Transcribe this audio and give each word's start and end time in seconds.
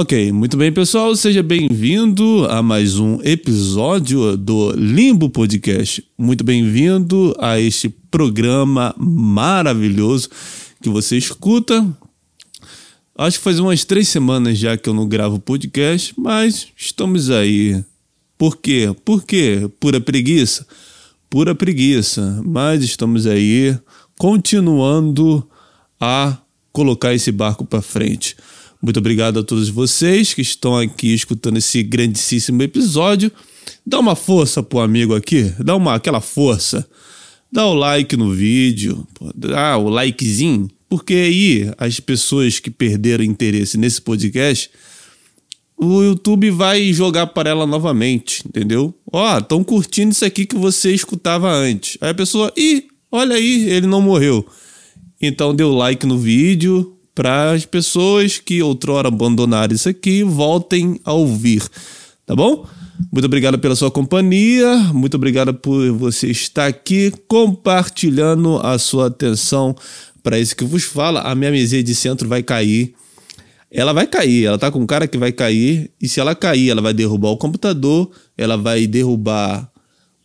Ok, 0.00 0.32
muito 0.32 0.56
bem, 0.56 0.72
pessoal. 0.72 1.14
Seja 1.14 1.42
bem-vindo 1.42 2.46
a 2.48 2.62
mais 2.62 2.98
um 2.98 3.20
episódio 3.22 4.34
do 4.34 4.72
Limbo 4.72 5.28
Podcast. 5.28 6.02
Muito 6.16 6.42
bem-vindo 6.42 7.36
a 7.38 7.60
este 7.60 7.90
programa 8.10 8.94
maravilhoso 8.96 10.30
que 10.82 10.88
você 10.88 11.18
escuta. 11.18 11.86
Acho 13.14 13.36
que 13.36 13.44
faz 13.44 13.58
umas 13.58 13.84
três 13.84 14.08
semanas 14.08 14.56
já 14.56 14.74
que 14.74 14.88
eu 14.88 14.94
não 14.94 15.06
gravo 15.06 15.38
podcast, 15.38 16.14
mas 16.16 16.68
estamos 16.74 17.28
aí. 17.28 17.84
Por 18.38 18.56
quê? 18.56 18.96
Por 19.04 19.22
quê? 19.22 19.70
Pura 19.78 20.00
preguiça? 20.00 20.66
Pura 21.28 21.54
preguiça. 21.54 22.40
Mas 22.42 22.82
estamos 22.82 23.26
aí 23.26 23.78
continuando 24.18 25.46
a 26.00 26.38
colocar 26.72 27.12
esse 27.12 27.30
barco 27.30 27.66
para 27.66 27.82
frente. 27.82 28.34
Muito 28.82 28.98
obrigado 28.98 29.38
a 29.38 29.42
todos 29.42 29.68
vocês 29.68 30.32
que 30.32 30.40
estão 30.40 30.74
aqui 30.74 31.12
escutando 31.12 31.58
esse 31.58 31.82
grandíssimo 31.82 32.62
episódio. 32.62 33.30
Dá 33.84 34.00
uma 34.00 34.16
força 34.16 34.62
pro 34.62 34.78
amigo 34.78 35.14
aqui, 35.14 35.52
dá 35.58 35.76
uma 35.76 35.94
aquela 35.94 36.20
força. 36.20 36.88
Dá 37.52 37.66
o 37.66 37.74
like 37.74 38.16
no 38.16 38.32
vídeo, 38.32 39.06
dá 39.34 39.76
o 39.76 39.90
likezinho, 39.90 40.70
porque 40.88 41.12
aí 41.12 41.70
as 41.76 42.00
pessoas 42.00 42.58
que 42.58 42.70
perderam 42.70 43.22
interesse 43.22 43.76
nesse 43.76 44.00
podcast, 44.00 44.70
o 45.76 46.02
YouTube 46.02 46.50
vai 46.50 46.90
jogar 46.92 47.26
para 47.26 47.50
ela 47.50 47.66
novamente, 47.66 48.42
entendeu? 48.48 48.94
Ó, 49.12 49.38
estão 49.38 49.62
curtindo 49.62 50.12
isso 50.12 50.24
aqui 50.24 50.46
que 50.46 50.56
você 50.56 50.90
escutava 50.94 51.50
antes. 51.50 51.98
Aí 52.00 52.10
a 52.10 52.14
pessoa, 52.14 52.50
ih, 52.56 52.84
olha 53.12 53.36
aí, 53.36 53.68
ele 53.68 53.86
não 53.86 54.00
morreu. 54.00 54.46
Então 55.20 55.50
o 55.50 55.76
like 55.76 56.06
no 56.06 56.16
vídeo, 56.16 56.96
para 57.14 57.52
as 57.52 57.64
pessoas 57.64 58.38
que 58.38 58.62
outrora 58.62 59.08
abandonaram 59.08 59.74
isso 59.74 59.88
aqui 59.88 60.22
voltem 60.22 61.00
a 61.04 61.12
ouvir, 61.12 61.62
tá 62.24 62.34
bom? 62.34 62.66
Muito 63.10 63.24
obrigado 63.24 63.58
pela 63.58 63.74
sua 63.74 63.90
companhia, 63.90 64.76
muito 64.92 65.14
obrigado 65.14 65.54
por 65.54 65.90
você 65.92 66.28
estar 66.30 66.66
aqui 66.66 67.12
compartilhando 67.26 68.58
a 68.58 68.78
sua 68.78 69.06
atenção 69.06 69.74
para 70.22 70.38
isso 70.38 70.54
que 70.54 70.64
vos 70.64 70.84
fala. 70.84 71.20
A 71.22 71.34
minha 71.34 71.50
mesinha 71.50 71.82
de 71.82 71.94
centro 71.94 72.28
vai 72.28 72.42
cair. 72.42 72.94
Ela 73.70 73.92
vai 73.92 74.06
cair, 74.06 74.46
ela 74.46 74.58
tá 74.58 74.70
com 74.70 74.86
cara 74.86 75.06
que 75.06 75.16
vai 75.16 75.32
cair, 75.32 75.90
e 76.00 76.08
se 76.08 76.18
ela 76.20 76.34
cair, 76.34 76.70
ela 76.70 76.82
vai 76.82 76.92
derrubar 76.92 77.30
o 77.30 77.36
computador, 77.36 78.10
ela 78.36 78.56
vai 78.56 78.86
derrubar 78.86 79.70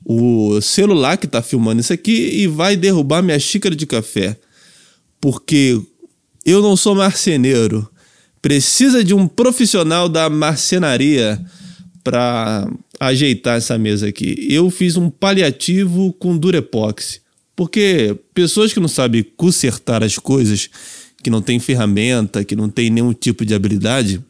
o 0.04 0.60
celular 0.62 1.18
que 1.18 1.28
tá 1.28 1.42
filmando 1.42 1.80
isso 1.80 1.94
aqui 1.94 2.42
e 2.42 2.48
vai 2.48 2.76
derrubar 2.76 3.22
minha 3.22 3.40
xícara 3.40 3.76
de 3.76 3.86
café. 3.86 4.38
Porque 5.22 5.80
eu 6.46 6.62
não 6.62 6.76
sou 6.78 6.94
marceneiro. 6.96 7.90
Precisa 8.42 9.04
de 9.04 9.14
um 9.14 9.28
profissional 9.28 10.08
da 10.08 10.30
marcenaria 10.30 11.44
para 12.04 12.70
ajeitar 13.00 13.58
essa 13.58 13.78
mesa 13.78 14.08
aqui. 14.08 14.48
Eu 14.50 14.70
fiz 14.70 14.96
um 14.96 15.10
paliativo 15.10 16.14
com 16.14 16.38
Durepox. 16.38 17.22
Porque 17.56 18.16
pessoas 18.34 18.74
que 18.74 18.80
não 18.80 18.88
sabem 18.88 19.26
consertar 19.36 20.04
as 20.04 20.18
coisas, 20.18 20.70
que 21.24 21.30
não 21.30 21.42
têm 21.42 21.60
ferramenta, 21.60 22.44
que 22.44 22.56
não 22.56 22.70
têm 22.70 22.90
nenhum 22.90 23.14
tipo 23.14 23.46
de 23.46 23.56
habilidade, 23.56 24.22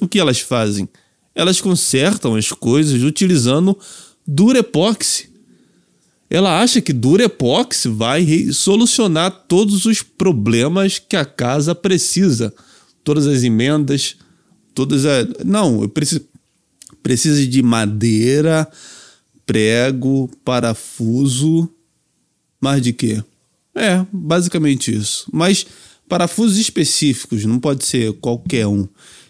o 0.00 0.06
que 0.06 0.20
elas 0.20 0.38
fazem? 0.38 0.88
Elas 1.34 1.60
consertam 1.60 2.36
as 2.36 2.50
coisas 2.52 3.02
utilizando 3.02 3.76
Durepox. 4.26 5.28
Ela 6.28 6.60
acha 6.60 6.80
que 6.80 6.92
Durepox 6.92 7.84
vai 7.86 8.26
solucionar 8.52 9.30
todos 9.46 9.86
os 9.86 10.02
problemas 10.02 10.98
que 10.98 11.16
a 11.16 11.24
casa 11.24 11.74
precisa. 11.74 12.52
Todas 13.02 13.26
as 13.26 13.42
emendas, 13.42 14.16
todas 14.74 15.04
as. 15.04 15.28
Não, 15.44 15.82
eu 15.82 15.88
preciso. 15.88 16.22
Precisa 17.02 17.46
de 17.46 17.62
madeira, 17.62 18.66
prego, 19.44 20.30
parafuso. 20.42 21.68
Mais 22.58 22.80
de 22.80 22.94
quê? 22.94 23.22
É, 23.74 24.06
basicamente 24.10 24.94
isso. 24.94 25.28
Mas 25.30 25.66
parafusos 26.08 26.56
específicos, 26.56 27.44
não 27.44 27.58
pode 27.58 27.84
ser 27.84 28.12
qualquer 28.14 28.66
um. 28.66 28.88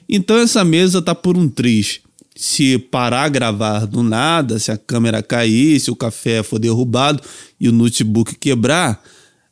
Então 0.09 0.37
essa 0.37 0.65
mesa 0.65 1.03
tá 1.03 1.15
por 1.15 1.37
um 1.37 1.49
triz 1.49 2.01
se 2.37 2.79
parar 2.79 3.29
gravar 3.29 3.87
do 3.87 4.03
nada, 4.03 4.59
se 4.59 4.73
a 4.73 4.77
câmera 4.77 5.23
cair, 5.23 5.79
se 5.79 5.91
o 5.91 5.97
café 5.97 6.43
for 6.43 6.59
derrubado 6.59 7.23
e 7.61 7.69
o 7.69 7.73
notebook 7.73 8.35
quebrar, 8.35 9.03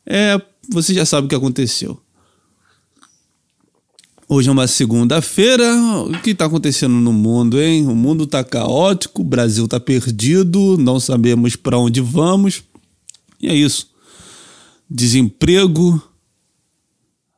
é, 0.05 0.41
você 0.69 0.93
já 0.93 1.05
sabe 1.05 1.25
o 1.25 1.29
que 1.29 1.35
aconteceu. 1.35 1.99
Hoje 4.27 4.49
é 4.49 4.51
uma 4.51 4.67
segunda-feira. 4.67 5.75
O 6.07 6.19
que 6.21 6.31
está 6.31 6.45
acontecendo 6.45 6.95
no 6.95 7.13
mundo, 7.13 7.61
hein? 7.61 7.85
O 7.87 7.95
mundo 7.95 8.23
está 8.23 8.43
caótico, 8.43 9.21
o 9.21 9.25
Brasil 9.25 9.65
está 9.65 9.79
perdido, 9.79 10.77
não 10.77 10.99
sabemos 10.99 11.55
para 11.55 11.77
onde 11.77 12.01
vamos. 12.01 12.63
E 13.39 13.47
é 13.47 13.53
isso. 13.53 13.89
Desemprego, 14.89 16.01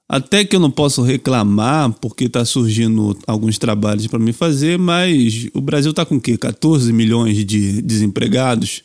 até 0.07 0.45
que 0.45 0.55
eu 0.55 0.59
não 0.59 0.69
posso 0.69 1.01
reclamar, 1.01 1.91
porque 1.93 2.25
está 2.25 2.45
surgindo 2.45 3.17
alguns 3.25 3.57
trabalhos 3.57 4.05
para 4.05 4.19
me 4.19 4.31
fazer, 4.31 4.77
mas 4.77 5.47
o 5.53 5.61
Brasil 5.61 5.91
está 5.91 6.05
com 6.05 6.17
o 6.17 6.21
quê? 6.21 6.37
14 6.37 6.93
milhões 6.93 7.43
de 7.43 7.81
desempregados? 7.81 8.83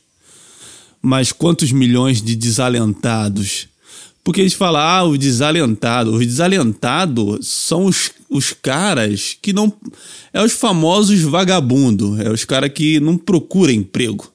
Mas 1.03 1.31
quantos 1.31 1.73
milhões 1.73 2.23
de 2.23 2.35
desalentados? 2.35 3.69
Porque 4.25 4.41
eles 4.41 4.55
falam, 4.55 4.81
ah, 4.81 5.05
o 5.05 5.17
desalentado. 5.17 6.15
Os 6.15 6.27
desalentados 6.27 7.49
são 7.49 7.87
os, 7.87 8.11
os 8.29 8.53
caras 8.53 9.37
que 9.41 9.53
não. 9.53 9.73
É 10.33 10.43
os 10.43 10.53
famosos 10.53 11.21
vagabundos. 11.21 12.21
É 12.21 12.31
os 12.31 12.45
caras 12.45 12.71
que 12.71 13.01
não 13.01 13.17
procuram 13.17 13.73
emprego. 13.73 14.31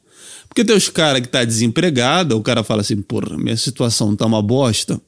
Porque 0.47 0.63
tem 0.63 0.75
os 0.75 0.89
caras 0.89 1.21
que 1.21 1.27
tá 1.27 1.43
desempregado, 1.43 2.37
o 2.37 2.41
cara 2.41 2.63
fala 2.63 2.81
assim, 2.81 3.01
porra, 3.01 3.37
minha 3.37 3.57
situação 3.57 4.15
tá 4.15 4.25
uma 4.25 4.41
bosta. 4.41 4.99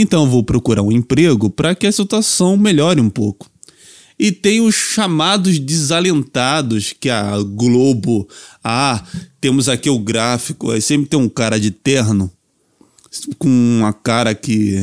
Então 0.00 0.30
vou 0.30 0.44
procurar 0.44 0.82
um 0.82 0.92
emprego 0.92 1.50
para 1.50 1.74
que 1.74 1.84
a 1.84 1.90
situação 1.90 2.56
melhore 2.56 3.00
um 3.00 3.10
pouco. 3.10 3.50
E 4.16 4.30
tem 4.30 4.60
os 4.60 4.76
chamados 4.76 5.58
desalentados, 5.58 6.94
que 6.98 7.10
a 7.10 7.36
Globo. 7.42 8.28
Ah, 8.62 9.04
temos 9.40 9.68
aqui 9.68 9.90
o 9.90 9.98
gráfico. 9.98 10.70
Aí 10.70 10.80
sempre 10.80 11.08
tem 11.08 11.18
um 11.18 11.28
cara 11.28 11.58
de 11.58 11.72
terno, 11.72 12.30
com 13.38 13.48
uma 13.48 13.92
cara 13.92 14.36
que 14.36 14.76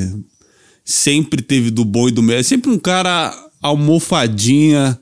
sempre 0.84 1.42
teve 1.42 1.72
do 1.72 1.86
bom 1.86 2.10
e 2.10 2.12
do 2.12 2.22
melhor. 2.22 2.44
Sempre 2.44 2.70
um 2.70 2.78
cara 2.78 3.34
almofadinha, 3.62 5.00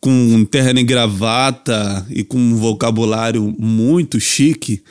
com 0.00 0.46
terno 0.46 0.80
e 0.80 0.84
gravata 0.84 2.06
e 2.08 2.24
com 2.24 2.38
um 2.38 2.56
vocabulário 2.56 3.54
muito 3.58 4.18
chique 4.18 4.82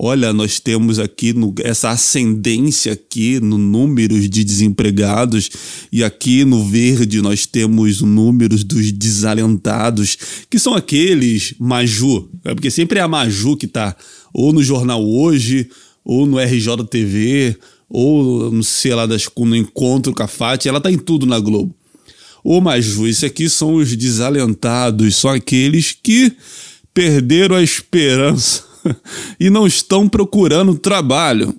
olha, 0.00 0.32
nós 0.32 0.60
temos 0.60 1.00
aqui 1.00 1.32
no, 1.32 1.52
essa 1.58 1.90
ascendência 1.90 2.92
aqui 2.92 3.40
no 3.40 3.58
números 3.58 4.30
de 4.30 4.44
desempregados 4.44 5.50
e 5.90 6.04
aqui 6.04 6.44
no 6.44 6.64
verde 6.64 7.20
nós 7.20 7.46
temos 7.46 8.00
números 8.00 8.62
dos 8.62 8.92
desalentados, 8.92 10.16
que 10.48 10.56
são 10.56 10.74
aqueles 10.74 11.52
Maju, 11.58 12.30
é 12.44 12.54
porque 12.54 12.70
sempre 12.70 13.00
é 13.00 13.02
a 13.02 13.08
Maju 13.08 13.56
que 13.56 13.66
está 13.66 13.96
ou 14.32 14.52
no 14.52 14.62
jornal 14.62 15.04
hoje, 15.04 15.68
ou 16.04 16.26
no 16.26 16.38
RJTV, 16.38 17.56
ou 17.90 18.52
no 18.52 18.62
sei 18.62 18.94
lá 18.94 19.04
das 19.04 19.28
no 19.36 19.56
encontro 19.56 20.14
com 20.14 20.22
a 20.22 20.28
Fati, 20.28 20.68
ela 20.68 20.80
tá 20.80 20.92
em 20.92 20.98
tudo 20.98 21.26
na 21.26 21.40
Globo. 21.40 21.74
Ô 22.44 22.60
Maju, 22.60 23.08
isso 23.08 23.26
aqui 23.26 23.48
são 23.48 23.74
os 23.74 23.96
desalentados, 23.96 25.16
são 25.16 25.30
aqueles 25.30 25.90
que 25.90 26.32
perderam 26.94 27.56
a 27.56 27.62
esperança 27.62 28.67
e 29.38 29.50
não 29.50 29.66
estão 29.66 30.08
procurando 30.08 30.78
trabalho. 30.78 31.54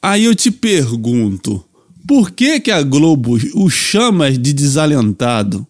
Aí 0.00 0.24
eu 0.24 0.34
te 0.34 0.50
pergunto, 0.50 1.64
por 2.06 2.30
que, 2.30 2.60
que 2.60 2.70
a 2.70 2.82
Globo 2.82 3.38
o 3.54 3.68
chama 3.68 4.30
de 4.30 4.52
desalentado? 4.52 5.66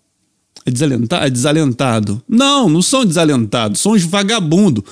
É 0.65 0.71
desalentado? 0.71 1.25
É 1.25 1.31
desalentado. 1.31 2.23
Não, 2.29 2.69
não 2.69 2.83
são 2.83 3.05
desalentados, 3.05 3.81
são 3.81 3.93
os 3.93 4.03
vagabundos. 4.03 4.85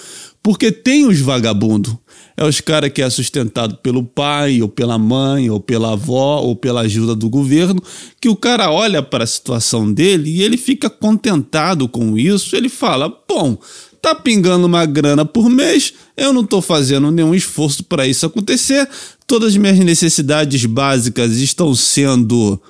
Porque 0.42 0.70
tem 0.70 1.06
os 1.06 1.20
vagabundos. 1.20 1.94
É 2.36 2.44
os 2.44 2.60
caras 2.60 2.90
que 2.92 3.00
é 3.00 3.08
sustentado 3.08 3.76
pelo 3.76 4.02
pai, 4.02 4.60
ou 4.60 4.68
pela 4.68 4.98
mãe, 4.98 5.48
ou 5.48 5.60
pela 5.60 5.92
avó, 5.92 6.40
ou 6.40 6.54
pela 6.54 6.82
ajuda 6.82 7.14
do 7.14 7.30
governo, 7.30 7.82
que 8.20 8.28
o 8.28 8.36
cara 8.36 8.70
olha 8.70 9.02
para 9.02 9.24
a 9.24 9.26
situação 9.26 9.92
dele 9.92 10.30
e 10.30 10.42
ele 10.42 10.56
fica 10.56 10.90
contentado 10.90 11.88
com 11.88 12.18
isso. 12.18 12.56
Ele 12.56 12.68
fala: 12.68 13.08
bom, 13.28 13.56
tá 14.04 14.14
pingando 14.14 14.66
uma 14.66 14.84
grana 14.84 15.24
por 15.24 15.48
mês, 15.48 15.94
eu 16.16 16.32
não 16.32 16.42
estou 16.42 16.60
fazendo 16.60 17.10
nenhum 17.10 17.34
esforço 17.34 17.82
para 17.84 18.06
isso 18.06 18.26
acontecer, 18.26 18.88
todas 19.26 19.50
as 19.50 19.56
minhas 19.56 19.78
necessidades 19.78 20.64
básicas 20.66 21.38
estão 21.38 21.74
sendo 21.74 22.60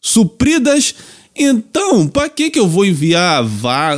supridas. 0.00 0.94
Então, 1.34 2.06
para 2.06 2.28
que 2.28 2.50
que 2.50 2.58
eu 2.58 2.68
vou 2.68 2.84
enviar 2.84 3.42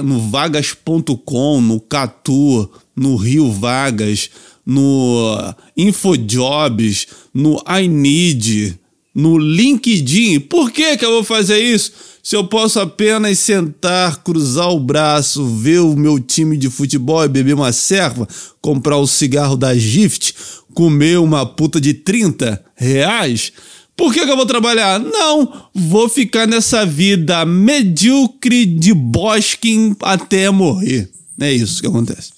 no 0.04 0.20
vagas.com, 0.30 1.60
no 1.60 1.80
Catu, 1.80 2.70
no 2.94 3.16
Rio 3.16 3.50
Vagas, 3.50 4.30
no 4.64 5.54
Infojobs, 5.76 7.08
no 7.34 7.60
I 7.68 7.88
Need, 7.88 8.78
no 9.14 9.36
LinkedIn. 9.36 10.40
Por 10.40 10.70
que, 10.70 10.96
que 10.96 11.04
eu 11.04 11.10
vou 11.10 11.24
fazer 11.24 11.58
isso? 11.58 11.92
Se 12.24 12.36
eu 12.36 12.42
posso 12.42 12.80
apenas 12.80 13.38
sentar, 13.38 14.22
cruzar 14.24 14.70
o 14.70 14.80
braço, 14.80 15.46
ver 15.46 15.80
o 15.80 15.94
meu 15.94 16.18
time 16.18 16.56
de 16.56 16.70
futebol 16.70 17.22
e 17.22 17.28
beber 17.28 17.54
uma 17.54 17.70
serva, 17.70 18.26
comprar 18.62 18.96
o 18.96 19.06
cigarro 19.06 19.58
da 19.58 19.76
Gift, 19.76 20.34
comer 20.72 21.18
uma 21.18 21.44
puta 21.44 21.78
de 21.78 21.92
30 21.92 22.64
reais? 22.74 23.52
Por 23.94 24.10
que, 24.10 24.24
que, 24.24 24.32
eu 24.32 24.36
vou 24.36 24.46
trabalhar? 24.46 24.98
Não, 24.98 25.68
vou 25.74 26.08
ficar 26.08 26.48
nessa 26.48 26.86
vida 26.86 27.44
medíocre 27.44 28.64
de 28.64 28.94
bosque 28.94 29.94
até 30.00 30.48
morrer. 30.48 31.10
É 31.38 31.52
isso 31.52 31.82
que 31.82 31.86
acontece. 31.86 32.32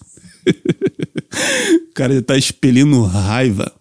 o 1.90 1.94
cara 1.94 2.12
já 2.12 2.22
tá 2.22 2.36
expelindo 2.36 3.04
raiva. 3.04 3.72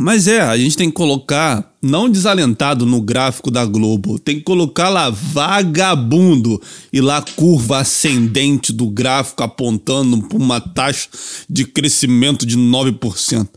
Mas 0.00 0.28
é, 0.28 0.40
a 0.40 0.56
gente 0.56 0.76
tem 0.76 0.88
que 0.88 0.94
colocar, 0.94 1.74
não 1.82 2.08
desalentado 2.08 2.86
no 2.86 3.00
gráfico 3.00 3.50
da 3.50 3.64
Globo, 3.66 4.16
tem 4.16 4.36
que 4.36 4.42
colocar 4.42 4.88
lá 4.88 5.10
vagabundo 5.10 6.62
e 6.92 7.00
lá 7.00 7.20
curva 7.20 7.78
ascendente 7.78 8.72
do 8.72 8.88
gráfico 8.88 9.42
apontando 9.42 10.22
para 10.22 10.38
uma 10.38 10.60
taxa 10.60 11.08
de 11.50 11.64
crescimento 11.64 12.46
de 12.46 12.56
9%. 12.56 13.48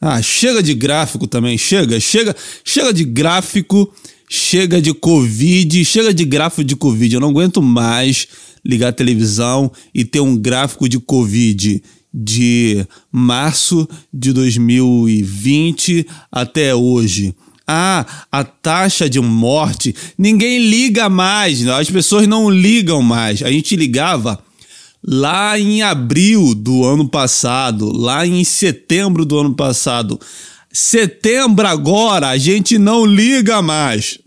Ah, 0.00 0.22
chega 0.22 0.62
de 0.62 0.72
gráfico 0.72 1.26
também, 1.26 1.58
chega, 1.58 2.00
chega, 2.00 2.34
chega 2.64 2.90
de 2.90 3.04
gráfico, 3.04 3.92
chega 4.26 4.80
de 4.80 4.94
Covid, 4.94 5.84
chega 5.84 6.14
de 6.14 6.24
gráfico 6.24 6.64
de 6.64 6.76
Covid. 6.76 7.14
Eu 7.14 7.20
não 7.20 7.28
aguento 7.28 7.60
mais 7.60 8.26
ligar 8.64 8.88
a 8.88 8.92
televisão 8.92 9.70
e 9.94 10.02
ter 10.02 10.20
um 10.20 10.34
gráfico 10.34 10.88
de 10.88 10.98
Covid 10.98 11.82
de 12.16 12.86
março 13.10 13.88
de 14.12 14.32
2020 14.32 16.06
até 16.30 16.72
hoje. 16.72 17.34
Ah, 17.66 18.06
a 18.30 18.44
taxa 18.44 19.10
de 19.10 19.18
morte, 19.18 19.94
ninguém 20.16 20.58
liga 20.58 21.08
mais, 21.08 21.66
as 21.66 21.90
pessoas 21.90 22.28
não 22.28 22.48
ligam 22.48 23.02
mais. 23.02 23.42
A 23.42 23.50
gente 23.50 23.74
ligava 23.74 24.38
lá 25.02 25.58
em 25.58 25.82
abril 25.82 26.54
do 26.54 26.84
ano 26.84 27.08
passado, 27.08 27.90
lá 27.90 28.24
em 28.24 28.44
setembro 28.44 29.24
do 29.24 29.38
ano 29.38 29.54
passado. 29.54 30.20
Setembro 30.72 31.66
agora, 31.66 32.28
a 32.28 32.38
gente 32.38 32.78
não 32.78 33.04
liga 33.04 33.60
mais. 33.60 34.18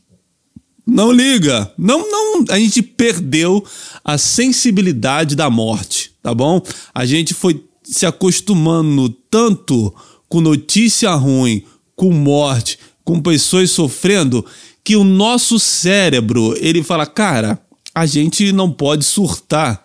Não 0.86 1.12
liga. 1.12 1.72
Não, 1.78 2.10
não, 2.10 2.46
a 2.50 2.58
gente 2.58 2.82
perdeu 2.82 3.64
a 4.04 4.18
sensibilidade 4.18 5.36
da 5.36 5.50
morte, 5.50 6.12
tá 6.24 6.34
bom? 6.34 6.62
A 6.94 7.06
gente 7.06 7.34
foi 7.34 7.62
se 7.90 8.06
acostumando 8.06 9.10
tanto 9.10 9.94
com 10.28 10.42
notícia 10.42 11.14
ruim, 11.14 11.64
com 11.96 12.12
morte, 12.12 12.78
com 13.04 13.22
pessoas 13.22 13.72
sofrendo, 13.72 14.46
que 14.84 14.96
o 14.96 15.04
nosso 15.04 15.58
cérebro, 15.60 16.56
ele 16.60 16.84
fala, 16.84 17.06
cara, 17.06 17.62
a 17.94 18.06
gente 18.06 18.52
não 18.52 18.72
pode 18.72 19.04
surtar. 19.04 19.84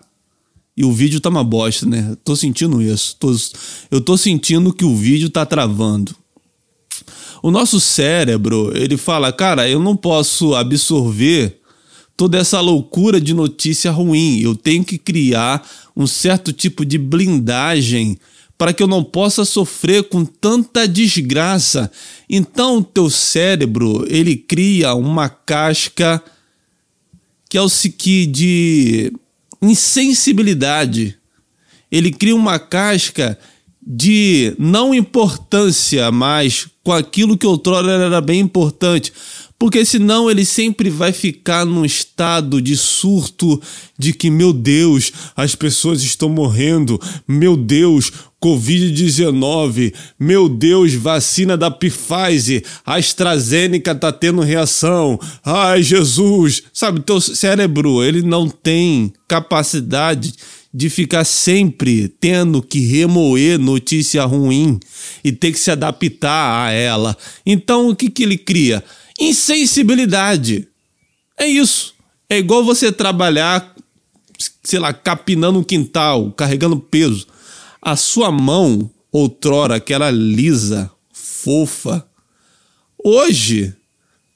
E 0.76 0.84
o 0.84 0.92
vídeo 0.92 1.20
tá 1.20 1.28
uma 1.28 1.44
bosta, 1.44 1.86
né? 1.86 2.16
Tô 2.24 2.34
sentindo 2.34 2.80
isso. 2.82 3.16
Tô, 3.18 3.34
eu 3.90 4.00
tô 4.00 4.16
sentindo 4.16 4.72
que 4.72 4.84
o 4.84 4.96
vídeo 4.96 5.30
tá 5.30 5.44
travando. 5.46 6.14
O 7.42 7.50
nosso 7.50 7.80
cérebro, 7.80 8.72
ele 8.74 8.96
fala, 8.96 9.32
cara, 9.32 9.68
eu 9.68 9.80
não 9.80 9.96
posso 9.96 10.54
absorver 10.54 11.60
toda 12.16 12.38
essa 12.38 12.60
loucura 12.60 13.20
de 13.20 13.34
notícia 13.34 13.90
ruim. 13.90 14.40
Eu 14.40 14.54
tenho 14.54 14.84
que 14.84 14.98
criar 14.98 15.66
um 15.96 16.06
certo 16.06 16.52
tipo 16.52 16.84
de 16.84 16.98
blindagem 16.98 18.18
para 18.56 18.72
que 18.72 18.82
eu 18.82 18.86
não 18.86 19.02
possa 19.02 19.44
sofrer 19.44 20.04
com 20.04 20.24
tanta 20.24 20.86
desgraça. 20.86 21.90
Então, 22.30 22.78
o 22.78 22.84
teu 22.84 23.10
cérebro, 23.10 24.06
ele 24.08 24.36
cria 24.36 24.94
uma 24.94 25.28
casca 25.28 26.22
que 27.48 27.58
é 27.58 27.60
o 27.60 27.68
que 27.68 28.24
de 28.24 29.12
insensibilidade. 29.60 31.18
Ele 31.90 32.10
cria 32.10 32.34
uma 32.34 32.58
casca 32.58 33.38
de 33.84 34.54
não 34.58 34.94
importância 34.94 36.10
mais 36.12 36.68
com 36.84 36.92
aquilo 36.92 37.36
que 37.36 37.46
outrora 37.46 37.90
era 37.90 38.20
bem 38.20 38.40
importante 38.40 39.12
porque 39.62 39.84
senão 39.84 40.28
ele 40.28 40.44
sempre 40.44 40.90
vai 40.90 41.12
ficar 41.12 41.64
num 41.64 41.84
estado 41.84 42.60
de 42.60 42.76
surto 42.76 43.62
de 43.96 44.12
que, 44.12 44.28
meu 44.28 44.52
Deus, 44.52 45.12
as 45.36 45.54
pessoas 45.54 46.02
estão 46.02 46.28
morrendo, 46.28 47.00
meu 47.28 47.56
Deus, 47.56 48.10
Covid-19, 48.42 49.94
meu 50.18 50.48
Deus, 50.48 50.94
vacina 50.94 51.56
da 51.56 51.70
Pfizer, 51.70 52.64
a 52.84 52.96
AstraZeneca 52.96 53.94
tá 53.94 54.10
tendo 54.10 54.40
reação, 54.40 55.16
ai 55.44 55.80
Jesus, 55.80 56.64
sabe, 56.72 56.98
teu 56.98 57.20
cérebro, 57.20 58.02
ele 58.02 58.20
não 58.20 58.48
tem 58.48 59.12
capacidade 59.28 60.34
de 60.74 60.90
ficar 60.90 61.22
sempre 61.22 62.08
tendo 62.08 62.60
que 62.60 62.80
remoer 62.80 63.60
notícia 63.60 64.24
ruim 64.24 64.80
e 65.22 65.30
ter 65.30 65.52
que 65.52 65.58
se 65.58 65.70
adaptar 65.70 66.66
a 66.66 66.72
ela. 66.72 67.16
Então, 67.46 67.90
o 67.90 67.94
que, 67.94 68.10
que 68.10 68.24
ele 68.24 68.38
cria? 68.38 68.82
Insensibilidade. 69.18 70.68
É 71.38 71.46
isso. 71.46 71.94
É 72.28 72.38
igual 72.38 72.64
você 72.64 72.90
trabalhar, 72.90 73.74
sei 74.62 74.78
lá, 74.78 74.92
capinando 74.92 75.58
um 75.58 75.64
quintal, 75.64 76.32
carregando 76.32 76.78
peso. 76.80 77.26
A 77.80 77.96
sua 77.96 78.30
mão, 78.30 78.90
outrora, 79.10 79.76
aquela 79.76 80.10
lisa, 80.10 80.90
fofa, 81.12 82.06
hoje 83.02 83.74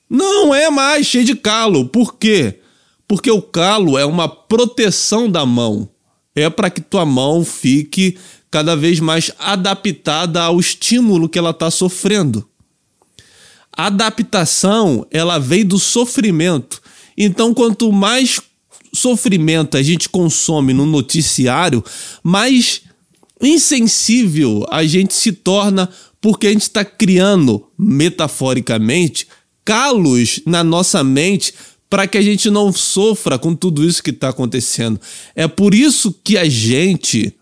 não 0.08 0.54
é 0.54 0.70
mais 0.70 1.06
cheia 1.06 1.24
de 1.24 1.34
calo. 1.34 1.88
Por 1.88 2.14
quê? 2.16 2.60
Porque 3.08 3.30
o 3.30 3.40
calo 3.40 3.96
é 3.96 4.04
uma 4.04 4.28
proteção 4.28 5.30
da 5.30 5.46
mão. 5.46 5.88
É 6.34 6.50
para 6.50 6.68
que 6.68 6.80
tua 6.80 7.06
mão 7.06 7.44
fique 7.44 8.18
cada 8.50 8.76
vez 8.76 9.00
mais 9.00 9.30
adaptada 9.38 10.42
ao 10.42 10.60
estímulo 10.60 11.28
que 11.28 11.38
ela 11.38 11.50
está 11.50 11.70
sofrendo. 11.70 12.48
A 13.76 13.86
adaptação, 13.86 15.06
ela 15.10 15.38
vem 15.38 15.64
do 15.64 15.78
sofrimento. 15.78 16.80
Então, 17.16 17.52
quanto 17.52 17.92
mais 17.92 18.40
sofrimento 18.92 19.76
a 19.76 19.82
gente 19.82 20.08
consome 20.08 20.72
no 20.72 20.86
noticiário, 20.86 21.84
mais 22.22 22.82
insensível 23.40 24.66
a 24.70 24.84
gente 24.84 25.14
se 25.14 25.32
torna 25.32 25.88
porque 26.20 26.46
a 26.46 26.50
gente 26.50 26.62
está 26.62 26.84
criando, 26.84 27.68
metaforicamente, 27.78 29.28
calos 29.64 30.40
na 30.46 30.64
nossa 30.64 31.04
mente 31.04 31.52
para 31.88 32.06
que 32.06 32.18
a 32.18 32.22
gente 32.22 32.50
não 32.50 32.72
sofra 32.72 33.38
com 33.38 33.54
tudo 33.54 33.84
isso 33.84 34.02
que 34.02 34.10
está 34.10 34.30
acontecendo. 34.30 35.00
É 35.34 35.46
por 35.46 35.74
isso 35.74 36.14
que 36.24 36.36
a 36.36 36.48
gente, 36.48 37.32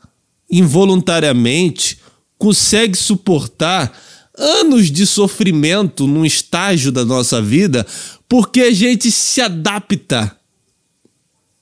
involuntariamente, 0.51 1.99
consegue 2.37 2.97
suportar 2.97 3.97
anos 4.37 4.91
de 4.91 5.07
sofrimento 5.07 6.07
num 6.07 6.25
estágio 6.25 6.91
da 6.91 7.05
nossa 7.05 7.41
vida 7.41 7.87
porque 8.29 8.63
a 8.63 8.73
gente 8.73 9.11
se 9.11 9.41
adapta. 9.41 10.37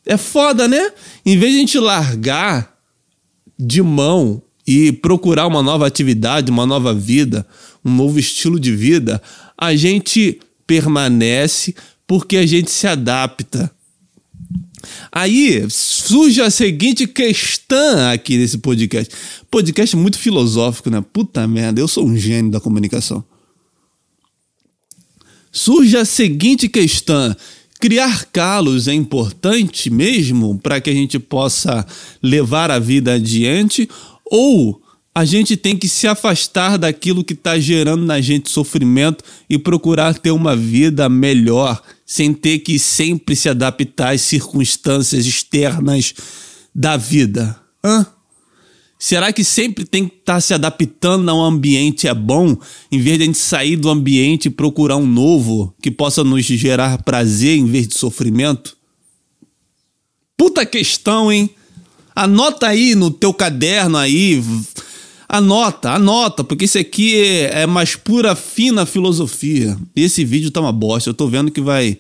É 0.07 0.17
foda, 0.17 0.67
né? 0.67 0.93
Em 1.25 1.39
vez 1.39 1.53
de 1.53 1.59
a 1.59 1.61
gente 1.61 1.79
largar 1.79 2.77
de 3.59 3.83
mão 3.83 4.43
e 4.67 4.93
procurar 4.93 5.47
uma 5.47 5.63
nova 5.63 5.87
atividade, 5.87 6.51
uma 6.51 6.67
nova 6.67 6.95
vida, 6.95 7.47
um 7.85 7.95
novo 7.95 8.19
estilo 8.19 8.59
de 8.59 8.75
vida, 8.75 9.23
a 9.57 9.75
gente 9.77 10.41
permanece 10.67 11.75
porque 12.07 12.37
a 12.37 12.47
gente 12.47 12.71
se 12.71 12.87
adapta. 12.87 13.71
Aí 15.11 15.65
surge 15.71 16.41
a 16.41 16.51
seguinte 16.51 17.07
questão 17.07 18.11
aqui 18.11 18.37
nesse 18.37 18.59
podcast. 18.59 19.15
Podcast 19.51 19.97
muito 19.97 20.19
filosófico, 20.19 20.91
né? 20.91 21.03
Puta 21.13 21.47
merda, 21.47 21.81
eu 21.81 21.89
sou 21.89 22.07
um 22.07 22.17
gênio 22.17 22.51
da 22.51 22.61
comunicação. 22.61 23.25
Surge 25.53 25.97
a 25.97 26.05
seguinte 26.05 26.69
questão: 26.69 27.37
criar 27.79 28.27
calos 28.33 28.89
é 28.89 28.95
importante 28.95 29.91
mesmo 29.91 30.59
para 30.59 30.81
que 30.81 30.91
a 30.91 30.95
gente 30.95 31.19
possa 31.19 31.87
levar 32.23 32.71
a 32.71 32.79
vida 32.79 33.15
adiante? 33.15 33.89
Ou 34.25 34.82
a 35.15 35.25
gente 35.25 35.57
tem 35.57 35.77
que 35.77 35.89
se 35.89 36.07
afastar 36.07 36.79
daquilo 36.79 37.23
que 37.23 37.35
está 37.35 37.59
gerando 37.59 38.05
na 38.05 38.21
gente 38.21 38.51
sofrimento 38.51 39.23
e 39.49 39.59
procurar 39.59 40.19
ter 40.19 40.31
uma 40.31 40.57
vida 40.57 41.09
melhor, 41.09 41.83
sem 42.07 42.33
ter 42.33 42.61
que 42.61 42.79
sempre 42.79 43.37
se 43.37 43.49
adaptar 43.49 44.15
às 44.15 44.23
circunstâncias 44.23 45.27
externas 45.27 46.15
da 46.75 46.97
vida. 46.97 47.61
Hã? 47.85 48.07
Será 48.99 49.33
que 49.33 49.43
sempre 49.43 49.85
tem 49.85 50.09
que 50.09 50.15
estar 50.15 50.35
tá 50.35 50.41
se 50.41 50.55
adaptando 50.55 51.29
a 51.29 51.35
um 51.35 51.43
ambiente 51.43 52.07
é 52.07 52.15
bom, 52.15 52.57
em 52.91 53.01
vez 53.01 53.19
de 53.19 53.25
a 53.25 53.27
gente 53.27 53.39
sair 53.39 53.77
do 53.77 53.91
ambiente 53.91 54.47
e 54.47 54.51
procurar 54.51 54.97
um 54.97 55.07
novo 55.07 55.75
que 55.83 55.91
possa 55.91 56.23
nos 56.25 56.45
gerar 56.45 57.03
prazer 57.03 57.59
em 57.59 57.67
vez 57.67 57.89
de 57.89 57.99
sofrimento? 57.99 58.77
Puta 60.37 60.65
questão, 60.65 61.33
hein? 61.33 61.51
Anota 62.15 62.69
aí 62.69 62.95
no 62.95 63.11
teu 63.11 63.35
caderno 63.35 63.97
aí 63.97 64.41
Anota, 65.35 65.93
anota, 65.93 66.45
porque 66.45 66.67
esse 66.67 66.79
aqui 66.79 67.19
é, 67.19 67.63
é 67.63 67.67
mais 67.67 67.97
pura, 67.97 68.37
fina 68.37 68.85
filosofia. 68.85 69.79
Esse 69.97 70.27
vídeo 70.27 70.51
tá 70.51 70.61
uma 70.61 70.71
bosta. 70.71 71.09
Eu 71.09 71.15
tô 71.15 71.27
vendo 71.27 71.51
que 71.51 71.59
vai. 71.63 71.99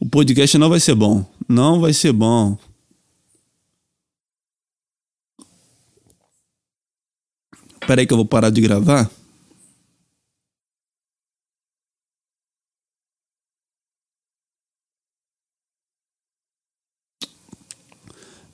O 0.00 0.06
podcast 0.06 0.58
não 0.58 0.68
vai 0.68 0.80
ser 0.80 0.96
bom. 0.96 1.24
Não 1.48 1.80
vai 1.80 1.92
ser 1.92 2.12
bom. 2.12 2.58
Peraí 7.86 8.06
que 8.08 8.12
eu 8.12 8.16
vou 8.16 8.26
parar 8.26 8.50
de 8.50 8.60
gravar. 8.60 9.08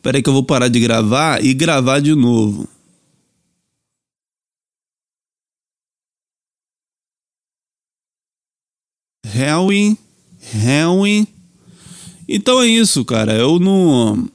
Peraí 0.03 0.23
que 0.23 0.29
eu 0.29 0.35
vou 0.35 0.45
parar 0.45 0.69
de 0.69 0.79
gravar 0.79 1.43
e 1.43 1.55
gravar 1.55 2.01
de 2.01 2.15
novo. 2.15 2.69
Hellwin, 9.35 9.97
Hellwin. 10.55 11.27
Então 12.29 12.63
é 12.63 12.67
isso, 12.67 13.05
cara. 13.05 13.35
Eu 13.35 13.59
não. 13.59 14.29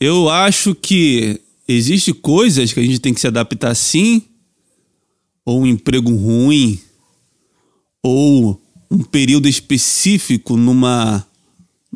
Eu 0.00 0.28
acho 0.28 0.74
que 0.74 1.40
existe 1.66 2.12
coisas 2.12 2.72
que 2.72 2.80
a 2.80 2.82
gente 2.82 2.98
tem 2.98 3.14
que 3.14 3.20
se 3.20 3.26
adaptar 3.26 3.74
sim, 3.74 4.22
ou 5.44 5.62
um 5.62 5.66
emprego 5.66 6.14
ruim, 6.14 6.78
ou 8.02 8.60
um 8.90 8.98
período 8.98 9.48
específico 9.48 10.56
numa 10.56 11.26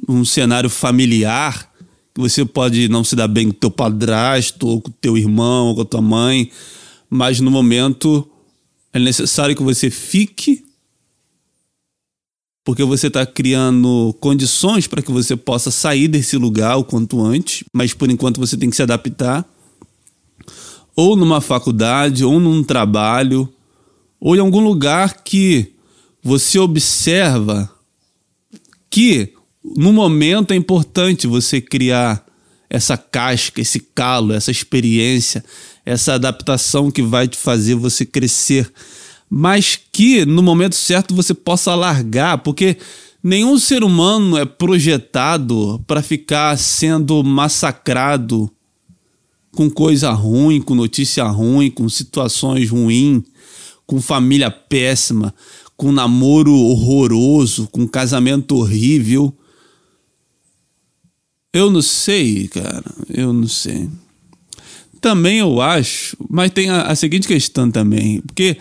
num 0.08 0.24
cenário 0.24 0.68
familiar 0.68 1.72
que 2.14 2.20
você 2.20 2.44
pode 2.44 2.88
não 2.88 3.04
se 3.04 3.14
dar 3.14 3.28
bem 3.28 3.48
com 3.48 3.52
teu 3.52 3.70
padrasto, 3.70 4.66
ou 4.66 4.80
com 4.80 4.90
teu 4.90 5.18
irmão, 5.18 5.68
ou 5.68 5.74
com 5.74 5.82
a 5.82 5.84
tua 5.84 6.00
mãe, 6.00 6.50
mas 7.10 7.40
no 7.40 7.50
momento 7.50 8.26
é 8.90 8.98
necessário 8.98 9.54
que 9.54 9.62
você 9.62 9.90
fique 9.90 10.65
porque 12.66 12.82
você 12.82 13.06
está 13.06 13.24
criando 13.24 14.12
condições 14.18 14.88
para 14.88 15.00
que 15.00 15.12
você 15.12 15.36
possa 15.36 15.70
sair 15.70 16.08
desse 16.08 16.36
lugar 16.36 16.76
o 16.76 16.82
quanto 16.82 17.24
antes, 17.24 17.62
mas 17.72 17.94
por 17.94 18.10
enquanto 18.10 18.40
você 18.40 18.56
tem 18.56 18.68
que 18.68 18.74
se 18.74 18.82
adaptar. 18.82 19.48
Ou 20.96 21.14
numa 21.14 21.40
faculdade, 21.40 22.24
ou 22.24 22.40
num 22.40 22.64
trabalho, 22.64 23.48
ou 24.18 24.34
em 24.34 24.40
algum 24.40 24.58
lugar 24.58 25.22
que 25.22 25.74
você 26.20 26.58
observa 26.58 27.70
que 28.90 29.32
no 29.62 29.92
momento 29.92 30.50
é 30.50 30.56
importante 30.56 31.28
você 31.28 31.60
criar 31.60 32.26
essa 32.68 32.96
casca, 32.96 33.60
esse 33.60 33.78
calo, 33.78 34.32
essa 34.32 34.50
experiência, 34.50 35.44
essa 35.84 36.14
adaptação 36.14 36.90
que 36.90 37.00
vai 37.02 37.28
te 37.28 37.36
fazer 37.36 37.76
você 37.76 38.04
crescer 38.04 38.68
mas 39.28 39.78
que 39.90 40.24
no 40.24 40.42
momento 40.42 40.74
certo 40.74 41.14
você 41.14 41.34
possa 41.34 41.74
largar, 41.74 42.38
porque 42.38 42.76
nenhum 43.22 43.58
ser 43.58 43.82
humano 43.82 44.36
é 44.36 44.44
projetado 44.44 45.82
para 45.86 46.02
ficar 46.02 46.56
sendo 46.56 47.22
massacrado 47.24 48.50
com 49.52 49.70
coisa 49.70 50.10
ruim, 50.10 50.60
com 50.60 50.74
notícia 50.74 51.24
ruim, 51.24 51.70
com 51.70 51.88
situações 51.88 52.68
ruins, 52.68 53.22
com 53.86 54.00
família 54.00 54.50
péssima, 54.50 55.34
com 55.76 55.90
namoro 55.90 56.52
horroroso, 56.52 57.68
com 57.72 57.88
casamento 57.88 58.56
horrível. 58.56 59.34
Eu 61.52 61.70
não 61.70 61.82
sei, 61.82 62.48
cara, 62.48 62.84
eu 63.08 63.32
não 63.32 63.48
sei. 63.48 63.88
Também 65.00 65.38
eu 65.38 65.60
acho, 65.60 66.16
mas 66.28 66.50
tem 66.50 66.68
a, 66.68 66.82
a 66.82 66.94
seguinte 66.94 67.26
questão 67.26 67.70
também, 67.70 68.20
porque 68.20 68.56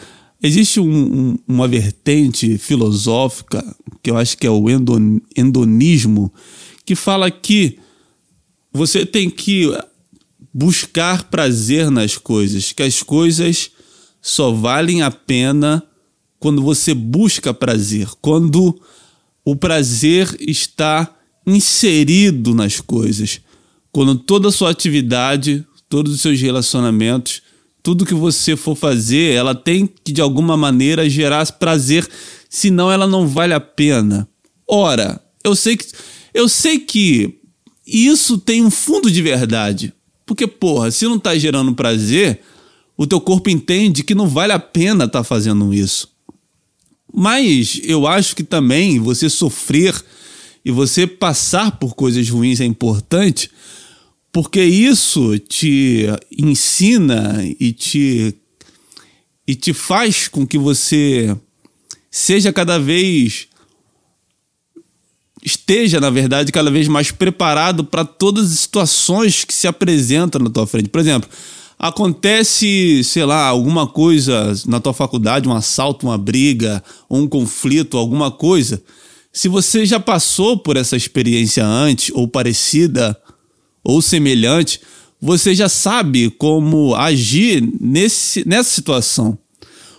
Existe 0.45 0.79
um, 0.79 0.85
um, 0.85 1.39
uma 1.47 1.67
vertente 1.67 2.57
filosófica, 2.59 3.63
que 4.03 4.11
eu 4.11 4.17
acho 4.17 4.37
que 4.37 4.45
é 4.45 4.49
o 4.49 4.69
endon, 4.69 5.19
endonismo, 5.35 6.31
que 6.85 6.93
fala 6.93 7.31
que 7.31 7.79
você 8.71 9.07
tem 9.07 9.27
que 9.27 9.75
buscar 10.53 11.23
prazer 11.23 11.89
nas 11.89 12.15
coisas, 12.15 12.71
que 12.71 12.83
as 12.83 13.01
coisas 13.01 13.71
só 14.21 14.51
valem 14.51 15.01
a 15.01 15.09
pena 15.09 15.83
quando 16.37 16.61
você 16.61 16.93
busca 16.93 17.51
prazer, 17.51 18.07
quando 18.21 18.79
o 19.43 19.55
prazer 19.55 20.35
está 20.39 21.11
inserido 21.47 22.53
nas 22.53 22.79
coisas, 22.79 23.41
quando 23.91 24.15
toda 24.15 24.49
a 24.49 24.51
sua 24.51 24.69
atividade, 24.69 25.65
todos 25.89 26.13
os 26.13 26.21
seus 26.21 26.39
relacionamentos 26.39 27.41
tudo 27.85 28.03
que 28.03 28.15
você 28.15 28.55
for 28.55 28.75
fazer, 28.75 29.35
ela 29.35 29.53
tem 29.53 29.87
que 30.03 30.11
de 30.11 30.19
alguma 30.19 30.57
maneira 30.57 31.07
gerar 31.07 31.45
prazer, 31.51 32.09
senão 32.49 32.91
ela 32.91 33.05
não 33.05 33.27
vale 33.27 33.53
a 33.53 33.59
pena. 33.59 34.27
Ora, 34.67 35.21
eu 35.43 35.55
sei 35.55 35.77
que 35.77 35.85
eu 36.33 36.49
sei 36.49 36.79
que 36.79 37.37
isso 37.85 38.39
tem 38.39 38.65
um 38.65 38.71
fundo 38.71 39.11
de 39.11 39.21
verdade. 39.21 39.93
Porque, 40.25 40.47
porra, 40.47 40.89
se 40.89 41.05
não 41.05 41.19
tá 41.19 41.37
gerando 41.37 41.75
prazer, 41.75 42.39
o 42.97 43.05
teu 43.05 43.21
corpo 43.21 43.51
entende 43.51 44.03
que 44.03 44.15
não 44.15 44.27
vale 44.27 44.51
a 44.51 44.57
pena 44.57 45.05
estar 45.05 45.19
tá 45.19 45.23
fazendo 45.23 45.71
isso. 45.71 46.09
Mas 47.13 47.79
eu 47.83 48.07
acho 48.07 48.35
que 48.35 48.43
também 48.43 48.97
você 48.97 49.29
sofrer 49.29 49.93
e 50.65 50.71
você 50.71 51.05
passar 51.05 51.77
por 51.77 51.93
coisas 51.93 52.27
ruins 52.27 52.59
é 52.59 52.65
importante, 52.65 53.51
porque 54.35 54.61
isso 54.61 55.39
te 55.39 56.07
ensina 56.29 57.41
e 57.57 57.71
te, 57.71 58.35
e 59.47 59.55
te 59.55 59.71
faz 59.71 60.27
com 60.27 60.45
que 60.45 60.57
você 60.57 61.33
seja 62.11 62.51
cada 62.51 62.77
vez 62.77 63.47
esteja, 65.41 66.01
na 66.01 66.09
verdade, 66.09 66.51
cada 66.51 66.69
vez 66.69 66.89
mais 66.89 67.11
preparado 67.11 67.85
para 67.85 68.03
todas 68.03 68.51
as 68.51 68.59
situações 68.59 69.45
que 69.45 69.53
se 69.53 69.69
apresentam 69.69 70.41
na 70.41 70.49
tua 70.49 70.67
frente. 70.67 70.89
Por 70.89 70.99
exemplo, 70.99 71.29
acontece, 71.79 73.05
sei 73.05 73.23
lá, 73.23 73.45
alguma 73.45 73.87
coisa 73.87 74.53
na 74.65 74.81
tua 74.81 74.93
faculdade, 74.93 75.47
um 75.47 75.55
assalto, 75.55 76.07
uma 76.07 76.17
briga, 76.17 76.83
um 77.09 77.25
conflito, 77.25 77.95
alguma 77.95 78.29
coisa. 78.29 78.83
Se 79.31 79.47
você 79.47 79.85
já 79.85 79.99
passou 79.99 80.57
por 80.57 80.75
essa 80.75 80.97
experiência 80.97 81.65
antes 81.65 82.11
ou 82.13 82.27
parecida, 82.27 83.17
ou 83.85 84.01
semelhante, 84.01 84.81
você 85.21 85.53
já 85.53 85.69
sabe 85.69 86.31
como 86.31 86.95
agir 86.95 87.63
nesse, 87.79 88.45
nessa 88.47 88.71
situação. 88.71 89.37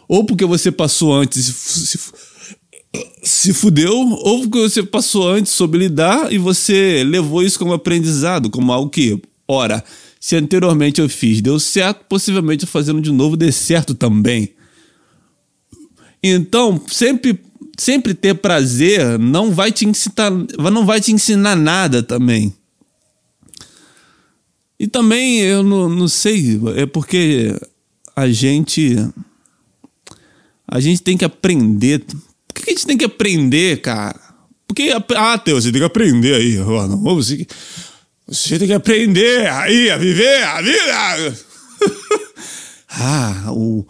Ou 0.09 0.25
porque 0.25 0.45
você 0.45 0.71
passou 0.71 1.15
antes 1.15 1.49
e 1.49 1.53
se, 1.53 1.99
se 3.23 3.53
fudeu, 3.55 3.93
ou 3.97 4.41
porque 4.43 4.59
você 4.59 4.83
passou 4.83 5.29
antes 5.29 5.53
soube 5.53 5.79
lidar 5.79 6.33
e 6.33 6.39
você 6.39 7.03
levou 7.05 7.43
isso 7.43 7.59
como 7.59 7.73
aprendizado, 7.73 8.51
como 8.51 8.73
algo 8.73 8.91
que, 8.91 9.21
ora, 9.49 9.83
se 10.21 10.37
anteriormente 10.37 11.01
eu 11.01 11.09
fiz 11.09 11.41
deu 11.41 11.59
certo, 11.59 12.05
possivelmente 12.09 12.67
fazendo 12.67 13.01
de 13.01 13.13
novo 13.13 13.37
dê 13.37 13.53
certo 13.53 13.95
também. 13.95 14.55
Então, 16.23 16.81
sempre 16.89 17.41
sempre 17.79 18.15
ter 18.15 18.35
prazer 18.35 19.19
não 19.19 19.53
vai 19.53 19.71
te 19.71 19.87
ensinar, 19.87 20.31
não 20.31 20.87
vai 20.87 21.01
te 21.01 21.13
ensinar 21.13 21.55
nada 21.55 22.03
também. 22.03 22.53
E 24.79 24.87
também, 24.87 25.41
eu 25.41 25.63
não, 25.63 25.89
não 25.89 26.09
sei, 26.09 26.61
é 26.77 26.85
porque 26.87 27.55
a 28.15 28.29
gente. 28.29 28.97
A 30.69 30.81
gente 30.81 31.03
tem 31.03 31.17
que 31.17 31.25
aprender. 31.25 32.05
Por 32.49 32.63
que 32.65 32.71
a 32.71 32.73
gente 32.73 32.87
tem 32.87 32.99
que 32.99 33.05
aprender, 33.05 33.81
cara? 33.81 34.19
Porque. 34.67 34.91
Ah, 35.17 35.39
Teus, 35.39 35.65
você 35.65 35.73
tem 35.73 35.81
que 35.81 35.87
aprender 35.87 36.35
aí. 36.35 36.57
Você, 36.59 37.47
você 38.27 38.59
tem 38.59 38.69
que 38.69 38.75
aprender 38.75 39.47
aí 39.49 39.91
a 39.91 39.97
viver 39.97 40.43
a 40.43 40.61
vida. 40.61 41.39
ah, 42.91 43.45
o, 43.53 43.87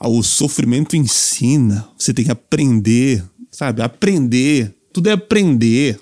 o 0.00 0.22
sofrimento 0.22 0.96
ensina. 0.96 1.88
Você 1.98 2.14
tem 2.14 2.24
que 2.24 2.30
aprender, 2.30 3.22
sabe? 3.50 3.82
Aprender. 3.82 4.74
Tudo 4.92 5.08
é 5.08 5.12
aprender. 5.12 5.98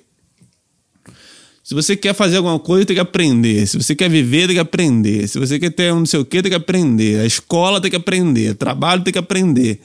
Se 1.70 1.74
você 1.74 1.96
quer 1.96 2.12
fazer 2.14 2.38
alguma 2.38 2.58
coisa, 2.58 2.84
tem 2.84 2.96
que 2.96 3.00
aprender. 3.00 3.64
Se 3.64 3.78
você 3.78 3.94
quer 3.94 4.10
viver, 4.10 4.48
tem 4.48 4.56
que 4.56 4.60
aprender. 4.60 5.28
Se 5.28 5.38
você 5.38 5.56
quer 5.56 5.70
ter 5.70 5.92
um 5.92 6.00
não 6.00 6.06
sei 6.06 6.18
o 6.18 6.24
que, 6.24 6.42
tem 6.42 6.50
que 6.50 6.56
aprender. 6.56 7.20
A 7.20 7.24
escola 7.24 7.80
tem 7.80 7.88
que 7.88 7.96
aprender. 7.96 8.56
Trabalho 8.56 9.04
tem 9.04 9.12
que 9.12 9.20
aprender. 9.20 9.80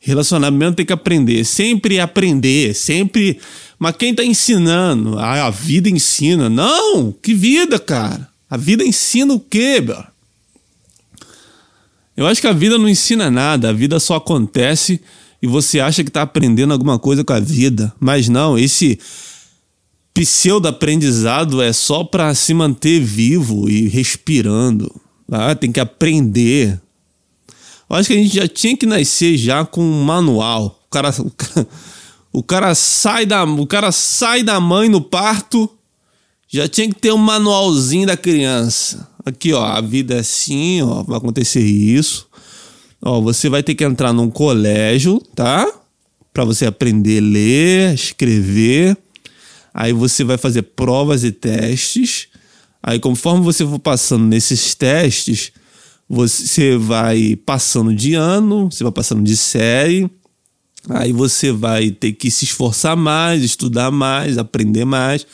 Relacionamento 0.00 0.76
tem 0.76 0.86
que 0.86 0.94
aprender. 0.94 1.44
Sempre 1.44 2.00
aprender. 2.00 2.74
Sempre. 2.74 3.38
Mas 3.78 3.96
quem 3.96 4.12
está 4.12 4.24
ensinando? 4.24 5.18
Ah, 5.18 5.44
a 5.44 5.50
vida 5.50 5.90
ensina. 5.90 6.48
Não! 6.48 7.12
Que 7.12 7.34
vida, 7.34 7.78
cara? 7.78 8.26
A 8.48 8.56
vida 8.56 8.82
ensina 8.82 9.34
o 9.34 9.38
quê, 9.38 9.78
meu? 9.78 10.02
Eu 12.16 12.26
acho 12.26 12.40
que 12.40 12.46
a 12.46 12.52
vida 12.54 12.78
não 12.78 12.88
ensina 12.88 13.30
nada. 13.30 13.68
A 13.68 13.72
vida 13.74 14.00
só 14.00 14.16
acontece 14.16 15.02
e 15.42 15.46
você 15.46 15.80
acha 15.80 16.02
que 16.02 16.08
está 16.08 16.22
aprendendo 16.22 16.72
alguma 16.72 16.98
coisa 16.98 17.22
com 17.22 17.34
a 17.34 17.40
vida. 17.40 17.92
Mas 18.00 18.26
não, 18.26 18.58
esse 18.58 18.98
pseudo-aprendizado 20.16 21.60
é 21.60 21.74
só 21.74 22.02
para 22.02 22.34
se 22.34 22.54
manter 22.54 23.00
vivo 23.00 23.68
e 23.68 23.86
respirando. 23.86 24.90
Ah, 25.30 25.54
tem 25.54 25.70
que 25.70 25.78
aprender. 25.78 26.80
Eu 27.90 27.96
acho 27.96 28.08
que 28.08 28.14
a 28.14 28.16
gente 28.16 28.34
já 28.34 28.48
tinha 28.48 28.74
que 28.74 28.86
nascer 28.86 29.36
já 29.36 29.62
com 29.62 29.82
um 29.82 30.02
manual. 30.02 30.80
O 30.86 30.90
cara, 30.90 31.10
o 31.18 31.30
cara, 31.30 31.68
o 32.32 32.42
cara 32.42 32.74
sai 32.74 33.26
da, 33.26 33.44
o 33.44 33.66
cara 33.66 33.92
sai 33.92 34.42
da 34.42 34.58
mãe 34.58 34.88
no 34.88 35.02
parto, 35.02 35.68
já 36.48 36.66
tinha 36.66 36.88
que 36.88 36.94
ter 36.94 37.12
um 37.12 37.18
manualzinho 37.18 38.06
da 38.06 38.16
criança. 38.16 39.06
Aqui, 39.22 39.52
ó, 39.52 39.62
a 39.62 39.82
vida 39.82 40.14
é 40.14 40.20
assim, 40.20 40.80
ó, 40.80 41.02
vai 41.02 41.18
acontecer 41.18 41.60
isso. 41.60 42.26
Ó, 43.02 43.20
você 43.20 43.50
vai 43.50 43.62
ter 43.62 43.74
que 43.74 43.84
entrar 43.84 44.14
num 44.14 44.30
colégio, 44.30 45.20
tá? 45.34 45.70
Para 46.32 46.44
você 46.44 46.64
aprender 46.64 47.18
a 47.18 47.26
ler, 47.26 47.94
escrever. 47.94 48.96
Aí 49.78 49.92
você 49.92 50.24
vai 50.24 50.38
fazer 50.38 50.62
provas 50.62 51.22
e 51.22 51.30
testes. 51.30 52.28
Aí, 52.82 52.98
conforme 52.98 53.44
você 53.44 53.62
for 53.62 53.78
passando 53.78 54.24
nesses 54.24 54.74
testes, 54.74 55.52
você 56.08 56.78
vai 56.78 57.36
passando 57.44 57.94
de 57.94 58.14
ano, 58.14 58.70
você 58.72 58.82
vai 58.82 58.90
passando 58.90 59.22
de 59.22 59.36
série. 59.36 60.10
Aí 60.88 61.12
você 61.12 61.52
vai 61.52 61.90
ter 61.90 62.12
que 62.12 62.30
se 62.30 62.46
esforçar 62.46 62.96
mais, 62.96 63.42
estudar 63.42 63.90
mais, 63.90 64.38
aprender 64.38 64.86
mais. 64.86 65.26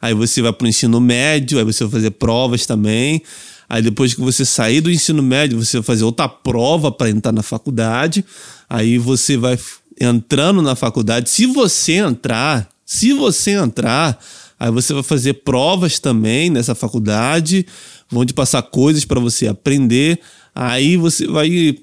Aí 0.00 0.14
você 0.14 0.40
vai 0.40 0.54
para 0.54 0.64
o 0.64 0.68
ensino 0.68 0.98
médio, 0.98 1.58
aí 1.58 1.64
você 1.64 1.84
vai 1.84 1.90
fazer 1.92 2.12
provas 2.12 2.64
também. 2.64 3.22
Aí 3.68 3.82
depois 3.82 4.14
que 4.14 4.22
você 4.22 4.46
sair 4.46 4.80
do 4.80 4.90
ensino 4.90 5.22
médio, 5.22 5.62
você 5.62 5.76
vai 5.76 5.84
fazer 5.84 6.04
outra 6.04 6.30
prova 6.30 6.90
para 6.90 7.10
entrar 7.10 7.32
na 7.32 7.42
faculdade. 7.42 8.24
Aí 8.70 8.96
você 8.96 9.36
vai 9.36 9.58
entrando 10.00 10.62
na 10.62 10.74
faculdade. 10.74 11.28
Se 11.28 11.44
você 11.44 11.96
entrar, 11.96 12.71
se 12.92 13.14
você 13.14 13.52
entrar, 13.52 14.22
aí 14.60 14.70
você 14.70 14.92
vai 14.92 15.02
fazer 15.02 15.32
provas 15.44 15.98
também 15.98 16.50
nessa 16.50 16.74
faculdade, 16.74 17.64
vão 18.10 18.22
te 18.26 18.34
passar 18.34 18.60
coisas 18.60 19.02
para 19.06 19.18
você 19.18 19.48
aprender. 19.48 20.20
Aí 20.54 20.98
você 20.98 21.26
vai 21.26 21.74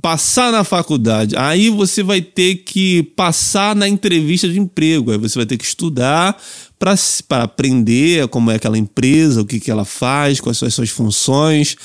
passar 0.00 0.52
na 0.52 0.62
faculdade. 0.62 1.34
Aí 1.36 1.68
você 1.68 2.00
vai 2.00 2.22
ter 2.22 2.58
que 2.58 3.02
passar 3.16 3.74
na 3.74 3.88
entrevista 3.88 4.48
de 4.48 4.60
emprego. 4.60 5.10
Aí 5.10 5.18
você 5.18 5.36
vai 5.36 5.46
ter 5.46 5.56
que 5.56 5.64
estudar 5.64 6.40
para 6.78 6.94
aprender 7.42 8.28
como 8.28 8.52
é 8.52 8.54
aquela 8.54 8.78
empresa, 8.78 9.40
o 9.40 9.44
que, 9.44 9.58
que 9.58 9.70
ela 9.70 9.84
faz, 9.84 10.40
quais 10.40 10.58
são 10.58 10.68
as 10.68 10.74
suas 10.74 10.90
funções, 10.90 11.76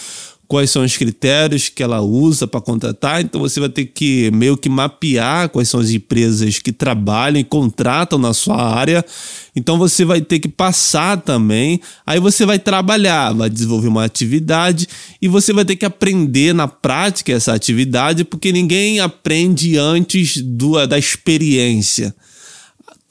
quais 0.52 0.70
são 0.70 0.84
os 0.84 0.98
critérios 0.98 1.70
que 1.70 1.82
ela 1.82 2.02
usa 2.02 2.46
para 2.46 2.60
contratar. 2.60 3.22
Então 3.22 3.40
você 3.40 3.58
vai 3.58 3.70
ter 3.70 3.86
que 3.86 4.30
meio 4.32 4.58
que 4.58 4.68
mapear 4.68 5.48
quais 5.48 5.70
são 5.70 5.80
as 5.80 5.92
empresas 5.92 6.60
que 6.60 6.74
trabalham 6.74 7.40
e 7.40 7.44
contratam 7.46 8.20
na 8.20 8.34
sua 8.34 8.62
área. 8.62 9.06
Então 9.56 9.78
você 9.78 10.04
vai 10.04 10.20
ter 10.20 10.40
que 10.40 10.50
passar 10.50 11.22
também. 11.22 11.80
Aí 12.06 12.20
você 12.20 12.46
vai 12.46 12.60
trabalhar, 12.60 13.32
vai 13.32 13.50
desenvolver 13.50 13.88
uma 13.88 14.04
atividade 14.04 14.90
e 15.22 15.28
você 15.30 15.54
vai 15.54 15.64
ter 15.64 15.78
que 15.78 15.86
aprender 15.86 16.54
na 16.54 16.68
prática 16.68 17.32
essa 17.32 17.54
atividade, 17.54 18.26
porque 18.26 18.52
ninguém 18.52 19.00
aprende 19.00 19.78
antes 19.78 20.36
do, 20.42 20.86
da 20.86 21.00
experiência 21.00 22.14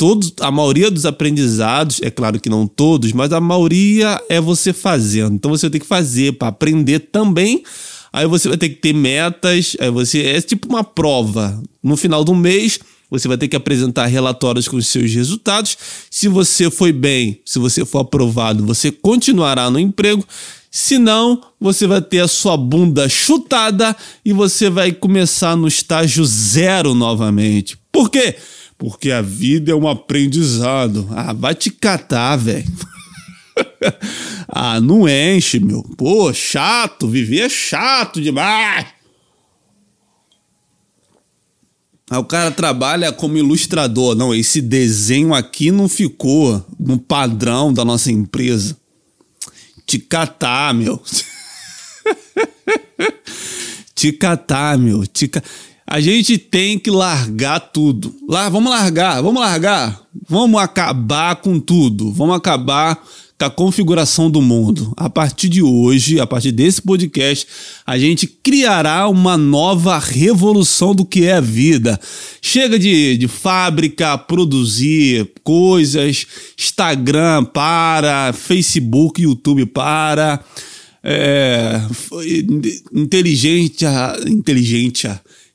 todos, 0.00 0.33
a 0.40 0.50
maioria 0.50 0.90
dos 0.90 1.04
aprendizados, 1.04 2.00
é 2.02 2.11
claro 2.11 2.40
que 2.40 2.49
não 2.49 2.66
todos, 2.66 3.12
mas 3.12 3.30
a 3.35 3.38
maioria 3.38 4.19
é 4.30 4.40
você 4.40 4.73
fazendo. 4.73 5.35
Então 5.35 5.50
você 5.50 5.69
tem 5.69 5.78
que 5.78 5.87
fazer 5.87 6.38
para 6.38 6.49
aprender 6.49 7.00
também. 7.00 7.62
Aí 8.11 8.26
você 8.26 8.49
vai 8.49 8.57
ter 8.57 8.71
que 8.71 8.76
ter 8.76 8.95
metas, 8.95 9.76
aí 9.78 9.90
você 9.90 10.23
é 10.23 10.40
tipo 10.40 10.66
uma 10.71 10.83
prova. 10.83 11.62
No 11.83 11.99
final 11.99 12.25
do 12.25 12.35
mês, 12.35 12.80
você 13.11 13.28
vai 13.28 13.37
ter 13.37 13.47
que 13.47 13.54
apresentar 13.54 14.07
relatórios 14.07 14.66
com 14.66 14.78
os 14.78 14.87
seus 14.87 15.12
resultados. 15.12 15.76
Se 16.11 16.28
você 16.28 16.71
foi 16.71 16.92
bem, 16.92 17.38
se 17.45 17.59
você 17.59 17.85
for 17.85 17.99
aprovado, 17.99 18.64
você 18.64 18.90
continuará 18.90 19.71
no 19.71 19.78
emprego. 19.78 20.26
Se 20.71 20.97
não, 20.97 21.42
você 21.61 21.87
vai 21.87 22.00
ter 22.00 22.21
a 22.21 22.28
sua 22.28 22.57
bunda 22.57 23.07
chutada 23.07 23.95
e 24.25 24.33
você 24.33 24.71
vai 24.71 24.92
começar 24.92 25.54
no 25.57 25.69
estágio 25.69 26.25
zero 26.25 26.95
novamente. 26.95 27.76
Por 27.92 28.09
quê? 28.09 28.37
Porque 28.80 29.10
a 29.10 29.20
vida 29.20 29.72
é 29.72 29.75
um 29.75 29.87
aprendizado. 29.87 31.07
Ah, 31.11 31.35
vai 31.35 31.55
te 31.55 31.70
catar, 31.70 32.37
velho. 32.37 32.64
ah, 34.48 34.81
não 34.81 35.07
enche, 35.07 35.61
meu. 35.61 35.83
Pô, 35.98 36.33
chato. 36.33 37.07
Viver 37.07 37.40
é 37.40 37.48
chato 37.50 38.22
demais. 38.22 38.87
Aí 42.11 42.18
o 42.18 42.24
cara 42.24 42.50
trabalha 42.50 43.12
como 43.12 43.37
ilustrador. 43.37 44.14
Não, 44.14 44.35
esse 44.35 44.62
desenho 44.62 45.35
aqui 45.35 45.70
não 45.70 45.87
ficou 45.87 46.64
no 46.78 46.98
padrão 46.98 47.74
da 47.74 47.85
nossa 47.85 48.11
empresa. 48.11 48.74
Te 49.85 49.98
catar, 49.98 50.72
meu. 50.72 51.02
te 53.94 54.11
catar, 54.11 54.78
meu. 54.78 55.07
Te 55.07 55.28
catar 55.28 55.69
a 55.90 56.00
gente 56.00 56.38
tem 56.38 56.79
que 56.79 56.88
largar 56.88 57.59
tudo. 57.59 58.14
Lá, 58.29 58.48
vamos 58.48 58.70
largar, 58.70 59.20
vamos 59.20 59.40
largar. 59.40 60.00
Vamos 60.29 60.61
acabar 60.61 61.35
com 61.35 61.59
tudo. 61.59 62.12
Vamos 62.12 62.37
acabar 62.37 62.94
com 63.37 63.44
a 63.44 63.50
configuração 63.50 64.31
do 64.31 64.40
mundo. 64.40 64.94
A 64.96 65.11
partir 65.11 65.48
de 65.48 65.61
hoje, 65.61 66.20
a 66.20 66.26
partir 66.29 66.53
desse 66.53 66.81
podcast, 66.81 67.44
a 67.85 67.98
gente 67.98 68.29
criará 68.29 69.09
uma 69.09 69.37
nova 69.37 69.98
revolução 69.98 70.94
do 70.94 71.05
que 71.05 71.24
é 71.24 71.33
a 71.33 71.40
vida. 71.40 71.98
Chega 72.40 72.79
de, 72.79 73.16
de 73.16 73.26
fábrica, 73.26 74.16
produzir 74.16 75.29
coisas, 75.42 76.24
Instagram 76.57 77.46
para, 77.46 78.33
Facebook, 78.33 79.20
YouTube 79.20 79.66
para. 79.66 80.38
É, 81.03 81.81
inteligente, 82.92 83.87
inteligente 84.29 85.09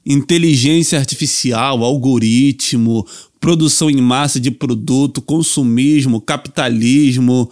inteligência 0.06 1.00
artificial, 1.00 1.84
algoritmo, 1.84 3.06
produção 3.39 3.89
em 3.89 4.02
massa 4.02 4.39
de 4.39 4.52
produto, 4.52 5.22
consumismo, 5.22 6.22
capitalismo. 6.22 7.50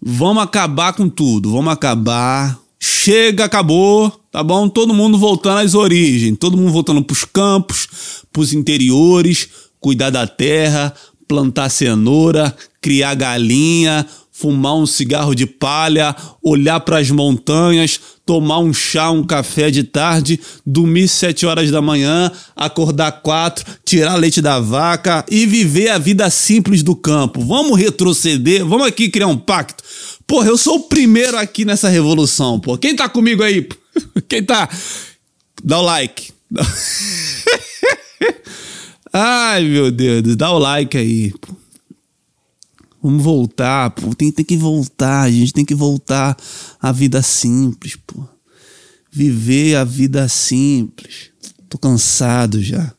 Vamos 0.00 0.42
acabar 0.42 0.92
com 0.94 1.08
tudo, 1.08 1.52
vamos 1.52 1.72
acabar. 1.72 2.58
Chega, 2.80 3.44
acabou, 3.44 4.10
tá 4.30 4.42
bom? 4.42 4.68
Todo 4.68 4.94
mundo 4.94 5.16
voltando 5.16 5.58
às 5.58 5.74
origens, 5.74 6.36
todo 6.38 6.56
mundo 6.56 6.72
voltando 6.72 7.02
para 7.02 7.12
os 7.12 7.24
campos, 7.24 7.88
para 8.32 8.42
os 8.42 8.52
interiores, 8.52 9.48
cuidar 9.78 10.10
da 10.10 10.26
terra, 10.26 10.92
plantar 11.28 11.68
cenoura, 11.68 12.54
criar 12.80 13.14
galinha, 13.14 14.06
fumar 14.42 14.74
um 14.74 14.86
cigarro 14.86 15.36
de 15.36 15.46
palha, 15.46 16.16
olhar 16.42 16.80
para 16.80 16.98
as 16.98 17.08
montanhas, 17.12 18.00
tomar 18.26 18.58
um 18.58 18.74
chá, 18.74 19.08
um 19.08 19.22
café 19.22 19.70
de 19.70 19.84
tarde, 19.84 20.40
dormir 20.66 21.06
sete 21.06 21.46
horas 21.46 21.70
da 21.70 21.80
manhã, 21.80 22.28
acordar 22.56 23.22
quatro, 23.22 23.64
tirar 23.84 24.16
leite 24.16 24.42
da 24.42 24.58
vaca 24.58 25.24
e 25.30 25.46
viver 25.46 25.90
a 25.90 25.98
vida 25.98 26.28
simples 26.28 26.82
do 26.82 26.96
campo. 26.96 27.40
Vamos 27.40 27.78
retroceder, 27.78 28.66
vamos 28.66 28.88
aqui 28.88 29.08
criar 29.08 29.28
um 29.28 29.38
pacto. 29.38 29.84
Porra, 30.26 30.48
eu 30.48 30.58
sou 30.58 30.78
o 30.78 30.88
primeiro 30.88 31.38
aqui 31.38 31.64
nessa 31.64 31.88
revolução, 31.88 32.58
pô. 32.58 32.76
Quem 32.76 32.96
tá 32.96 33.08
comigo 33.08 33.44
aí? 33.44 33.68
Quem 34.28 34.42
tá? 34.42 34.68
Dá 35.62 35.78
o 35.78 35.82
like. 35.82 36.32
Ai, 39.12 39.62
meu 39.62 39.92
Deus, 39.92 40.34
dá 40.34 40.50
o 40.50 40.58
like 40.58 40.98
aí. 40.98 41.32
Pô. 41.40 41.61
Vamos 43.02 43.24
voltar, 43.24 43.90
pô. 43.90 44.14
Tem, 44.14 44.30
tem 44.30 44.44
que 44.44 44.56
voltar, 44.56 45.22
a 45.22 45.30
gente 45.30 45.52
tem 45.52 45.64
que 45.64 45.74
voltar 45.74 46.36
à 46.80 46.92
vida 46.92 47.20
simples, 47.20 47.96
pô. 47.96 48.22
Viver 49.10 49.74
a 49.74 49.82
vida 49.82 50.28
simples. 50.28 51.30
Tô 51.68 51.76
cansado 51.76 52.62
já. 52.62 52.94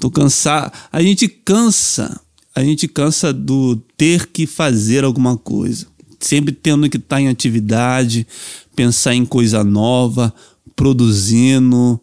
Tô 0.00 0.10
cansado. 0.10 0.72
A 0.90 1.02
gente 1.02 1.28
cansa. 1.28 2.18
A 2.54 2.64
gente 2.64 2.88
cansa 2.88 3.32
do 3.32 3.76
ter 3.98 4.26
que 4.28 4.46
fazer 4.46 5.04
alguma 5.04 5.36
coisa. 5.36 5.86
Sempre 6.18 6.54
tendo 6.54 6.88
que 6.88 6.96
estar 6.96 7.20
em 7.20 7.28
atividade, 7.28 8.26
pensar 8.74 9.14
em 9.14 9.26
coisa 9.26 9.62
nova, 9.62 10.34
produzindo. 10.74 12.00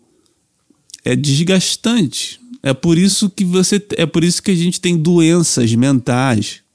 É 1.04 1.16
desgastante. 1.16 2.40
É 2.62 2.74
por 2.74 2.98
isso 2.98 3.30
que 3.30 3.44
você 3.44 3.84
é 3.98 4.06
por 4.06 4.24
isso 4.24 4.44
que 4.44 4.52
a 4.52 4.56
gente 4.56 4.80
tem 4.80 4.96
doenças 4.96 5.74
mentais 5.74 6.67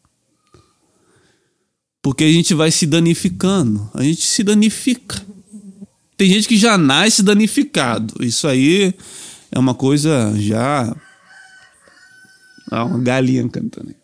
porque 2.03 2.25
a 2.25 2.33
gente 2.33 2.53
vai 2.53 2.73
se 2.73 2.85
danificando. 2.85 3.89
A 3.95 4.03
gente 4.03 4.23
se 4.23 4.43
danifica. 4.43 5.25
Tem 6.17 6.29
gente 6.29 6.49
que 6.49 6.57
já 6.57 6.77
nasce 6.77 7.23
danificado. 7.23 8.15
Isso 8.25 8.49
aí 8.49 8.93
é 9.53 9.59
uma 9.59 9.73
coisa 9.73 10.35
já. 10.37 10.95
Ah, 12.71 12.85
uma 12.85 12.99
galinha 12.99 13.49
cantando. 13.49 13.95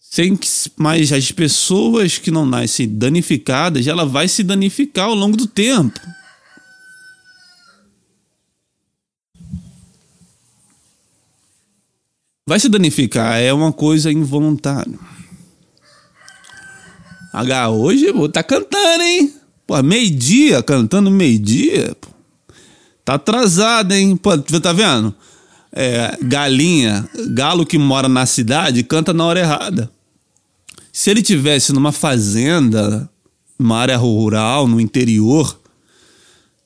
Sem 0.00 0.36
que, 0.36 0.48
mas 0.76 1.12
as 1.12 1.30
pessoas 1.30 2.18
que 2.18 2.30
não 2.30 2.46
nascem 2.46 2.88
danificadas, 2.88 3.86
ela 3.86 4.06
vai 4.06 4.28
se 4.28 4.42
danificar 4.42 5.06
ao 5.06 5.14
longo 5.14 5.36
do 5.36 5.46
tempo. 5.46 6.00
Vai 12.46 12.60
se 12.60 12.68
danificar, 12.68 13.40
é 13.40 13.52
uma 13.52 13.72
coisa 13.72 14.12
involuntária. 14.12 15.11
H, 17.32 17.70
hoje 17.70 18.06
tá 18.32 18.42
cantando, 18.42 19.02
hein? 19.02 19.32
Pô, 19.66 19.82
meio-dia, 19.82 20.62
cantando 20.62 21.10
meio-dia, 21.10 21.96
tá 23.04 23.14
atrasado, 23.14 23.92
hein? 23.92 24.16
Pô, 24.16 24.36
tá 24.36 24.72
vendo? 24.72 25.14
É, 25.72 26.18
galinha, 26.22 27.08
galo 27.30 27.64
que 27.64 27.78
mora 27.78 28.08
na 28.08 28.26
cidade, 28.26 28.82
canta 28.82 29.14
na 29.14 29.24
hora 29.24 29.40
errada. 29.40 29.90
Se 30.92 31.10
ele 31.10 31.22
tivesse 31.22 31.72
numa 31.72 31.90
fazenda, 31.90 33.08
numa 33.58 33.78
área 33.78 33.96
rural, 33.96 34.68
no 34.68 34.78
interior, 34.78 35.58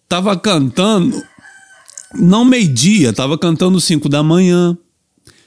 tava 0.09 0.37
cantando 0.37 1.23
não 2.15 2.45
meio-dia, 2.45 3.13
tava 3.13 3.39
cantando 3.39 3.81
5 3.81 4.09
da 4.09 4.23
manhã, 4.23 4.77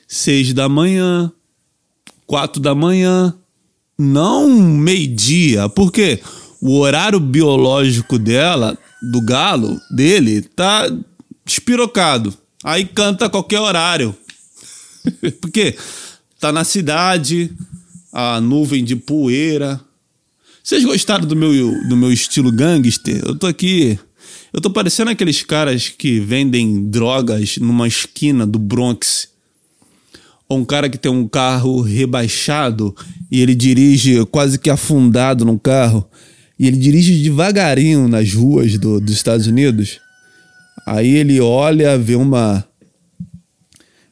6 0.08 0.54
da 0.54 0.70
manhã, 0.70 1.32
4 2.26 2.62
da 2.62 2.76
manhã, 2.76 3.36
não 4.00 4.50
meio-dia, 4.50 5.68
porque 5.68 6.22
o 6.62 6.78
horário 6.78 7.20
biológico 7.20 8.18
dela, 8.18 8.78
do 9.02 9.20
galo, 9.20 9.78
dele, 9.92 10.42
tá 10.42 10.90
espirocado. 11.46 12.34
Aí 12.64 12.86
canta 12.86 13.26
a 13.26 13.30
qualquer 13.30 13.60
horário. 13.60 14.16
porque 15.42 15.76
tá 16.40 16.52
na 16.52 16.64
cidade, 16.64 17.52
a 18.14 18.40
nuvem 18.40 18.86
de 18.86 18.96
poeira. 18.96 19.82
Vocês 20.64 20.86
gostaram 20.86 21.26
do 21.26 21.36
meu, 21.36 21.88
do 21.90 21.98
meu 21.98 22.12
estilo 22.12 22.52
gangster? 22.52 23.22
Eu 23.26 23.36
tô 23.36 23.48
aqui. 23.48 24.00
Eu 24.54 24.62
tô 24.62 24.70
parecendo 24.70 25.12
aqueles 25.12 25.44
caras 25.44 25.90
que 25.90 26.20
vendem 26.22 26.90
drogas 26.90 27.58
numa 27.58 27.88
esquina 27.88 28.48
do 28.48 28.58
Bronx. 28.60 29.28
Ou 30.48 30.60
um 30.60 30.66
cara 30.66 30.90
que 30.90 30.98
tem 30.98 31.12
um 31.12 31.28
carro 31.28 31.82
rebaixado 31.82 32.96
e 33.32 33.42
ele 33.42 33.54
dirige 33.54 34.26
quase 34.26 34.58
que 34.58 34.70
afundado 34.70 35.46
no 35.46 35.60
carro. 35.60 36.10
E 36.58 36.68
ele 36.68 36.78
dirige 36.78 37.22
devagarinho 37.22 38.08
nas 38.08 38.34
ruas 38.34 38.78
do, 38.78 39.00
dos 39.00 39.14
Estados 39.14 39.48
Unidos. 39.48 40.00
Aí 40.86 41.16
ele 41.16 41.40
olha, 41.40 41.98
vê 41.98 42.16
uma. 42.16 42.66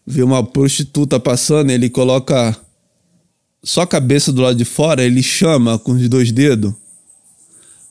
vê 0.06 0.24
uma 0.24 0.44
prostituta 0.44 1.20
passando, 1.20 1.72
ele 1.72 1.90
coloca 1.90 2.56
só 3.64 3.82
a 3.82 3.88
cabeça 3.88 4.32
do 4.32 4.42
lado 4.42 4.56
de 4.56 4.64
fora, 4.64 5.04
ele 5.04 5.22
chama 5.22 5.78
com 5.78 5.92
os 5.92 6.08
dois 6.08 6.32
dedos. 6.32 6.74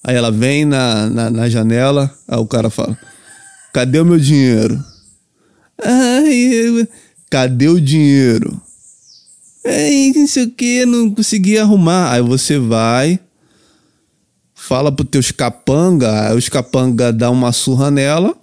Aí 0.02 0.14
ela 0.14 0.30
vem 0.30 0.64
na, 0.64 1.10
na, 1.10 1.30
na 1.30 1.48
janela, 1.48 2.10
aí 2.28 2.38
o 2.38 2.46
cara 2.46 2.70
fala: 2.70 2.96
Cadê 3.72 3.98
o 3.98 4.06
meu 4.06 4.18
dinheiro? 4.18 4.82
Ai, 5.82 6.88
cadê 7.28 7.68
o 7.68 7.80
dinheiro? 7.80 8.62
Ai, 9.66 10.12
não 10.14 10.26
sei 10.28 10.44
o 10.44 10.50
que, 10.50 10.86
não 10.86 11.10
consegui 11.12 11.58
arrumar. 11.58 12.12
Aí 12.12 12.22
você 12.22 12.56
vai, 12.58 13.18
fala 14.54 14.92
pro 14.92 15.04
teus 15.04 15.32
capanga, 15.32 16.28
aí 16.28 16.36
os 16.36 16.48
capanga 16.48 17.12
dá 17.12 17.30
uma 17.30 17.50
surra 17.50 17.90
nela, 17.90 18.36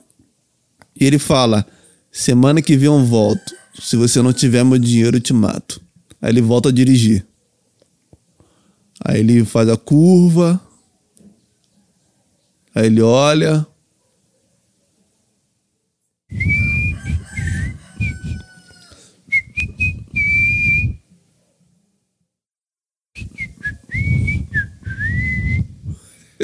e 1.00 1.06
ele 1.06 1.18
fala: 1.18 1.66
Semana 2.12 2.62
que 2.62 2.76
vem 2.76 2.88
eu 2.88 3.06
volto. 3.06 3.56
Se 3.82 3.96
você 3.96 4.22
não 4.22 4.34
tiver 4.34 4.64
meu 4.64 4.78
dinheiro, 4.78 5.18
eu 5.18 5.22
te 5.22 5.34
mato. 5.34 5.82
Aí 6.22 6.30
ele 6.30 6.42
volta 6.42 6.70
a 6.70 6.72
dirigir. 6.72 7.26
Aí 9.04 9.20
ele 9.20 9.44
faz 9.46 9.68
a 9.68 9.78
curva. 9.78 10.62
Aí 12.76 12.86
ele 12.86 13.02
olha. 13.02 13.66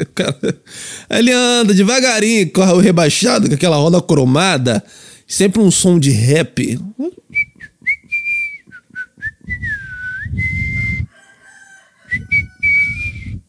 ele 1.10 1.32
anda 1.32 1.74
devagarinho, 1.74 2.50
corre 2.52 2.72
o 2.72 2.78
rebaixado 2.78 3.48
com 3.48 3.54
aquela 3.54 3.76
roda 3.76 4.00
cromada, 4.00 4.82
sempre 5.26 5.60
um 5.60 5.70
som 5.70 5.98
de 5.98 6.10
rap. 6.10 6.78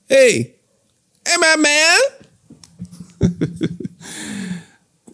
Ei! 0.10 0.56
Hey, 1.26 1.38
my 1.38 1.58
man! 1.62 2.02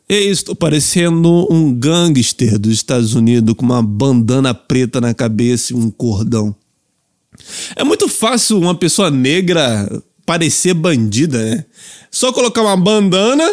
Ei, 0.10 0.30
estou 0.30 0.56
parecendo 0.56 1.52
um 1.52 1.74
gangster 1.74 2.58
dos 2.58 2.72
Estados 2.72 3.14
Unidos 3.14 3.54
com 3.56 3.66
uma 3.66 3.84
bandana 3.84 4.54
preta 4.54 5.02
na 5.02 5.14
cabeça 5.14 5.74
e 5.74 5.76
um 5.76 5.92
cordão. 5.92 6.56
É 7.76 7.84
muito 7.84 8.08
fácil 8.08 8.58
uma 8.58 8.74
pessoa 8.74 9.12
negra 9.12 9.86
parecer 10.28 10.74
bandida, 10.74 11.42
né? 11.42 11.66
Só 12.12 12.34
colocar 12.34 12.62
uma 12.62 12.76
bandana 12.76 13.50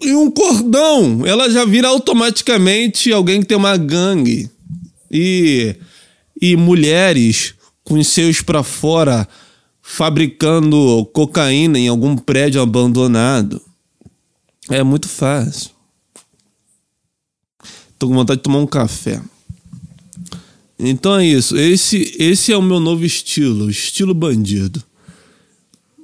e 0.00 0.12
um 0.12 0.28
cordão. 0.32 1.24
Ela 1.24 1.48
já 1.48 1.64
vira 1.64 1.86
automaticamente 1.86 3.12
alguém 3.12 3.40
que 3.40 3.46
tem 3.46 3.56
uma 3.56 3.76
gangue. 3.76 4.50
E, 5.08 5.76
e 6.42 6.56
mulheres 6.56 7.54
com 7.84 7.94
os 7.94 8.08
seios 8.08 8.42
para 8.42 8.64
fora 8.64 9.26
fabricando 9.80 11.08
cocaína 11.14 11.78
em 11.78 11.86
algum 11.86 12.16
prédio 12.16 12.60
abandonado. 12.60 13.62
É 14.68 14.82
muito 14.82 15.08
fácil. 15.08 15.70
Tô 17.96 18.08
com 18.08 18.14
vontade 18.14 18.38
de 18.38 18.42
tomar 18.42 18.58
um 18.58 18.66
café. 18.66 19.22
Então 20.76 21.16
é 21.16 21.24
isso. 21.24 21.56
Esse, 21.56 22.16
esse 22.18 22.52
é 22.52 22.56
o 22.56 22.62
meu 22.62 22.80
novo 22.80 23.04
estilo, 23.04 23.70
estilo 23.70 24.12
bandido. 24.12 24.87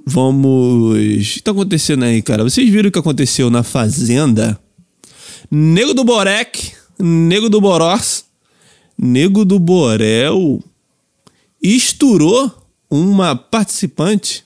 Vamos. 0.07 0.97
O 0.97 1.35
que 1.35 1.43
tá 1.43 1.51
acontecendo 1.51 2.05
aí, 2.05 2.21
cara? 2.21 2.45
Vocês 2.45 2.69
viram 2.69 2.89
o 2.89 2.93
que 2.93 2.99
aconteceu 2.99 3.51
na 3.51 3.63
Fazenda? 3.63 4.59
Nego 5.51 5.95
do 5.95 6.05
Borek, 6.05 6.73
Nego 6.99 7.49
do 7.49 7.61
Boros, 7.61 8.25
Nego 8.99 9.45
do 9.45 9.59
Borel 9.59 10.63
estourou 11.63 12.53
uma 12.91 13.35
participante. 13.35 14.45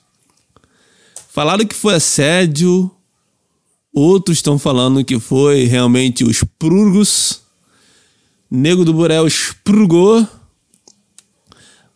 Falaram 1.29 1.67
que 1.67 1.75
foi 1.75 1.95
assédio, 1.95 2.91
outros 3.93 4.39
estão 4.39 4.59
falando 4.59 5.05
que 5.05 5.19
foi 5.19 5.65
realmente 5.65 6.25
os 6.25 6.43
prurgos. 6.59 7.43
Nego 8.51 8.85
do 8.85 8.95
Borel 8.95 9.27
esprugou. 9.27 10.27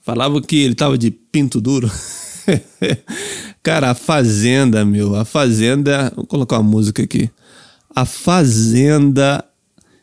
Falava 0.00 0.40
que 0.42 0.56
ele 0.56 0.74
tava 0.74 0.98
de 0.98 1.10
pinto 1.10 1.60
duro. 1.60 1.90
Cara, 3.62 3.90
a 3.90 3.94
Fazenda, 3.94 4.84
meu, 4.84 5.14
a 5.14 5.24
Fazenda. 5.24 6.12
Vou 6.16 6.26
colocar 6.26 6.58
uma 6.58 6.68
música 6.68 7.02
aqui. 7.02 7.30
A 7.94 8.04
Fazenda. 8.04 9.44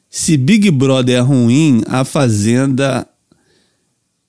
Se 0.10 0.38
Big 0.38 0.72
Brother 0.72 1.18
é 1.18 1.20
ruim, 1.20 1.82
a 1.86 2.04
Fazenda 2.04 3.08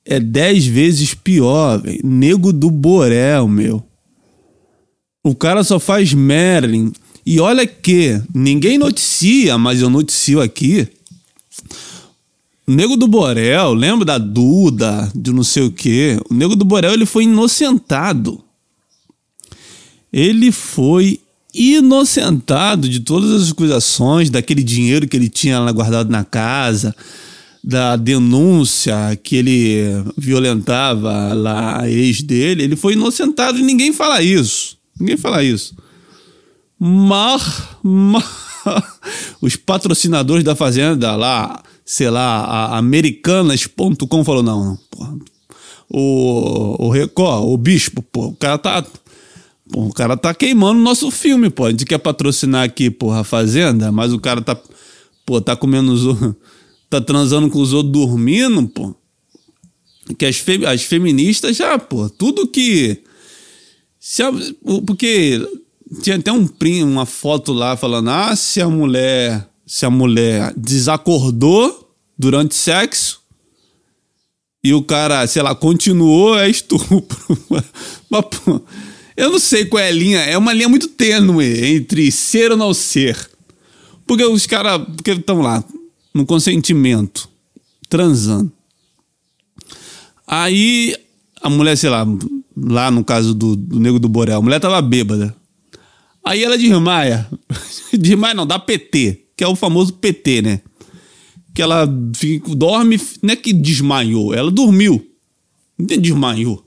é 0.05 0.19
dez 0.19 0.66
vezes 0.66 1.14
pior, 1.14 1.81
velho. 1.81 2.01
Nego 2.05 2.53
do 2.53 2.71
Borel, 2.71 3.47
meu. 3.47 3.83
O 5.23 5.35
cara 5.35 5.62
só 5.62 5.79
faz 5.79 6.12
Merlin. 6.12 6.93
E 7.25 7.38
olha 7.38 7.66
que 7.66 8.21
ninguém 8.35 8.79
noticia, 8.79 9.57
mas 9.57 9.81
eu 9.81 9.88
noticio 9.88 10.40
aqui. 10.40 10.88
O 12.66 12.73
Nego 12.73 12.97
do 12.97 13.07
Borel, 13.07 13.75
lembra 13.75 14.05
da 14.05 14.19
Duda, 14.19 15.11
de 15.14 15.33
não 15.33 15.45
sei 15.45 15.64
o 15.64 15.73
quê? 15.73 16.19
O 16.29 16.35
Nego 16.35 16.57
do 16.57 16.64
Borel, 16.64 16.93
ele 16.93 17.07
foi 17.07 17.25
inocentado. 17.25 18.43
Ele 20.12 20.51
foi 20.51 21.20
inocentado 21.55 22.88
de 22.88 23.01
todas 23.01 23.42
as 23.42 23.51
acusações, 23.51 24.31
daquele 24.31 24.62
dinheiro 24.62 25.09
que 25.09 25.16
ele 25.16 25.29
tinha 25.29 25.59
lá 25.59 25.73
guardado 25.73 26.11
na 26.11 26.25
casa, 26.25 26.94
da 27.62 27.96
denúncia 27.96 29.18
que 29.23 29.37
ele 29.37 30.05
violentava 30.16 31.33
lá 31.35 31.83
a 31.83 31.90
ex 31.90 32.23
dele, 32.23 32.62
ele 32.62 32.77
foi 32.77 32.94
inocentado 32.94 33.59
e 33.59 33.62
ninguém 33.62 33.92
fala 33.92 34.23
isso. 34.23 34.79
Ninguém 34.99 35.16
fala 35.16 35.42
isso. 35.42 35.75
Mas, 36.79 37.62
mas 37.83 38.25
os 39.42 39.57
patrocinadores 39.57 40.44
da 40.44 40.57
Fazenda 40.57 41.14
lá, 41.14 41.62
sei 41.85 42.09
lá, 42.09 42.77
americanas.com 42.79 44.25
falou: 44.25 44.42
não, 44.42 44.64
não 44.64 45.20
o, 45.92 46.87
o 46.87 46.90
Record, 46.90 47.44
o 47.44 47.57
Bispo, 47.57 48.03
pô, 48.03 48.29
o 48.29 48.37
cara 48.37 48.57
tá. 48.57 48.85
Pô, 49.73 49.87
o 49.87 49.93
cara 49.93 50.17
tá 50.17 50.35
queimando 50.35 50.81
nosso 50.81 51.11
filme, 51.11 51.49
pô. 51.51 51.67
A 51.67 51.71
gente 51.71 51.85
quer 51.85 51.99
patrocinar 51.99 52.65
aqui, 52.65 52.91
porra, 52.91 53.21
a 53.21 53.25
Fazenda, 53.25 53.93
mas 53.93 54.13
o 54.13 54.19
cara 54.19 54.41
tá. 54.41 54.61
Pô, 55.25 55.41
tá 55.41 55.55
comendo 55.55 55.93
os 55.93 56.35
tá 56.91 57.01
transando 57.01 57.49
com 57.49 57.61
os 57.61 57.73
outros 57.73 57.93
dormindo, 57.93 58.67
pô. 58.69 58.95
Que 60.19 60.27
as, 60.27 60.37
fe, 60.37 60.67
as 60.67 60.83
feministas 60.83 61.57
já, 61.57 61.79
pô, 61.79 62.11
tudo 62.11 62.49
que. 62.49 63.01
Se 63.99 64.23
a, 64.23 64.33
porque 64.85 65.41
tinha 66.03 66.17
até 66.17 66.33
um 66.33 66.47
print, 66.47 66.83
uma 66.83 67.07
foto 67.07 67.53
lá 67.53 67.77
falando: 67.77 68.11
ah, 68.11 68.35
se 68.35 68.61
a 68.61 68.69
mulher. 68.69 69.49
Se 69.65 69.87
a 69.87 69.91
mulher 69.91 70.53
desacordou 70.57 71.95
durante 72.19 72.57
sexo 72.57 73.21
e 74.65 74.75
o 74.75 74.83
cara, 74.83 75.25
sei 75.29 75.43
lá, 75.43 75.55
continuou, 75.55 76.37
é 76.37 76.51
estupro. 76.51 77.39
Mas, 78.11 78.25
pô, 78.27 78.61
Eu 79.16 79.31
não 79.31 79.38
sei 79.38 79.64
qual 79.64 79.83
é 79.83 79.88
a 79.88 79.92
linha, 79.92 80.20
é 80.20 80.37
uma 80.38 80.53
linha 80.53 80.68
muito 80.68 80.88
tênue 80.88 81.75
entre 81.75 82.11
ser 82.11 82.53
ou 82.53 82.57
não 82.57 82.73
ser. 82.73 83.31
Porque 84.07 84.25
os 84.25 84.46
caras 84.46 84.83
estão 85.07 85.40
lá, 85.40 85.62
no 86.14 86.27
consentimento, 86.27 87.29
transando. 87.88 88.51
Aí 90.27 90.96
a 91.42 91.49
mulher, 91.49 91.77
sei 91.77 91.90
lá, 91.90 92.07
lá 92.57 92.90
no 92.90 93.05
caso 93.05 93.35
do, 93.35 93.57
do 93.57 93.81
Nego 93.81 93.99
do 93.99 94.09
Borel, 94.09 94.38
a 94.38 94.42
mulher 94.42 94.61
tava 94.61 94.81
bêbada. 94.83 95.35
Aí 96.25 96.44
ela 96.44 96.59
desmaia. 96.59 97.29
desmaia 97.92 98.35
não, 98.35 98.46
dá 98.46 98.59
PT, 98.59 99.27
que 99.37 99.42
é 99.42 99.49
o 99.49 99.57
famoso 99.57 99.94
PT, 99.94 100.42
né? 100.42 100.61
Que 101.55 101.62
ela 101.62 101.88
fica, 102.14 102.55
dorme, 102.55 103.01
não 103.23 103.33
é 103.33 103.37
que 103.37 103.53
desmaiou, 103.53 104.35
ela 104.35 104.51
dormiu. 104.51 105.05
Não 105.79 105.87
tem 105.87 106.01
desmaiou. 106.01 106.64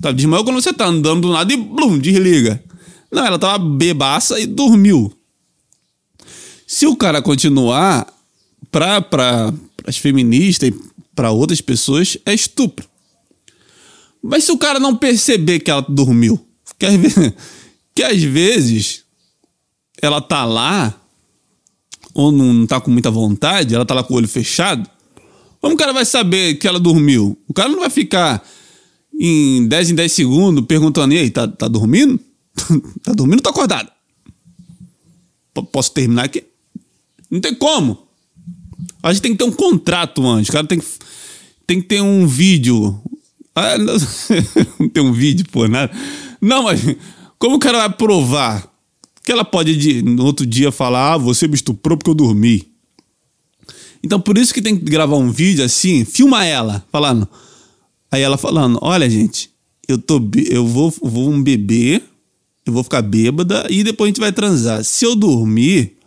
Tá, 0.00 0.12
desmaiou 0.12 0.44
quando 0.44 0.60
você 0.60 0.72
tá 0.72 0.86
andando 0.86 1.22
do 1.22 1.32
nada 1.32 1.52
e 1.52 1.56
blum, 1.56 1.98
desliga. 1.98 2.62
Não, 3.10 3.24
ela 3.24 3.38
tava 3.38 3.58
bebaça 3.58 4.38
e 4.38 4.46
dormiu. 4.46 5.12
Se 6.66 6.86
o 6.86 6.96
cara 6.96 7.22
continuar, 7.22 8.06
pra, 8.70 9.00
pra 9.00 9.52
as 9.86 9.96
feministas 9.96 10.68
e 10.68 10.74
pra 11.14 11.30
outras 11.30 11.60
pessoas, 11.60 12.18
é 12.26 12.34
estupro. 12.34 12.86
Mas 14.22 14.44
se 14.44 14.52
o 14.52 14.58
cara 14.58 14.80
não 14.80 14.96
perceber 14.96 15.60
que 15.60 15.70
ela 15.70 15.84
dormiu, 15.88 16.44
que 16.78 16.86
vezes, 16.88 17.32
que 17.94 18.02
às 18.02 18.22
vezes 18.22 19.04
ela 20.02 20.20
tá 20.20 20.44
lá, 20.44 20.94
ou 22.12 22.32
não 22.32 22.66
tá 22.66 22.80
com 22.80 22.90
muita 22.90 23.10
vontade, 23.10 23.74
ela 23.74 23.86
tá 23.86 23.94
lá 23.94 24.02
com 24.02 24.14
o 24.14 24.16
olho 24.16 24.28
fechado, 24.28 24.88
como 25.60 25.74
o 25.74 25.78
cara 25.78 25.92
vai 25.92 26.04
saber 26.04 26.56
que 26.56 26.68
ela 26.68 26.78
dormiu? 26.78 27.38
O 27.48 27.54
cara 27.54 27.68
não 27.68 27.80
vai 27.80 27.90
ficar 27.90 28.46
em 29.18 29.66
10 29.66 29.90
em 29.90 29.94
10 29.94 30.12
segundos 30.12 30.66
perguntando: 30.66 31.14
e 31.14 31.18
aí, 31.18 31.30
tá, 31.30 31.48
tá 31.48 31.68
dormindo? 31.68 32.20
tá 33.02 33.12
dormindo 33.12 33.38
ou 33.38 33.42
tá 33.42 33.50
acordado? 33.50 33.90
P 35.54 35.62
posso 35.72 35.92
terminar 35.92 36.24
aqui? 36.24 36.44
Não 37.30 37.40
tem 37.40 37.54
como. 37.54 38.06
A 39.02 39.12
gente 39.12 39.22
tem 39.22 39.32
que 39.32 39.38
ter 39.38 39.44
um 39.44 39.52
contrato 39.52 40.26
antes. 40.26 40.48
O 40.48 40.52
cara 40.52 40.66
tem 40.66 40.78
que, 40.78 40.86
tem 41.66 41.80
que 41.80 41.88
ter 41.88 42.00
um 42.00 42.26
vídeo. 42.26 43.00
Ah, 43.54 43.78
não, 43.78 43.94
não 44.78 44.88
tem 44.90 45.02
um 45.02 45.12
vídeo, 45.12 45.46
pô, 45.50 45.66
nada. 45.66 45.90
Não, 46.40 46.64
mas 46.64 46.80
como 47.38 47.56
o 47.56 47.58
cara 47.58 47.78
vai 47.78 47.90
provar? 47.90 48.70
Que 49.24 49.32
ela 49.32 49.44
pode 49.44 50.02
no 50.02 50.24
outro 50.24 50.46
dia 50.46 50.70
falar: 50.70 51.14
ah, 51.14 51.18
você 51.18 51.48
me 51.48 51.54
estuprou 51.54 51.96
porque 51.96 52.10
eu 52.10 52.14
dormi. 52.14 52.70
Então 54.02 54.20
por 54.20 54.38
isso 54.38 54.54
que 54.54 54.62
tem 54.62 54.76
que 54.76 54.84
gravar 54.84 55.16
um 55.16 55.32
vídeo 55.32 55.64
assim, 55.64 56.04
filma 56.04 56.44
ela, 56.44 56.84
falando. 56.92 57.28
Aí 58.16 58.22
ela 58.22 58.38
falando: 58.38 58.78
Olha, 58.80 59.08
gente, 59.10 59.50
eu, 59.86 59.98
tô, 59.98 60.18
eu 60.48 60.66
vou, 60.66 60.90
vou 61.02 61.28
um 61.28 61.42
beber, 61.42 62.02
eu 62.64 62.72
vou 62.72 62.82
ficar 62.82 63.02
bêbada 63.02 63.66
e 63.68 63.84
depois 63.84 64.08
a 64.08 64.10
gente 64.10 64.20
vai 64.20 64.32
transar. 64.32 64.82
Se 64.82 65.04
eu 65.04 65.14
dormir, 65.14 65.98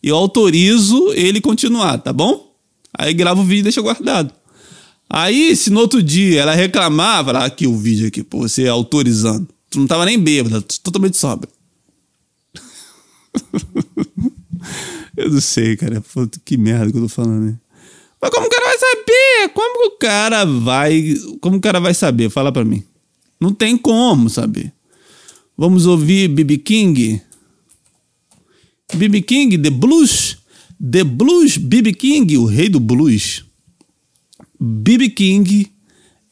eu 0.00 0.14
autorizo 0.14 1.12
ele 1.12 1.40
continuar, 1.40 1.98
tá 1.98 2.12
bom? 2.12 2.54
Aí 2.96 3.12
grava 3.12 3.40
o 3.40 3.44
vídeo 3.44 3.60
e 3.60 3.62
deixa 3.64 3.82
guardado. 3.82 4.32
Aí, 5.10 5.56
se 5.56 5.70
no 5.70 5.80
outro 5.80 6.00
dia 6.00 6.40
ela 6.40 6.54
reclamava, 6.54 7.32
ah, 7.32 7.46
aqui 7.46 7.66
o 7.66 7.76
vídeo 7.76 8.06
aqui, 8.06 8.22
pô, 8.22 8.38
você 8.38 8.68
autorizando. 8.68 9.48
Tu 9.68 9.80
não 9.80 9.88
tava 9.88 10.04
nem 10.04 10.18
bêbada, 10.18 10.62
totalmente 10.62 11.16
sobra. 11.16 11.48
eu 15.16 15.30
não 15.30 15.40
sei, 15.40 15.76
cara. 15.76 16.00
que 16.44 16.56
merda 16.56 16.92
que 16.92 16.96
eu 16.96 17.02
tô 17.02 17.08
falando, 17.08 17.46
né? 17.46 17.58
Mas 18.22 18.30
como 18.30 18.46
o 18.46 18.50
cara 18.50 18.66
vai 18.66 18.78
saber? 18.78 18.93
Como 19.52 19.88
o 19.88 19.98
cara 19.98 20.44
vai. 20.44 21.14
Como 21.40 21.56
o 21.56 21.60
cara 21.60 21.80
vai 21.80 21.94
saber? 21.94 22.30
Fala 22.30 22.52
pra 22.52 22.64
mim. 22.64 22.82
Não 23.40 23.52
tem 23.52 23.76
como 23.76 24.30
saber. 24.30 24.72
Vamos 25.56 25.86
ouvir 25.86 26.28
BB 26.28 26.58
King. 26.58 27.20
BB 28.94 29.22
King, 29.22 29.58
The 29.58 29.70
Blues. 29.70 30.38
The 30.80 31.04
Blues, 31.04 31.56
BB 31.56 31.94
King, 31.94 32.36
o 32.36 32.44
rei 32.44 32.68
do 32.68 32.80
blues. 32.80 33.44
BB 34.60 35.10
King 35.10 35.66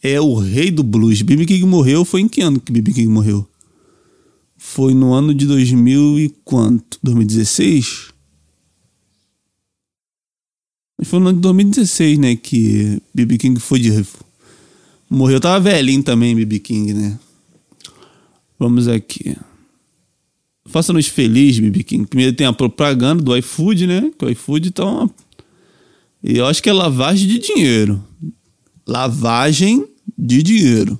é 0.02 0.20
o 0.20 0.34
rei 0.34 0.70
do 0.70 0.82
blues. 0.82 1.22
BB 1.22 1.46
King 1.46 1.64
morreu, 1.64 2.04
foi 2.04 2.20
em 2.20 2.28
que 2.28 2.40
ano 2.40 2.60
que 2.60 2.72
BB 2.72 2.92
King 2.92 3.08
morreu? 3.08 3.48
Foi 4.56 4.94
no 4.94 5.12
ano 5.12 5.32
de 5.32 5.46
2000 5.46 6.20
e 6.20 6.28
quanto? 6.44 6.98
2016? 7.02 8.11
Foi 11.04 11.18
no 11.18 11.28
ano 11.28 11.36
de 11.36 11.42
2016, 11.42 12.18
né? 12.18 12.36
Que 12.36 13.00
BB 13.14 13.38
King 13.38 13.60
foi 13.60 13.78
de. 13.78 14.04
Morreu. 15.10 15.40
Tava 15.40 15.60
velhinho 15.60 16.02
também, 16.02 16.34
BB 16.34 16.58
King, 16.60 16.94
né? 16.94 17.18
Vamos 18.58 18.88
aqui. 18.88 19.36
Faça-nos 20.66 21.06
feliz, 21.08 21.58
BB 21.58 21.82
King. 21.82 22.06
Primeiro 22.06 22.34
tem 22.34 22.46
a 22.46 22.52
propaganda 22.52 23.22
do 23.22 23.36
iFood, 23.36 23.86
né? 23.86 24.10
Que 24.18 24.24
o 24.24 24.30
iFood 24.30 24.70
tá 24.70 24.84
uma... 24.84 25.10
E 26.22 26.38
eu 26.38 26.46
acho 26.46 26.62
que 26.62 26.70
é 26.70 26.72
lavagem 26.72 27.26
de 27.26 27.38
dinheiro. 27.38 28.02
Lavagem 28.86 29.84
de 30.16 30.42
dinheiro. 30.42 30.98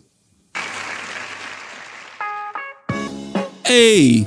Ei! 3.64 4.24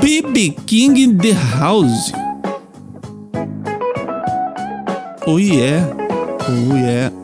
BB 0.00 0.56
King 0.66 1.02
in 1.02 1.18
the 1.18 1.32
house. 1.58 2.12
Oh 5.26 5.38
yeah. 5.38 5.90
Oh 6.46 6.74
yeah. 6.76 7.23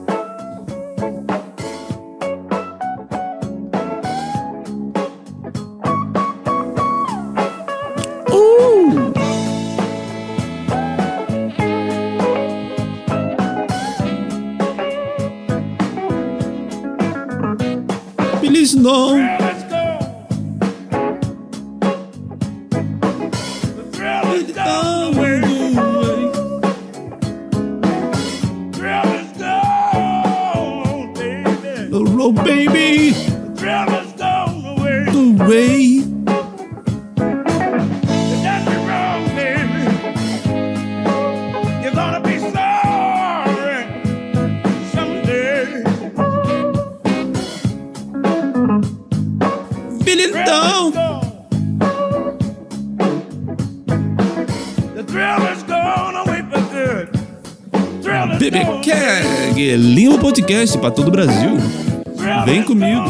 Podcast 60.19 60.79
para 60.79 60.91
todo 60.91 61.09
o 61.09 61.11
Brasil. 61.11 61.59
Vem 62.47 62.63
comigo. 62.63 63.03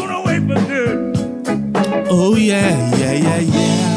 Oh 2.11 2.37
yeah, 2.37 2.69
yeah, 2.99 3.13
yeah, 3.13 3.39
yeah. 3.39 3.91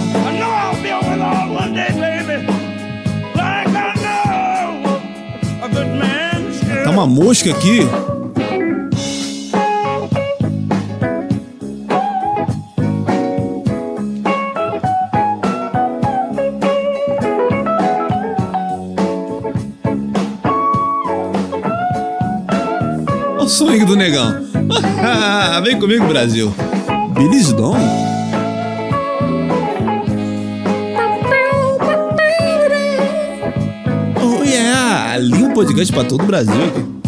Tá 6.84 6.92
uma 6.92 7.08
mosca 7.08 7.50
aqui. 7.50 7.80
Do 23.80 23.96
negão. 23.96 24.32
Vem 25.64 25.80
comigo, 25.80 26.06
Brasil. 26.08 26.54
Billy 27.16 27.44
Dom. 27.54 27.76
Oh 34.22 34.44
yeah! 34.44 35.14
Ali 35.14 35.44
um 35.44 35.54
podcast 35.54 35.92
pra 35.92 36.04
todo 36.04 36.24
o 36.24 36.28
Brasil 36.28 36.54
aqui. 36.54 37.03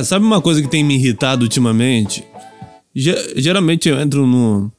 Cara, 0.00 0.04
sabe 0.04 0.24
uma 0.24 0.40
coisa 0.40 0.62
que 0.62 0.68
tem 0.68 0.82
me 0.82 0.94
irritado 0.94 1.42
ultimamente? 1.42 2.24
Geralmente 3.36 3.86
eu 3.86 4.00
entro 4.00 4.26
no. 4.26 4.72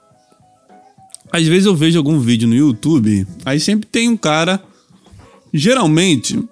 Às 1.32 1.46
vezes 1.46 1.68
eu 1.68 1.76
vejo 1.76 1.98
algum 1.98 2.20
vídeo 2.20 2.48
no 2.48 2.56
YouTube, 2.56 3.28
aí 3.46 3.60
sempre 3.60 3.88
tem 3.88 4.10
um 4.10 4.18
cara. 4.18 4.60
Geralmente. 5.54 6.44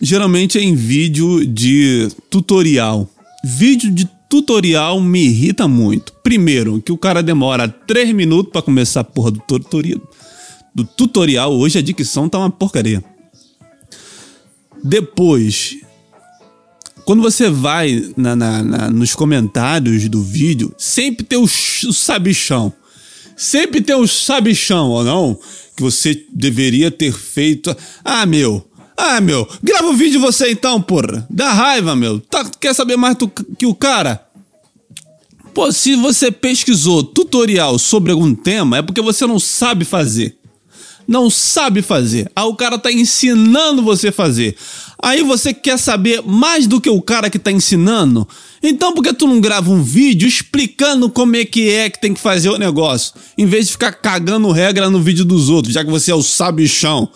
Geralmente 0.00 0.58
é 0.58 0.62
em 0.62 0.74
vídeo 0.74 1.44
de 1.46 2.08
tutorial. 2.30 3.06
Vídeo 3.44 3.90
de 3.92 4.08
tutorial 4.30 4.98
me 4.98 5.26
irrita 5.26 5.68
muito. 5.68 6.14
Primeiro, 6.22 6.80
que 6.80 6.92
o 6.92 6.96
cara 6.96 7.22
demora 7.22 7.68
3 7.68 8.14
minutos 8.14 8.52
para 8.52 8.62
começar 8.62 9.00
a 9.00 9.04
porra 9.04 9.32
do 9.32 9.40
tutorial. 9.40 10.00
Do 10.74 10.84
tutorial, 10.84 11.52
hoje 11.54 11.78
a 11.78 11.82
dicção 11.82 12.26
tá 12.26 12.38
uma 12.38 12.50
porcaria. 12.50 13.04
Depois, 14.82 15.76
quando 17.08 17.22
você 17.22 17.48
vai 17.48 18.12
na, 18.18 18.36
na, 18.36 18.62
na, 18.62 18.90
nos 18.90 19.14
comentários 19.14 20.06
do 20.10 20.22
vídeo, 20.22 20.74
sempre 20.76 21.24
tem 21.24 21.38
o, 21.38 21.44
o 21.44 21.92
sabichão. 21.94 22.70
Sempre 23.34 23.80
tem 23.80 23.96
o 23.96 24.06
sabichão, 24.06 24.90
ou 24.90 25.02
não? 25.02 25.38
Que 25.74 25.82
você 25.82 26.26
deveria 26.30 26.90
ter 26.90 27.14
feito. 27.14 27.74
Ah, 28.04 28.26
meu. 28.26 28.62
Ah, 28.94 29.22
meu. 29.22 29.48
Grava 29.62 29.88
o 29.88 29.94
vídeo 29.94 30.20
você 30.20 30.50
então, 30.50 30.82
porra. 30.82 31.26
Dá 31.30 31.50
raiva, 31.50 31.96
meu. 31.96 32.20
Tá, 32.20 32.44
quer 32.60 32.74
saber 32.74 32.98
mais 32.98 33.16
do, 33.16 33.26
que 33.26 33.64
o 33.64 33.74
cara? 33.74 34.22
Pô, 35.54 35.72
se 35.72 35.96
você 35.96 36.30
pesquisou 36.30 37.02
tutorial 37.02 37.78
sobre 37.78 38.12
algum 38.12 38.34
tema, 38.34 38.76
é 38.76 38.82
porque 38.82 39.00
você 39.00 39.26
não 39.26 39.38
sabe 39.38 39.86
fazer 39.86 40.38
não 41.08 41.30
sabe 41.30 41.80
fazer. 41.80 42.30
Aí 42.36 42.44
o 42.44 42.54
cara 42.54 42.78
tá 42.78 42.92
ensinando 42.92 43.82
você 43.82 44.08
a 44.08 44.12
fazer. 44.12 44.54
Aí 45.08 45.22
você 45.22 45.54
quer 45.54 45.78
saber 45.78 46.22
mais 46.22 46.66
do 46.66 46.78
que 46.78 46.90
o 46.90 47.00
cara 47.00 47.30
que 47.30 47.38
tá 47.38 47.50
ensinando? 47.50 48.28
Então 48.62 48.92
por 48.92 49.02
que 49.02 49.14
tu 49.14 49.26
não 49.26 49.40
grava 49.40 49.70
um 49.70 49.82
vídeo 49.82 50.28
explicando 50.28 51.08
como 51.08 51.34
é 51.34 51.46
que 51.46 51.70
é 51.70 51.88
que 51.88 51.98
tem 51.98 52.12
que 52.12 52.20
fazer 52.20 52.50
o 52.50 52.58
negócio? 52.58 53.14
Em 53.36 53.46
vez 53.46 53.66
de 53.66 53.72
ficar 53.72 53.92
cagando 53.92 54.50
regra 54.50 54.90
no 54.90 55.00
vídeo 55.00 55.24
dos 55.24 55.48
outros, 55.48 55.72
já 55.72 55.82
que 55.82 55.90
você 55.90 56.10
é 56.10 56.14
o 56.14 56.22
sabichão. 56.22 57.08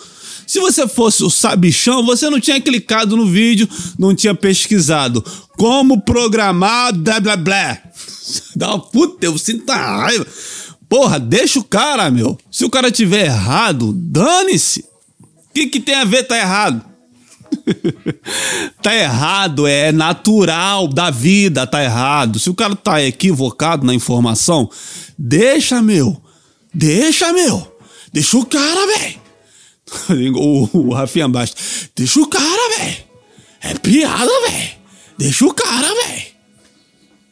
Se 0.46 0.59
você 0.59 0.88
fosse 0.88 1.22
o 1.22 1.28
sabichão, 1.28 2.02
você 2.02 2.31
não 2.31 2.40
tinha 2.40 2.59
clicado 2.59 3.14
no 3.14 3.26
vídeo, 3.26 3.68
não 3.98 4.14
tinha 4.14 4.35
pesquisado 4.35 5.22
como 5.59 6.00
programar 6.00 6.94
blá 6.94 7.20
blá 7.20 7.37
blá. 7.37 7.78
Dá 8.57 8.68
uma 8.68 8.78
puta, 8.78 9.26
eu 9.26 9.37
sinto 9.37 9.70
raiva. 9.70 10.26
Porra, 10.88 11.20
deixa 11.20 11.59
o 11.59 11.64
cara, 11.64 12.11
meu. 12.11 12.38
Se 12.50 12.64
o 12.64 12.70
cara 12.70 12.90
tiver 12.90 13.26
errado, 13.26 13.92
dane-se. 13.92 14.81
O 15.20 15.52
que, 15.52 15.66
que 15.66 15.81
tem 15.81 15.96
a 15.96 16.05
ver 16.07 16.22
tá 16.22 16.38
errado? 16.38 16.91
tá 18.82 18.94
errado, 18.94 19.66
é 19.66 19.92
natural 19.92 20.88
da 20.88 21.10
vida, 21.10 21.66
tá 21.66 21.82
errado. 21.82 22.38
Se 22.38 22.50
o 22.50 22.54
cara 22.54 22.74
tá 22.74 23.02
equivocado 23.02 23.86
na 23.86 23.94
informação, 23.94 24.70
deixa, 25.18 25.82
meu. 25.82 26.20
Deixa, 26.72 27.32
meu. 27.32 27.66
Deixa 28.12 28.36
o 28.36 28.46
cara, 28.46 28.86
velho. 28.86 30.36
o, 30.36 30.78
o 30.78 30.94
Rafinha 30.94 31.28
Bastos. 31.28 31.90
Deixa 31.94 32.20
o 32.20 32.26
cara, 32.26 32.78
velho. 32.78 32.96
É 33.60 33.74
piada, 33.74 34.30
velho. 34.48 34.70
Deixa 35.18 35.44
o 35.44 35.54
cara, 35.54 35.88
velho. 35.88 36.26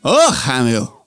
Porra, 0.02 0.62
meu. 0.62 1.00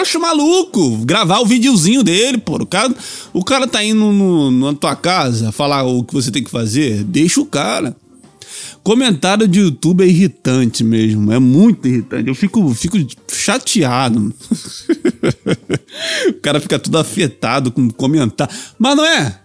Oxe, 0.00 0.16
maluco, 0.16 0.96
gravar 1.04 1.40
o 1.40 1.46
videozinho 1.46 2.02
dele, 2.02 2.38
pô. 2.38 2.54
O 2.54 2.66
cara, 2.66 2.94
o 3.32 3.44
cara 3.44 3.66
tá 3.66 3.84
indo 3.84 4.10
no, 4.10 4.50
na 4.50 4.74
tua 4.74 4.96
casa 4.96 5.52
falar 5.52 5.82
o 5.82 6.02
que 6.02 6.14
você 6.14 6.30
tem 6.30 6.42
que 6.42 6.50
fazer, 6.50 7.04
deixa 7.04 7.40
o 7.40 7.46
cara. 7.46 7.94
Comentário 8.86 9.48
de 9.48 9.58
YouTube 9.58 10.04
é 10.04 10.06
irritante 10.06 10.84
mesmo, 10.84 11.32
é 11.32 11.40
muito 11.40 11.88
irritante. 11.88 12.28
Eu 12.28 12.36
fico, 12.36 12.72
fico 12.72 12.96
chateado. 13.28 14.32
o 16.30 16.34
cara 16.34 16.60
fica 16.60 16.78
tudo 16.78 16.96
afetado 16.96 17.72
com 17.72 17.90
comentário. 17.90 18.54
Mas 18.78 18.96
não 18.96 19.04
é? 19.04 19.40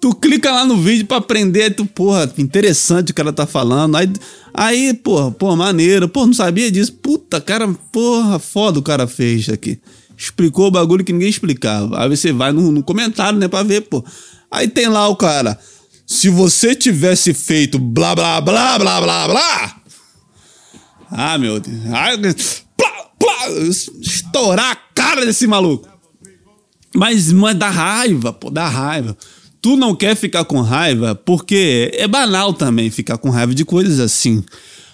Tu 0.00 0.14
clica 0.14 0.52
lá 0.52 0.64
no 0.64 0.76
vídeo 0.80 1.06
pra 1.06 1.16
aprender, 1.16 1.74
tu, 1.74 1.84
porra, 1.86 2.32
interessante 2.38 3.10
o 3.10 3.14
cara 3.16 3.32
tá 3.32 3.48
falando. 3.48 3.96
Aí, 3.96 4.12
aí 4.54 4.94
porra, 4.94 5.32
porra, 5.32 5.56
maneiro. 5.56 6.08
Pô, 6.08 6.24
não 6.24 6.32
sabia 6.32 6.70
disso. 6.70 6.92
Puta, 6.92 7.40
cara, 7.40 7.66
porra, 7.90 8.38
foda 8.38 8.78
o 8.78 8.82
cara 8.82 9.08
fez 9.08 9.40
isso 9.40 9.52
aqui. 9.52 9.80
Explicou 10.16 10.68
o 10.68 10.70
bagulho 10.70 11.04
que 11.04 11.12
ninguém 11.12 11.30
explicava. 11.30 12.00
Aí 12.00 12.08
você 12.08 12.32
vai 12.32 12.52
no, 12.52 12.70
no 12.70 12.84
comentário, 12.84 13.40
né, 13.40 13.48
pra 13.48 13.64
ver, 13.64 13.80
pô. 13.80 14.04
Aí 14.48 14.68
tem 14.68 14.86
lá 14.86 15.08
o 15.08 15.16
cara. 15.16 15.58
Se 16.08 16.28
você 16.30 16.74
tivesse 16.74 17.32
feito 17.34 17.78
blá 17.78 18.14
blá 18.16 18.40
blá 18.40 18.78
blá 18.78 19.00
blá 19.00 19.28
blá. 19.28 19.76
Ah, 21.10 21.38
meu 21.38 21.60
Deus. 21.60 21.78
Plá, 22.76 23.10
plá, 23.18 23.48
estourar 24.00 24.72
a 24.72 24.76
cara 24.94 25.24
desse 25.24 25.46
maluco. 25.46 25.88
Mas, 26.94 27.30
mas 27.30 27.54
dá 27.56 27.68
raiva, 27.68 28.32
pô, 28.32 28.50
dá 28.50 28.66
raiva 28.66 29.16
tu 29.60 29.76
não 29.76 29.94
quer 29.94 30.16
ficar 30.16 30.44
com 30.44 30.60
raiva 30.60 31.14
porque 31.14 31.90
é 31.94 32.06
banal 32.06 32.52
também 32.52 32.90
ficar 32.90 33.18
com 33.18 33.30
raiva 33.30 33.54
de 33.54 33.64
coisas 33.64 34.00
assim. 34.00 34.42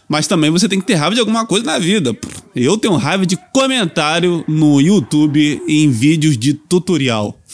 Mas 0.08 0.26
também 0.26 0.50
você 0.50 0.68
tem 0.68 0.80
que 0.80 0.86
ter 0.86 0.94
raiva 0.94 1.14
de 1.14 1.20
alguma 1.20 1.46
coisa 1.46 1.64
na 1.64 1.78
vida. 1.78 2.16
Eu 2.54 2.76
tenho 2.76 2.94
raiva 2.96 3.24
de 3.24 3.38
comentário 3.52 4.44
no 4.46 4.80
YouTube 4.80 5.62
em 5.66 5.90
vídeos 5.90 6.36
de 6.36 6.54
tutorial. 6.54 7.38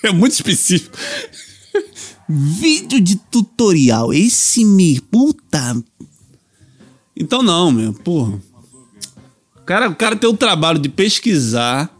É 0.00 0.12
muito 0.12 0.30
específico. 0.30 0.96
Vídeo 2.28 3.00
de 3.00 3.16
tutorial. 3.16 4.12
Esse 4.12 4.64
me. 4.64 5.00
Puta. 5.00 5.82
Então 7.16 7.42
não, 7.42 7.70
meu. 7.70 7.92
Porra. 7.92 8.40
O 9.56 9.62
cara, 9.62 9.88
o 9.88 9.94
cara 9.94 10.16
tem 10.16 10.28
o 10.28 10.36
trabalho 10.36 10.78
de 10.78 10.88
pesquisar, 10.88 11.90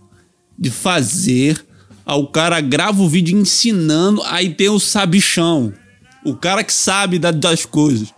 de 0.58 0.70
fazer, 0.70 1.66
o 2.06 2.26
cara 2.26 2.60
grava 2.60 3.02
o 3.02 3.08
vídeo 3.08 3.38
ensinando, 3.38 4.22
aí 4.22 4.54
tem 4.54 4.70
o 4.70 4.78
sabichão. 4.78 5.74
O 6.24 6.34
cara 6.34 6.64
que 6.64 6.72
sabe 6.72 7.18
das 7.18 7.66
coisas. 7.66 8.12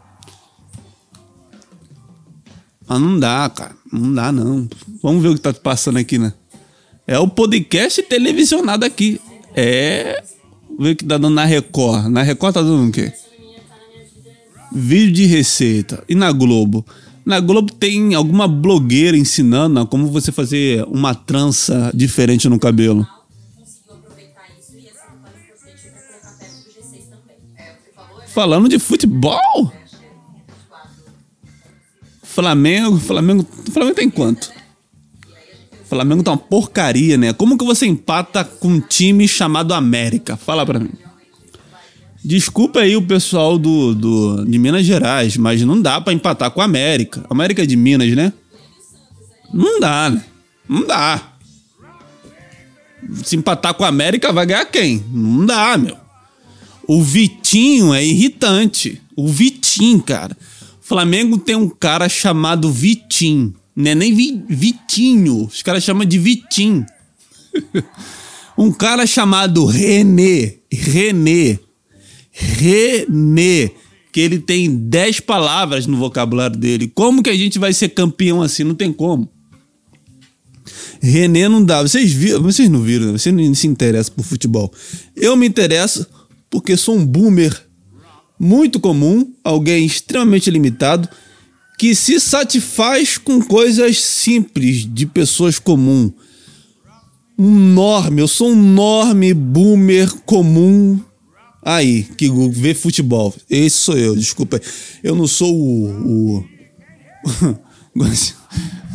Mas 2.87 3.01
não 3.01 3.19
dá, 3.19 3.49
cara. 3.51 3.75
Não 3.93 4.15
dá, 4.15 4.33
não. 4.33 4.69
Vamos 5.03 5.23
ver 5.23 5.29
o 5.29 5.35
que 5.35 5.41
tá 5.41 5.53
passando 5.53 5.99
aqui, 5.99 6.19
né? 6.19 6.33
É 7.07 7.19
o 7.19 7.29
podcast 7.29 8.03
televisionado 8.05 8.85
aqui. 8.85 9.21
É. 9.55 10.23
Ver 10.81 10.93
o 10.93 10.97
que 10.97 11.05
tá 11.05 11.19
dando 11.19 11.35
na 11.35 11.45
Record. 11.45 12.07
Na 12.07 12.23
Record 12.23 12.55
tá 12.55 12.63
dando 12.63 12.89
o 12.89 12.91
quê? 12.91 13.13
Vídeo 14.73 15.13
de 15.13 15.27
receita. 15.27 16.03
E 16.09 16.15
na 16.15 16.33
Globo? 16.33 16.87
Na 17.23 17.39
Globo 17.39 17.71
tem 17.71 18.15
alguma 18.15 18.49
blogueira 18.49 19.15
ensinando 19.15 19.87
como 19.87 20.07
você 20.07 20.33
fazer 20.33 20.83
uma 20.85 21.15
trança 21.15 21.93
diferente 21.95 22.49
no 22.49 22.59
cabelo. 22.59 23.07
Falando 28.29 28.67
de 28.67 28.79
futebol? 28.79 29.71
Flamengo, 32.23 32.99
Flamengo, 32.99 33.47
Flamengo 33.71 33.97
tem 33.97 34.09
quanto? 34.09 34.51
Flamengo 35.91 36.23
tá 36.23 36.31
uma 36.31 36.39
porcaria, 36.39 37.17
né? 37.17 37.33
Como 37.33 37.59
que 37.59 37.65
você 37.65 37.85
empata 37.85 38.45
com 38.45 38.69
um 38.69 38.81
time 38.81 39.27
chamado 39.27 39.75
América? 39.75 40.37
Fala 40.37 40.65
pra 40.65 40.79
mim. 40.79 40.93
Desculpa 42.25 42.79
aí 42.79 42.97
o 42.97 43.03
pessoal 43.03 43.59
do, 43.59 43.93
do, 43.93 44.45
de 44.45 44.57
Minas 44.57 44.87
Gerais, 44.87 45.37
mas 45.37 45.63
não 45.63 45.83
dá 45.83 46.01
para 46.01 46.13
empatar 46.13 46.53
com 46.53 46.61
a 46.61 46.65
América. 46.65 47.25
América 47.29 47.67
de 47.67 47.75
Minas, 47.75 48.15
né? 48.15 48.33
Não 49.53 49.81
dá, 49.81 50.11
né? 50.11 50.25
Não 50.69 50.87
dá. 50.87 51.33
Se 53.25 53.35
empatar 53.35 53.75
com 53.75 53.83
a 53.83 53.89
América, 53.89 54.33
vai 54.33 54.47
ganhar 54.47 54.67
quem? 54.67 55.05
Não 55.11 55.45
dá, 55.45 55.77
meu. 55.77 55.97
O 56.87 57.03
Vitinho 57.03 57.93
é 57.93 58.05
irritante. 58.05 59.03
O 59.17 59.27
Vitinho, 59.27 60.01
cara. 60.01 60.37
Flamengo 60.81 61.37
tem 61.37 61.57
um 61.57 61.69
cara 61.69 62.09
chamado 62.09 62.71
Vitinho. 62.71 63.57
Não 63.81 63.91
é 63.91 63.95
nem 63.95 64.15
Vi 64.15 64.45
Vitinho. 64.49 65.45
Os 65.45 65.63
caras 65.63 65.83
chamam 65.83 66.05
de 66.05 66.19
Vitinho. 66.19 66.85
um 68.57 68.71
cara 68.73 69.07
chamado 69.07 69.65
René. 69.65 70.55
René. 70.71 71.59
René. 72.31 73.71
Que 74.13 74.21
ele 74.21 74.39
tem 74.39 74.75
10 74.75 75.21
palavras 75.21 75.87
no 75.87 75.97
vocabulário 75.97 76.57
dele. 76.57 76.91
Como 76.95 77.23
que 77.23 77.31
a 77.31 77.37
gente 77.37 77.59
vai 77.59 77.73
ser 77.73 77.91
campeão 77.91 78.43
assim? 78.43 78.65
Não 78.65 78.75
tem 78.75 78.93
como. 78.93 79.29
René 81.01 81.49
não 81.49 81.65
dá. 81.65 81.83
Vocês 81.83 82.13
viram, 82.13 82.43
vocês 82.43 82.69
não 82.69 82.83
viram, 82.83 83.07
né? 83.07 83.13
Você 83.13 83.33
não 83.33 83.55
se 83.55 83.67
interessa 83.67 84.11
por 84.11 84.25
futebol. 84.25 84.73
Eu 85.17 85.37
me 85.37 85.47
interesso 85.49 86.07
porque 86.51 86.77
sou 86.77 86.97
um 86.97 87.07
boomer 87.07 87.67
muito 88.39 88.81
comum, 88.81 89.33
alguém 89.45 89.85
extremamente 89.85 90.51
limitado, 90.51 91.09
que 91.81 91.95
se 91.95 92.21
satisfaz 92.21 93.17
com 93.17 93.41
coisas 93.41 93.99
simples 93.99 94.87
de 94.87 95.07
pessoas 95.07 95.59
comuns. 95.59 96.13
Um 97.39 97.57
enorme, 97.57 98.21
eu 98.21 98.29
sou 98.29 98.51
um 98.51 98.53
enorme 98.53 99.33
boomer 99.33 100.15
comum 100.27 101.01
aí, 101.63 102.03
que 102.03 102.31
vê 102.51 102.75
futebol. 102.75 103.35
Esse 103.49 103.79
sou 103.79 103.97
eu, 103.97 104.15
desculpa. 104.15 104.61
Eu 105.03 105.17
não 105.17 105.27
sou 105.27 105.57
o, 105.57 106.37
o 106.37 106.45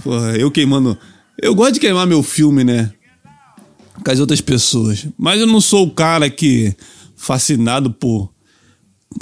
Porra, 0.04 0.38
eu 0.38 0.52
queimando. 0.52 0.96
Eu 1.42 1.56
gosto 1.56 1.74
de 1.74 1.80
queimar 1.80 2.06
meu 2.06 2.22
filme, 2.22 2.64
né? 2.64 2.94
Com 4.04 4.12
as 4.12 4.20
outras 4.20 4.42
pessoas. 4.42 5.08
Mas 5.18 5.40
eu 5.40 5.48
não 5.48 5.60
sou 5.60 5.88
o 5.88 5.92
cara 5.92 6.30
que. 6.30 6.72
fascinado 7.16 7.90
por. 7.90 8.32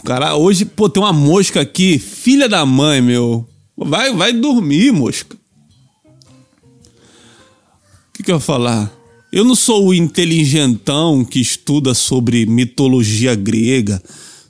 Cara, 0.03 0.35
hoje, 0.35 0.65
pô, 0.65 0.89
tem 0.89 1.01
uma 1.01 1.13
mosca 1.13 1.61
aqui, 1.61 1.97
filha 1.97 2.49
da 2.49 2.65
mãe, 2.65 3.01
meu. 3.01 3.47
Vai, 3.75 4.13
vai 4.13 4.33
dormir, 4.33 4.91
mosca. 4.91 5.35
O 6.05 6.13
que, 8.13 8.23
que 8.23 8.31
eu 8.31 8.35
ia 8.35 8.41
falar? 8.41 8.91
Eu 9.31 9.43
não 9.43 9.55
sou 9.55 9.87
o 9.87 9.93
inteligentão 9.93 11.25
que 11.25 11.39
estuda 11.39 11.95
sobre 11.95 12.45
mitologia 12.45 13.33
grega, 13.33 14.01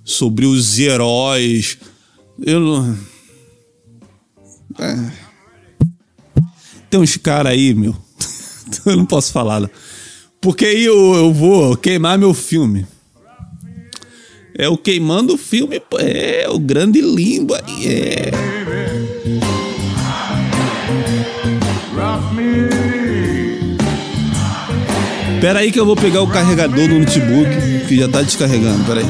sobre 0.03 0.45
os 0.45 0.77
heróis. 0.77 1.77
Eu 2.41 2.59
não. 2.59 2.97
É. 4.79 5.11
Tem 6.89 6.99
uns 6.99 7.15
caras 7.15 7.53
aí, 7.53 7.73
meu. 7.73 7.95
eu 8.85 8.97
não 8.97 9.05
posso 9.05 9.31
falar. 9.31 9.69
Porque 10.41 10.65
aí 10.65 10.83
eu, 10.83 11.13
eu 11.13 11.33
vou 11.33 11.77
queimar 11.77 12.17
meu 12.19 12.33
filme. 12.33 12.85
É 14.55 14.67
o 14.67 14.77
queimando 14.77 15.33
o 15.33 15.37
filme, 15.37 15.81
é 15.97 16.47
o 16.49 16.59
grande 16.59 17.01
limbo 17.01 17.55
aí, 17.55 17.87
é. 17.87 18.82
Pera 25.43 25.59
aí 25.59 25.73
que 25.73 25.79
eu 25.79 25.85
vou 25.85 25.97
pegar 25.97 26.21
o 26.21 26.27
carregador 26.27 26.87
do 26.87 26.99
notebook 26.99 27.49
que 27.85 27.97
já 27.97 28.07
tá 28.07 28.21
descarregando, 28.21 28.85
pera 28.85 29.01
aí. 29.01 29.05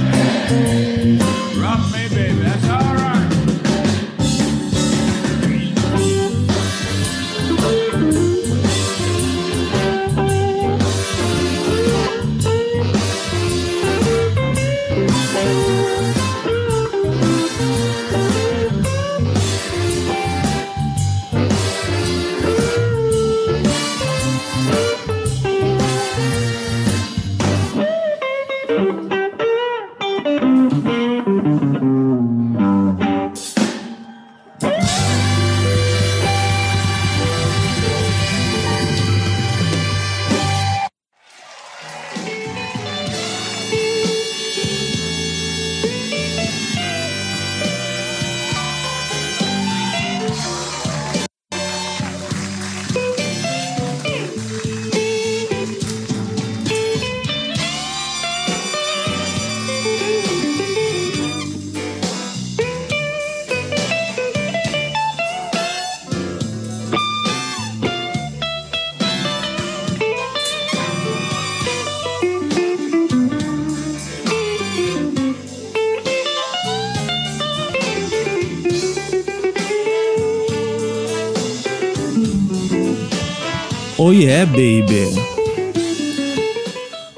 Oh 84.13 84.15
yeah, 84.15 84.45
baby. 84.45 85.09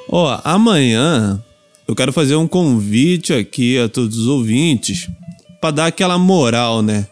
Ó, 0.07 0.33
oh, 0.33 0.41
amanhã 0.45 1.43
eu 1.85 1.93
quero 1.93 2.13
fazer 2.13 2.37
um 2.37 2.47
convite 2.47 3.33
aqui 3.33 3.77
a 3.77 3.89
todos 3.89 4.17
os 4.17 4.27
ouvintes 4.27 5.09
para 5.59 5.71
dar 5.71 5.87
aquela 5.87 6.17
moral, 6.17 6.81
né? 6.81 7.05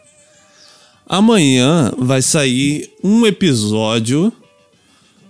Amanhã 1.05 1.91
vai 1.97 2.21
sair 2.21 2.89
um 3.03 3.25
episódio 3.25 4.31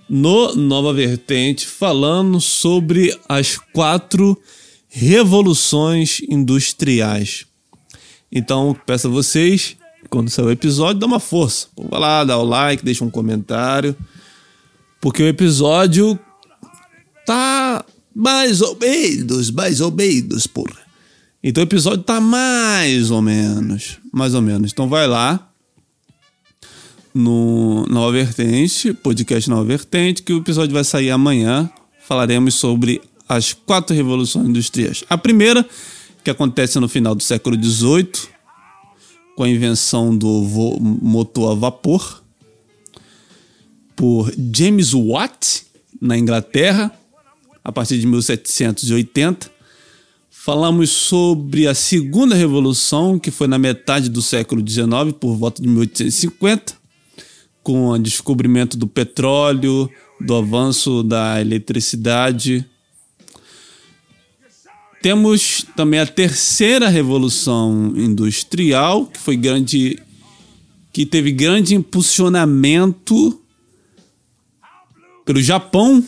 no 0.07 0.53
Nova 0.53 0.93
Vertente 0.93 1.65
falando 1.65 2.39
sobre 2.39 3.19
as 3.27 3.57
quatro 3.57 4.39
revoluções 4.87 6.21
industriais. 6.29 7.47
Então, 8.31 8.77
peço 8.85 9.07
a 9.07 9.09
vocês, 9.09 9.75
quando 10.11 10.29
sair 10.29 10.45
o 10.45 10.51
episódio, 10.51 10.99
dá 10.99 11.07
uma 11.07 11.19
força. 11.19 11.69
Vai 11.89 11.99
lá, 11.99 12.23
dá 12.23 12.37
o 12.37 12.45
like, 12.45 12.85
deixa 12.85 13.03
um 13.03 13.09
comentário. 13.09 13.97
Porque 15.03 15.21
o 15.21 15.27
episódio 15.27 16.17
tá 17.25 17.83
mais 18.15 18.61
ou 18.61 18.73
menos, 18.79 19.51
mais 19.51 19.81
ou 19.81 19.91
menos, 19.91 20.47
porra. 20.47 20.79
Então 21.43 21.61
o 21.61 21.67
episódio 21.67 22.01
tá 22.03 22.21
mais 22.21 23.11
ou 23.11 23.21
menos, 23.21 23.99
mais 24.13 24.33
ou 24.33 24.41
menos. 24.41 24.71
Então 24.71 24.87
vai 24.87 25.05
lá 25.05 25.51
no 27.13 27.85
Nova 27.89 28.13
Vertente, 28.13 28.93
podcast 28.93 29.49
Nova 29.49 29.65
Vertente, 29.65 30.23
que 30.23 30.31
o 30.31 30.37
episódio 30.37 30.73
vai 30.73 30.85
sair 30.85 31.11
amanhã. 31.11 31.69
Falaremos 32.07 32.55
sobre 32.55 33.01
as 33.27 33.51
quatro 33.51 33.93
revoluções 33.93 34.47
industriais. 34.47 35.03
A 35.09 35.17
primeira, 35.17 35.67
que 36.23 36.29
acontece 36.29 36.79
no 36.79 36.87
final 36.87 37.13
do 37.13 37.23
século 37.23 37.61
XVIII, 37.61 38.09
com 39.35 39.43
a 39.43 39.49
invenção 39.49 40.17
do 40.17 40.79
motor 40.79 41.51
a 41.51 41.55
vapor 41.55 42.22
por 43.95 44.31
James 44.53 44.93
Watt, 44.93 45.65
na 46.01 46.17
Inglaterra, 46.17 46.91
a 47.63 47.71
partir 47.71 47.99
de 47.99 48.05
1780. 48.07 49.51
Falamos 50.29 50.89
sobre 50.89 51.67
a 51.67 51.73
Segunda 51.73 52.35
Revolução, 52.35 53.17
que 53.17 53.31
foi 53.31 53.47
na 53.47 53.57
metade 53.57 54.09
do 54.09 54.21
século 54.21 54.61
XIX, 54.67 55.13
por 55.19 55.35
volta 55.35 55.61
de 55.61 55.67
1850, 55.67 56.73
com 57.61 57.87
o 57.87 57.97
descobrimento 57.97 58.77
do 58.77 58.87
petróleo, 58.87 59.89
do 60.19 60.35
avanço 60.35 61.01
da 61.01 61.39
eletricidade. 61.39 62.65
Temos 65.01 65.65
também 65.75 65.99
a 65.99 66.05
Terceira 66.05 66.89
Revolução 66.89 67.93
Industrial, 67.95 69.05
que 69.05 69.19
foi 69.19 69.37
grande 69.37 69.97
que 70.91 71.05
teve 71.05 71.31
grande 71.31 71.73
impulsionamento 71.73 73.42
pelo 75.25 75.41
Japão, 75.41 76.03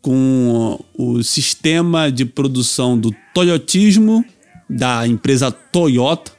com 0.00 0.78
o 0.94 1.22
sistema 1.22 2.10
de 2.10 2.24
produção 2.24 2.98
do 2.98 3.14
Toyotismo, 3.34 4.24
da 4.68 5.06
empresa 5.06 5.50
Toyota. 5.50 6.32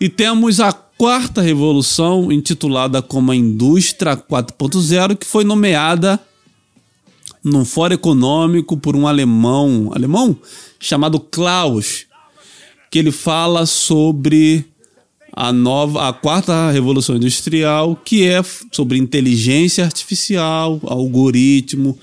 E 0.00 0.08
temos 0.08 0.60
a 0.60 0.72
quarta 0.72 1.40
revolução, 1.40 2.30
intitulada 2.30 3.00
como 3.00 3.32
a 3.32 3.36
Indústria 3.36 4.16
4.0, 4.16 5.16
que 5.16 5.26
foi 5.26 5.44
nomeada 5.44 6.20
num 7.42 7.64
fórum 7.64 7.94
econômico 7.94 8.76
por 8.76 8.96
um 8.96 9.06
alemão, 9.06 9.90
alemão 9.94 10.36
chamado 10.78 11.20
Klaus, 11.20 12.06
que 12.90 12.98
ele 12.98 13.12
fala 13.12 13.66
sobre 13.66 14.64
a 15.36 15.52
nova, 15.52 16.08
a 16.08 16.12
quarta 16.12 16.70
revolução 16.70 17.16
industrial, 17.16 17.96
que 17.96 18.24
é 18.24 18.40
sobre 18.70 18.98
inteligência 18.98 19.84
artificial, 19.84 20.80
algoritmo 20.84 21.98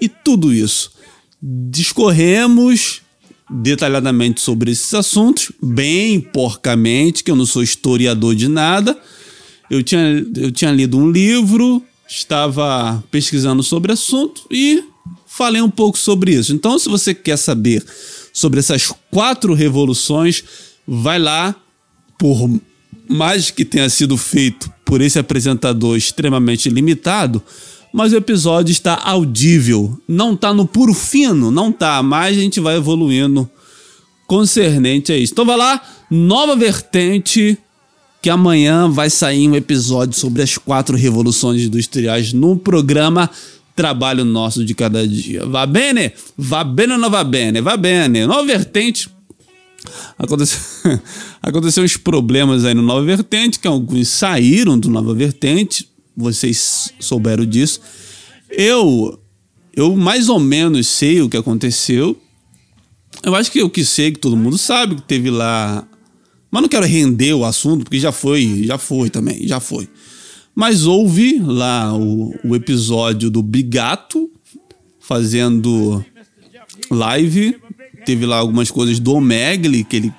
e 0.00 0.08
tudo 0.08 0.52
isso. 0.52 0.90
Discorremos 1.40 3.02
detalhadamente 3.48 4.40
sobre 4.40 4.72
esses 4.72 4.92
assuntos, 4.94 5.52
bem 5.62 6.20
porcamente, 6.20 7.22
que 7.22 7.30
eu 7.30 7.36
não 7.36 7.46
sou 7.46 7.62
historiador 7.62 8.34
de 8.34 8.48
nada. 8.48 8.98
Eu 9.70 9.82
tinha, 9.82 10.26
eu 10.36 10.50
tinha 10.50 10.72
lido 10.72 10.98
um 10.98 11.10
livro, 11.10 11.82
estava 12.08 13.02
pesquisando 13.10 13.62
sobre 13.62 13.92
assunto 13.92 14.42
e 14.50 14.82
falei 15.26 15.62
um 15.62 15.70
pouco 15.70 15.96
sobre 15.96 16.34
isso. 16.34 16.52
Então, 16.52 16.78
se 16.78 16.88
você 16.88 17.14
quer 17.14 17.36
saber 17.36 17.84
sobre 18.32 18.58
essas 18.58 18.92
quatro 19.10 19.54
revoluções, 19.54 20.42
vai 20.86 21.18
lá 21.18 21.54
por 22.18 22.60
mais 23.12 23.50
que 23.50 23.64
tenha 23.64 23.88
sido 23.88 24.16
feito 24.16 24.70
por 24.84 25.00
esse 25.00 25.18
apresentador 25.18 25.96
extremamente 25.96 26.68
limitado, 26.68 27.42
mas 27.92 28.12
o 28.12 28.16
episódio 28.16 28.72
está 28.72 29.00
audível, 29.04 29.98
não 30.08 30.32
está 30.34 30.54
no 30.54 30.66
puro 30.66 30.94
fino, 30.94 31.50
não 31.50 31.70
está, 31.70 32.02
mas 32.02 32.36
a 32.36 32.40
gente 32.40 32.58
vai 32.58 32.76
evoluindo 32.76 33.48
concernente 34.26 35.12
a 35.12 35.16
isso. 35.16 35.32
Então 35.32 35.44
vai 35.44 35.56
lá, 35.56 35.80
nova 36.10 36.56
vertente 36.56 37.58
que 38.22 38.30
amanhã 38.30 38.88
vai 38.88 39.10
sair 39.10 39.48
um 39.48 39.56
episódio 39.56 40.18
sobre 40.18 40.42
as 40.42 40.56
quatro 40.56 40.96
revoluções 40.96 41.62
industriais 41.62 42.32
no 42.32 42.56
programa 42.56 43.28
Trabalho 43.74 44.24
Nosso 44.24 44.64
de 44.64 44.74
Cada 44.74 45.06
Dia. 45.06 45.44
Vá 45.44 45.66
bene? 45.66 46.12
Vá 46.38 46.62
bene 46.62 46.92
ou 46.92 46.98
não 46.98 47.10
vá 47.10 47.24
bene? 47.24 47.60
Vá 47.60 47.76
bene. 47.76 48.24
Nova 48.26 48.44
Vertente. 48.44 49.08
Aconteceu, 50.18 50.60
aconteceu 51.42 51.84
uns 51.84 51.96
problemas 51.96 52.64
aí 52.64 52.74
no 52.74 52.82
Nova 52.82 53.04
Vertente, 53.04 53.58
que 53.58 53.66
alguns 53.66 54.08
saíram 54.08 54.78
do 54.78 54.90
Nova 54.90 55.14
Vertente. 55.14 55.88
Vocês 56.16 56.92
souberam 57.00 57.44
disso. 57.44 57.80
Eu, 58.50 59.18
eu 59.74 59.96
mais 59.96 60.28
ou 60.28 60.38
menos 60.38 60.86
sei 60.86 61.22
o 61.22 61.28
que 61.28 61.36
aconteceu. 61.36 62.16
Eu 63.22 63.34
acho 63.34 63.50
que 63.50 63.60
eu 63.60 63.70
que 63.70 63.84
sei, 63.84 64.12
que 64.12 64.18
todo 64.18 64.36
mundo 64.36 64.58
sabe, 64.58 64.96
que 64.96 65.02
teve 65.02 65.30
lá 65.30 65.86
mas 66.52 66.60
não 66.60 66.68
quero 66.68 66.84
render 66.84 67.32
o 67.32 67.46
assunto, 67.46 67.84
porque 67.84 67.98
já 67.98 68.12
foi, 68.12 68.64
já 68.64 68.76
foi 68.76 69.08
também, 69.08 69.48
já 69.48 69.58
foi. 69.58 69.88
Mas 70.54 70.84
houve 70.84 71.38
lá 71.38 71.96
o, 71.96 72.34
o 72.44 72.54
episódio 72.54 73.30
do 73.30 73.42
Bigato 73.42 74.30
fazendo 75.00 76.04
live. 76.90 77.56
Teve 78.04 78.26
lá 78.26 78.36
algumas 78.36 78.70
coisas 78.70 78.98
do 78.98 79.14
Omegle 79.14 79.84
que 79.84 79.96
ele 79.96 80.14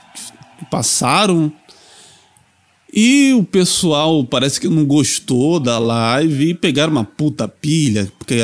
passaram. 0.69 1.51
E 2.93 3.33
o 3.33 3.43
pessoal 3.43 4.23
parece 4.23 4.61
que 4.61 4.67
não 4.67 4.85
gostou 4.85 5.59
da 5.59 5.79
live 5.79 6.49
e 6.49 6.53
pegaram 6.53 6.91
uma 6.91 7.03
puta 7.03 7.47
pilha, 7.47 8.11
porque 8.19 8.35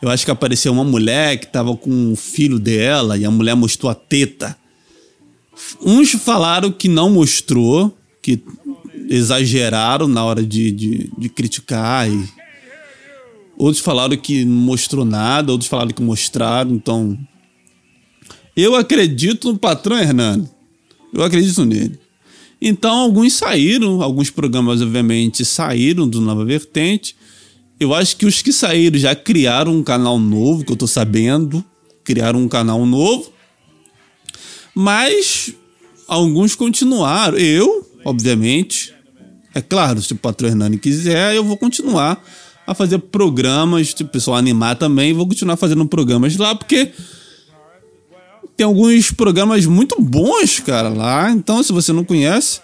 eu 0.00 0.08
acho 0.08 0.24
que 0.24 0.30
apareceu 0.30 0.72
uma 0.72 0.84
mulher 0.84 1.38
que 1.38 1.48
tava 1.48 1.76
com 1.76 2.12
o 2.12 2.16
filho 2.16 2.58
dela 2.58 3.18
e 3.18 3.24
a 3.24 3.30
mulher 3.30 3.56
mostrou 3.56 3.90
a 3.90 3.94
teta. 3.94 4.56
Uns 5.84 6.12
falaram 6.12 6.70
que 6.70 6.88
não 6.88 7.10
mostrou, 7.10 7.96
que 8.22 8.42
exageraram 9.08 10.06
na 10.06 10.24
hora 10.24 10.42
de, 10.42 10.70
de, 10.70 11.10
de 11.18 11.28
criticar. 11.28 12.08
E 12.08 12.28
outros 13.58 13.82
falaram 13.82 14.16
que 14.16 14.44
não 14.44 14.56
mostrou 14.56 15.04
nada, 15.04 15.52
outros 15.52 15.68
falaram 15.68 15.90
que 15.90 16.02
mostraram. 16.02 16.72
Então, 16.72 17.18
eu 18.60 18.74
acredito 18.74 19.52
no 19.52 19.58
patrão 19.58 19.98
Hernando. 19.98 20.48
Eu 21.12 21.22
acredito 21.22 21.64
nele. 21.64 21.98
Então, 22.60 22.98
alguns 22.98 23.32
saíram, 23.32 24.02
alguns 24.02 24.30
programas, 24.30 24.82
obviamente, 24.82 25.44
saíram 25.44 26.08
do 26.08 26.20
Nova 26.20 26.44
Vertente. 26.44 27.16
Eu 27.78 27.94
acho 27.94 28.16
que 28.16 28.26
os 28.26 28.42
que 28.42 28.52
saíram 28.52 28.98
já 28.98 29.14
criaram 29.14 29.74
um 29.74 29.82
canal 29.82 30.18
novo, 30.18 30.64
que 30.64 30.72
eu 30.72 30.76
tô 30.76 30.86
sabendo. 30.86 31.64
Criaram 32.04 32.40
um 32.40 32.48
canal 32.48 32.84
novo. 32.84 33.32
Mas 34.74 35.54
alguns 36.06 36.54
continuaram. 36.54 37.38
Eu, 37.38 37.88
obviamente, 38.04 38.92
é 39.54 39.60
claro, 39.60 40.02
se 40.02 40.12
o 40.12 40.16
patrão 40.16 40.50
Hernani 40.50 40.78
quiser, 40.78 41.34
eu 41.34 41.44
vou 41.44 41.56
continuar 41.56 42.22
a 42.66 42.74
fazer 42.74 42.98
programas, 42.98 43.92
tipo, 43.92 44.10
o 44.10 44.12
pessoal 44.12 44.36
animar 44.36 44.76
também, 44.76 45.12
vou 45.12 45.26
continuar 45.26 45.56
fazendo 45.56 45.84
programas 45.86 46.36
lá, 46.36 46.54
porque 46.54 46.90
tem 48.60 48.66
alguns 48.66 49.10
programas 49.10 49.64
muito 49.64 49.98
bons, 50.02 50.60
cara, 50.60 50.90
lá. 50.90 51.30
Então, 51.30 51.62
se 51.62 51.72
você 51.72 51.94
não 51.94 52.04
conhece, 52.04 52.60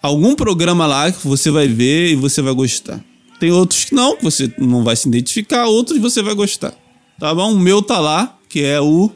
algum 0.00 0.36
programa 0.36 0.86
lá 0.86 1.10
que 1.10 1.26
você 1.26 1.50
vai 1.50 1.66
ver 1.66 2.12
e 2.12 2.14
você 2.14 2.40
vai 2.40 2.54
gostar. 2.54 3.04
Tem 3.40 3.50
outros 3.50 3.86
que 3.86 3.92
não, 3.92 4.16
que 4.16 4.22
você 4.22 4.54
não 4.56 4.84
vai 4.84 4.94
se 4.94 5.08
identificar, 5.08 5.66
outros 5.66 5.98
você 5.98 6.22
vai 6.22 6.32
gostar. 6.32 6.72
Tá 7.18 7.34
bom? 7.34 7.54
O 7.54 7.58
meu 7.58 7.82
tá 7.82 7.98
lá, 7.98 8.38
que 8.48 8.60
é 8.60 8.80
o 8.80 9.10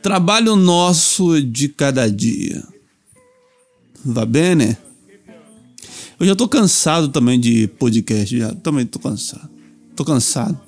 Trabalho 0.00 0.56
nosso 0.56 1.42
de 1.42 1.68
cada 1.68 2.10
dia. 2.10 2.66
Va 4.02 4.24
bene? 4.24 4.74
Eu 6.18 6.24
já 6.24 6.34
tô 6.34 6.48
cansado 6.48 7.08
também 7.08 7.38
de 7.38 7.68
podcast, 7.78 8.38
já. 8.38 8.54
Também 8.54 8.86
tô 8.86 8.98
cansado. 8.98 9.50
Tô 9.94 10.02
cansado. 10.02 10.58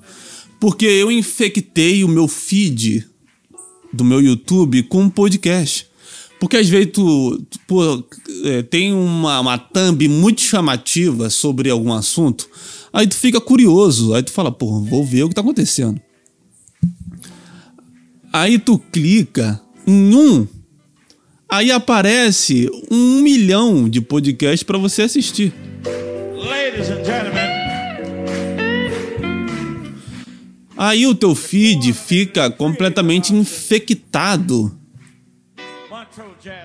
Porque 0.59 0.85
eu 0.85 1.11
infectei 1.11 2.03
o 2.03 2.07
meu 2.07 2.27
feed 2.27 3.11
do 3.93 4.03
meu 4.03 4.19
YouTube 4.19 4.83
com 4.83 5.03
um 5.03 5.09
podcast. 5.09 5.87
Porque 6.39 6.57
às 6.57 6.67
vezes 6.67 6.91
tu, 6.91 7.41
tu 7.49 7.59
pô, 7.65 8.03
é, 8.43 8.61
tem 8.63 8.93
uma, 8.93 9.39
uma 9.39 9.57
thumb 9.57 10.07
muito 10.09 10.41
chamativa 10.41 11.29
sobre 11.29 11.69
algum 11.69 11.93
assunto, 11.93 12.49
aí 12.91 13.07
tu 13.07 13.15
fica 13.15 13.39
curioso, 13.39 14.13
aí 14.13 14.21
tu 14.21 14.31
fala, 14.31 14.51
pô, 14.51 14.81
vou 14.81 15.05
ver 15.05 15.23
o 15.23 15.29
que 15.29 15.35
tá 15.35 15.39
acontecendo. 15.39 16.01
Aí 18.33 18.59
tu 18.59 18.77
clica 18.77 19.61
em 19.87 20.13
um, 20.13 20.45
aí 21.47 21.71
aparece 21.71 22.69
um 22.91 23.21
milhão 23.21 23.87
de 23.87 24.01
podcasts 24.01 24.63
para 24.63 24.77
você 24.77 25.03
assistir. 25.03 25.53
Ladies 26.35 26.89
and 26.89 27.05
gentlemen. 27.05 27.52
Aí 30.75 31.05
o 31.05 31.15
teu 31.15 31.35
feed 31.35 31.93
fica 31.93 32.49
completamente 32.49 33.33
infectado 33.33 34.77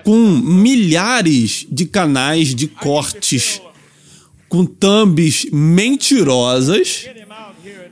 com 0.03 0.17
milhares 0.17 1.65
de 1.69 1.85
canais 1.85 2.53
de 2.53 2.67
cortes, 2.67 3.61
com 4.47 4.65
thumbs 4.65 5.45
mentirosas, 5.51 7.05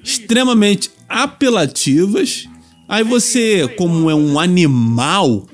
extremamente 0.04 0.92
apelativas 1.08 2.48
Aí 2.88 3.04
você, 3.04 3.68
como 3.78 4.10
é 4.10 4.16
um 4.16 4.40
animal. 4.40 5.46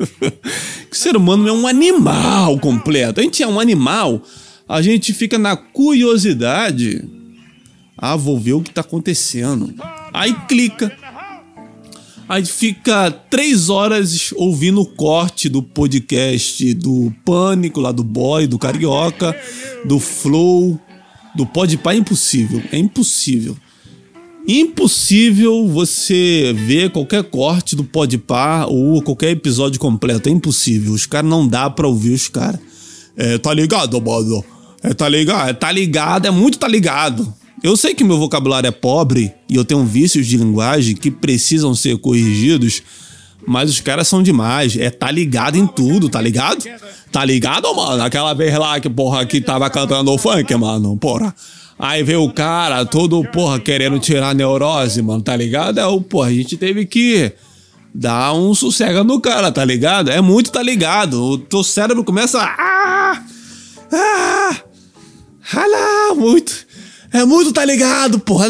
o 0.90 0.94
ser 0.94 1.14
humano 1.14 1.46
é 1.46 1.52
um 1.52 1.66
animal 1.66 2.58
completo. 2.58 3.20
A 3.20 3.22
gente 3.22 3.42
é 3.42 3.46
um 3.46 3.60
animal. 3.60 4.22
A 4.66 4.80
gente 4.80 5.12
fica 5.12 5.38
na 5.38 5.56
curiosidade. 5.56 7.04
Ah, 8.04 8.16
vou 8.16 8.36
ver 8.36 8.54
o 8.54 8.60
que 8.60 8.72
tá 8.72 8.80
acontecendo. 8.80 9.72
Aí 10.12 10.34
clica. 10.48 10.90
Aí 12.28 12.44
fica 12.44 13.12
três 13.30 13.68
horas 13.68 14.32
ouvindo 14.34 14.80
o 14.80 14.86
corte 14.86 15.48
do 15.48 15.62
podcast 15.62 16.74
do 16.74 17.14
Pânico, 17.24 17.80
lá 17.80 17.92
do 17.92 18.02
Boy, 18.02 18.48
do 18.48 18.58
Carioca, 18.58 19.36
do 19.84 20.00
Flow, 20.00 20.80
do 21.36 21.46
Podpah. 21.46 21.94
É 21.94 21.98
impossível. 21.98 22.60
É 22.72 22.76
impossível 22.76 23.56
impossível 24.44 25.68
você 25.68 26.52
ver 26.66 26.90
qualquer 26.90 27.22
corte 27.22 27.76
do 27.76 27.84
Podpah 27.84 28.66
ou 28.66 29.00
qualquer 29.00 29.30
episódio 29.30 29.78
completo. 29.78 30.28
É 30.28 30.32
impossível. 30.32 30.92
Os 30.92 31.06
caras 31.06 31.30
não 31.30 31.46
dá 31.46 31.70
pra 31.70 31.86
ouvir 31.86 32.12
os 32.12 32.26
caras. 32.26 32.58
É, 33.16 33.38
tá 33.38 33.54
ligado, 33.54 34.00
mano? 34.00 34.44
É, 34.82 34.92
tá 34.92 35.08
ligado? 35.08 35.48
É, 35.48 35.52
tá 35.52 35.70
ligado, 35.70 36.26
é 36.26 36.30
muito 36.32 36.58
tá 36.58 36.66
ligado. 36.66 37.32
Eu 37.62 37.76
sei 37.76 37.94
que 37.94 38.02
meu 38.02 38.18
vocabulário 38.18 38.66
é 38.66 38.72
pobre 38.72 39.32
e 39.48 39.54
eu 39.54 39.64
tenho 39.64 39.84
vícios 39.84 40.26
de 40.26 40.36
linguagem 40.36 40.96
que 40.96 41.10
precisam 41.10 41.74
ser 41.74 41.96
corrigidos, 41.96 42.82
mas 43.46 43.70
os 43.70 43.80
caras 43.80 44.08
são 44.08 44.20
demais. 44.20 44.76
É 44.76 44.90
tá 44.90 45.10
ligado 45.10 45.56
em 45.56 45.66
tudo, 45.66 46.08
tá 46.08 46.20
ligado? 46.20 46.64
Tá 47.12 47.24
ligado, 47.24 47.72
mano? 47.74 48.02
Aquela 48.02 48.34
vez 48.34 48.52
lá 48.58 48.80
que, 48.80 48.90
porra, 48.90 49.24
que 49.24 49.40
tava 49.40 49.70
cantando 49.70 50.10
o 50.10 50.18
funk, 50.18 50.52
mano, 50.56 50.96
porra. 50.96 51.32
Aí 51.78 52.02
veio 52.02 52.24
o 52.24 52.32
cara 52.32 52.84
todo, 52.84 53.22
porra, 53.30 53.60
querendo 53.60 53.98
tirar 54.00 54.30
a 54.30 54.34
neurose, 54.34 55.00
mano, 55.00 55.22
tá 55.22 55.36
ligado? 55.36 55.78
É 55.78 55.86
o, 55.86 56.00
porra, 56.00 56.28
a 56.28 56.32
gente 56.32 56.56
teve 56.56 56.84
que 56.84 57.32
dar 57.94 58.32
um 58.34 58.54
sossego 58.54 59.04
no 59.04 59.20
cara, 59.20 59.52
tá 59.52 59.64
ligado? 59.64 60.10
É 60.10 60.20
muito 60.20 60.50
tá 60.50 60.62
ligado. 60.62 61.22
O 61.22 61.38
teu 61.38 61.62
cérebro 61.62 62.02
começa 62.02 62.40
a. 62.40 62.56
Ah! 62.58 63.22
Ah! 63.92 64.56
Ah, 65.54 66.14
muito. 66.14 66.71
É 67.12 67.24
muito 67.24 67.52
tá 67.52 67.64
ligado, 67.64 68.18
porra. 68.18 68.48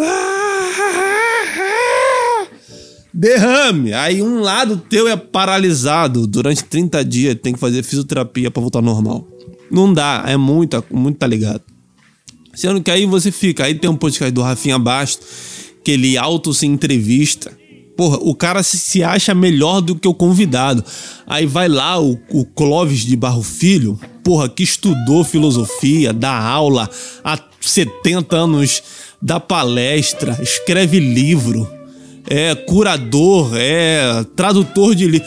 Ah, 0.00 0.46
derrame. 3.12 3.92
Aí 3.92 4.22
um 4.22 4.40
lado 4.40 4.76
teu 4.76 5.08
é 5.08 5.16
paralisado 5.16 6.26
durante 6.26 6.64
30 6.64 7.04
dias, 7.04 7.36
tem 7.40 7.52
que 7.52 7.58
fazer 7.58 7.82
fisioterapia 7.82 8.50
para 8.50 8.60
voltar 8.60 8.78
ao 8.78 8.84
normal. 8.84 9.26
Não 9.70 9.92
dá, 9.92 10.24
é 10.26 10.36
muito, 10.36 10.82
muito 10.90 11.18
tá 11.18 11.26
ligado. 11.26 11.62
Sendo 12.54 12.82
que 12.82 12.90
aí 12.90 13.06
você 13.06 13.30
fica. 13.30 13.64
Aí 13.64 13.74
tem 13.74 13.90
um 13.90 13.96
podcast 13.96 14.32
do 14.32 14.42
Rafinha 14.42 14.78
Basto, 14.78 15.24
que 15.84 15.92
ele 15.92 16.16
auto 16.16 16.52
se 16.54 16.66
entrevista. 16.66 17.56
Porra, 17.98 18.16
o 18.20 18.32
cara 18.32 18.62
se, 18.62 18.78
se 18.78 19.02
acha 19.02 19.34
melhor 19.34 19.80
do 19.80 19.96
que 19.96 20.06
o 20.06 20.14
convidado. 20.14 20.84
Aí 21.26 21.46
vai 21.46 21.68
lá 21.68 22.00
o, 22.00 22.16
o 22.30 22.44
Clóvis 22.44 23.00
de 23.00 23.16
Barro 23.16 23.42
Filho, 23.42 23.98
porra, 24.22 24.48
que 24.48 24.62
estudou 24.62 25.24
filosofia, 25.24 26.12
dá 26.12 26.30
aula 26.30 26.88
há 27.24 27.36
70 27.60 28.36
anos, 28.36 28.84
dá 29.20 29.40
palestra, 29.40 30.38
escreve 30.40 31.00
livro, 31.00 31.68
é 32.30 32.54
curador, 32.54 33.50
é 33.56 34.24
tradutor 34.36 34.94
de 34.94 35.08
livro. 35.08 35.26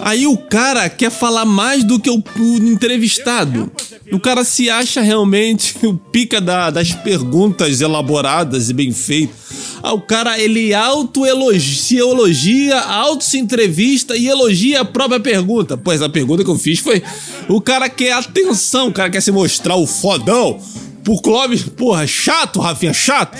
Aí 0.00 0.26
o 0.26 0.36
cara 0.36 0.88
quer 0.88 1.10
falar 1.10 1.44
mais 1.44 1.82
do 1.84 1.98
que 1.98 2.08
o, 2.08 2.22
o 2.38 2.56
entrevistado. 2.56 3.70
O 4.12 4.18
cara 4.18 4.44
se 4.44 4.70
acha 4.70 5.00
realmente 5.00 5.74
o 5.84 5.94
pica 5.94 6.40
da, 6.40 6.70
das 6.70 6.92
perguntas 6.92 7.80
elaboradas 7.80 8.70
e 8.70 8.72
bem 8.72 8.92
feitas. 8.92 9.36
Ah, 9.82 9.92
o 9.92 10.00
cara, 10.00 10.38
ele 10.38 10.72
auto-elogia, 10.74 11.82
se 11.82 11.96
elogia, 11.96 12.78
auto-se 12.80 13.38
entrevista 13.38 14.16
e 14.16 14.26
elogia 14.26 14.80
a 14.80 14.84
própria 14.84 15.20
pergunta. 15.20 15.76
Pois 15.76 16.02
a 16.02 16.08
pergunta 16.08 16.44
que 16.44 16.50
eu 16.50 16.58
fiz 16.58 16.78
foi: 16.78 17.02
o 17.48 17.60
cara 17.60 17.88
quer 17.88 18.12
atenção, 18.12 18.88
o 18.88 18.92
cara 18.92 19.10
quer 19.10 19.20
se 19.20 19.30
mostrar 19.30 19.76
o 19.76 19.86
fodão. 19.86 20.60
Pro 21.04 21.20
Clóvis, 21.22 21.62
porra, 21.62 22.06
chato, 22.06 22.60
Rafinha, 22.60 22.92
chato. 22.92 23.38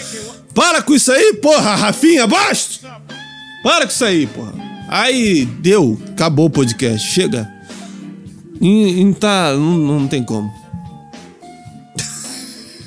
Para 0.54 0.82
com 0.82 0.94
isso 0.94 1.12
aí, 1.12 1.34
porra, 1.34 1.74
Rafinha, 1.74 2.26
basta! 2.26 2.88
Para 3.62 3.86
com 3.86 3.92
isso 3.92 4.04
aí, 4.04 4.26
porra. 4.26 4.67
Aí, 4.88 5.44
deu, 5.44 6.00
acabou 6.08 6.46
o 6.46 6.50
podcast, 6.50 7.06
chega. 7.06 7.46
E, 8.60 9.02
e 9.02 9.14
tá, 9.14 9.52
não, 9.52 9.76
não 9.76 10.08
tem 10.08 10.24
como. 10.24 10.50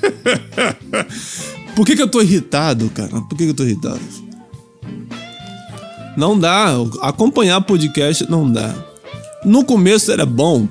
Por 1.74 1.86
que, 1.86 1.96
que 1.96 2.02
eu 2.02 2.08
tô 2.08 2.20
irritado, 2.20 2.90
cara? 2.90 3.20
Por 3.22 3.38
que, 3.38 3.44
que 3.44 3.50
eu 3.50 3.54
tô 3.54 3.62
irritado? 3.62 4.00
Não 6.16 6.38
dá. 6.38 6.74
Acompanhar 7.00 7.60
podcast 7.62 8.28
não 8.30 8.50
dá. 8.50 8.74
No 9.44 9.64
começo 9.64 10.12
era 10.12 10.26
bom. 10.26 10.68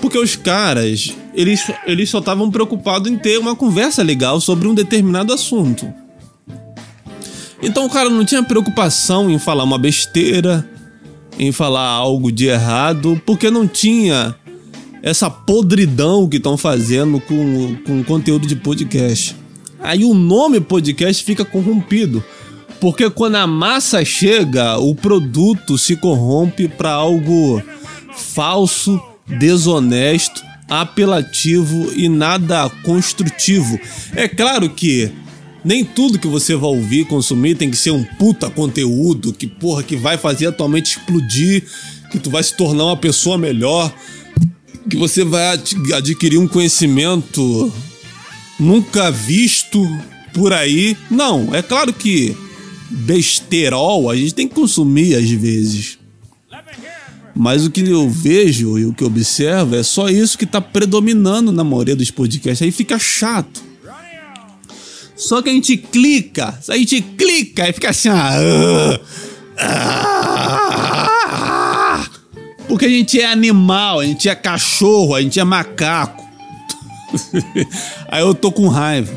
Porque 0.00 0.18
os 0.18 0.34
caras, 0.34 1.14
eles, 1.34 1.70
eles 1.86 2.10
só 2.10 2.18
estavam 2.18 2.50
preocupados 2.50 3.10
em 3.10 3.16
ter 3.16 3.38
uma 3.38 3.54
conversa 3.54 4.02
legal 4.02 4.40
sobre 4.40 4.66
um 4.66 4.74
determinado 4.74 5.32
assunto. 5.32 5.92
Então 7.62 7.86
o 7.86 7.90
cara 7.90 8.08
não 8.08 8.24
tinha 8.24 8.42
preocupação 8.42 9.30
em 9.30 9.38
falar 9.38 9.64
uma 9.64 9.78
besteira, 9.78 10.68
em 11.38 11.52
falar 11.52 11.86
algo 11.86 12.32
de 12.32 12.46
errado, 12.46 13.20
porque 13.26 13.50
não 13.50 13.66
tinha 13.66 14.34
essa 15.02 15.30
podridão 15.30 16.28
que 16.28 16.36
estão 16.36 16.56
fazendo 16.56 17.20
com, 17.20 17.76
com 17.86 18.04
conteúdo 18.04 18.46
de 18.46 18.56
podcast. 18.56 19.36
Aí 19.82 20.04
o 20.04 20.14
nome 20.14 20.60
podcast 20.60 21.22
fica 21.24 21.44
corrompido. 21.44 22.22
Porque 22.80 23.10
quando 23.10 23.36
a 23.36 23.46
massa 23.46 24.02
chega, 24.04 24.78
o 24.78 24.94
produto 24.94 25.76
se 25.76 25.96
corrompe 25.96 26.66
para 26.66 26.90
algo 26.90 27.62
falso, 28.14 29.00
desonesto, 29.26 30.42
apelativo 30.68 31.92
e 31.94 32.08
nada 32.08 32.70
construtivo. 32.82 33.78
É 34.14 34.26
claro 34.26 34.70
que 34.70 35.12
nem 35.64 35.84
tudo 35.84 36.18
que 36.18 36.26
você 36.26 36.54
vai 36.54 36.70
ouvir, 36.70 37.06
consumir 37.06 37.54
tem 37.54 37.70
que 37.70 37.76
ser 37.76 37.90
um 37.90 38.04
puta 38.04 38.48
conteúdo 38.50 39.32
que 39.32 39.46
porra 39.46 39.82
que 39.82 39.96
vai 39.96 40.16
fazer 40.16 40.46
a 40.46 40.52
tua 40.52 40.68
mente 40.68 40.96
explodir, 40.96 41.64
que 42.10 42.18
tu 42.18 42.30
vai 42.30 42.42
se 42.42 42.56
tornar 42.56 42.86
uma 42.86 42.96
pessoa 42.96 43.36
melhor 43.36 43.92
que 44.88 44.96
você 44.96 45.24
vai 45.24 45.60
adquirir 45.94 46.38
um 46.38 46.48
conhecimento 46.48 47.72
nunca 48.58 49.10
visto 49.10 49.80
por 50.32 50.52
aí. 50.52 50.96
Não, 51.10 51.54
é 51.54 51.62
claro 51.62 51.92
que 51.92 52.36
besterol 52.90 54.10
a 54.10 54.16
gente 54.16 54.34
tem 54.34 54.48
que 54.48 54.54
consumir 54.54 55.14
às 55.14 55.30
vezes. 55.30 55.98
Mas 57.34 57.64
o 57.64 57.70
que 57.70 57.80
eu 57.80 58.10
vejo 58.10 58.78
e 58.78 58.84
o 58.84 58.92
que 58.92 59.02
eu 59.02 59.06
observo 59.06 59.76
é 59.76 59.82
só 59.82 60.08
isso 60.08 60.36
que 60.36 60.44
está 60.44 60.60
predominando 60.60 61.52
na 61.52 61.62
maioria 61.62 61.96
dos 61.96 62.10
podcasts. 62.10 62.60
Aí 62.60 62.72
fica 62.72 62.98
chato. 62.98 63.69
Só 65.20 65.42
que 65.42 65.50
a 65.50 65.52
gente 65.52 65.76
clica, 65.76 66.58
a 66.66 66.76
gente 66.78 67.02
clica 67.02 67.68
e 67.68 67.74
fica 67.74 67.90
assim, 67.90 68.08
ah, 68.08 68.98
ah, 69.58 70.40
porque 72.66 72.86
a 72.86 72.88
gente 72.88 73.20
é 73.20 73.26
animal, 73.30 74.00
a 74.00 74.06
gente 74.06 74.30
é 74.30 74.34
cachorro, 74.34 75.14
a 75.14 75.20
gente 75.20 75.38
é 75.38 75.44
macaco. 75.44 76.26
Aí 78.08 78.22
eu 78.22 78.34
tô 78.34 78.50
com 78.50 78.66
raiva. 78.68 79.12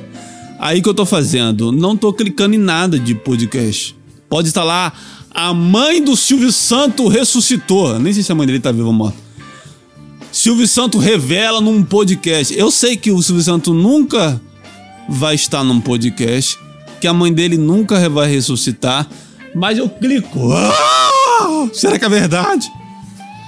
Aí 0.59 0.81
que 0.81 0.89
eu 0.89 0.93
tô 0.93 1.05
fazendo? 1.05 1.71
Não 1.71 1.95
tô 1.95 2.11
clicando 2.11 2.53
em 2.53 2.59
nada 2.59 2.99
de 2.99 3.15
podcast. 3.15 3.95
Pode 4.27 4.49
estar 4.49 4.65
lá, 4.65 4.91
a 5.31 5.53
mãe 5.53 6.03
do 6.03 6.17
Silvio 6.17 6.51
Santo 6.51 7.07
ressuscitou. 7.07 7.97
Nem 7.97 8.11
sei 8.11 8.23
se 8.23 8.31
a 8.31 8.35
mãe 8.35 8.45
dele 8.45 8.59
tá 8.59 8.73
viva 8.73 8.87
ou 8.87 8.93
morta. 8.93 9.17
Silvio 10.33 10.67
Santo 10.67 10.97
revela 10.97 11.61
num 11.61 11.81
podcast. 11.81 12.53
Eu 12.57 12.69
sei 12.69 12.97
que 12.97 13.09
o 13.09 13.21
Silvio 13.21 13.43
Santo 13.43 13.73
nunca 13.73 14.41
vai 15.09 15.35
estar 15.35 15.63
num 15.63 15.79
podcast, 15.79 16.57
que 16.99 17.07
a 17.07 17.13
mãe 17.13 17.33
dele 17.33 17.57
nunca 17.57 18.09
vai 18.09 18.29
ressuscitar, 18.29 19.07
mas 19.53 19.77
eu 19.77 19.89
clico. 19.89 20.51
Ah, 20.53 21.67
será 21.73 21.99
que 21.99 22.05
é 22.05 22.09
verdade? 22.09 22.71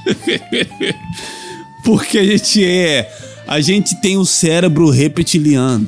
Porque 1.83 2.17
a 2.17 2.23
gente 2.23 2.63
é. 2.63 3.11
A 3.47 3.61
gente 3.61 3.99
tem 4.01 4.17
um 4.17 4.25
cérebro 4.25 4.89
reptiliano. 4.89 5.87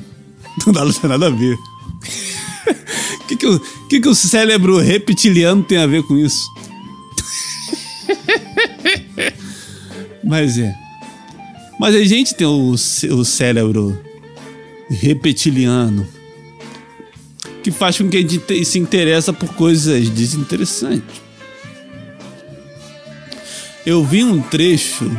Não 0.65 0.73
dá 0.73 0.85
nada 1.07 1.27
a 1.27 1.29
ver. 1.29 1.55
O 1.55 1.59
que, 3.27 3.35
que, 3.35 3.47
o, 3.47 3.59
que, 3.89 3.99
que 3.99 4.07
o 4.07 4.15
cérebro 4.15 4.77
reptiliano 4.77 5.63
tem 5.63 5.79
a 5.79 5.87
ver 5.87 6.03
com 6.03 6.17
isso? 6.17 6.47
Mas 10.23 10.57
é. 10.57 10.73
Mas 11.79 11.95
a 11.95 12.03
gente 12.03 12.35
tem 12.35 12.47
o, 12.47 12.71
o 12.71 13.25
cérebro 13.25 13.97
reptiliano 14.89 16.07
que 17.67 17.71
faz 17.71 17.97
com 17.97 18.07
que 18.07 18.15
a 18.15 18.21
gente 18.21 18.63
se 18.63 18.79
interessa 18.79 19.33
por 19.33 19.49
coisas 19.53 20.09
desinteressantes. 20.09 21.21
Eu 23.85 24.03
vi 24.05 24.23
um 24.23 24.41
trecho. 24.41 25.11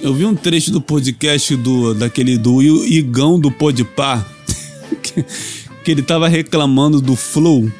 Eu 0.00 0.12
vi 0.12 0.24
um 0.24 0.34
trecho 0.34 0.72
do 0.72 0.80
podcast 0.80 1.54
do 1.54 1.94
daquele 1.94 2.36
do 2.36 2.60
Igão 2.84 3.38
do 3.38 3.52
Podpar 3.52 4.28
que, 5.00 5.24
que 5.84 5.90
ele 5.92 6.02
tava 6.02 6.26
reclamando 6.26 7.00
do 7.00 7.14
Flow, 7.14 7.70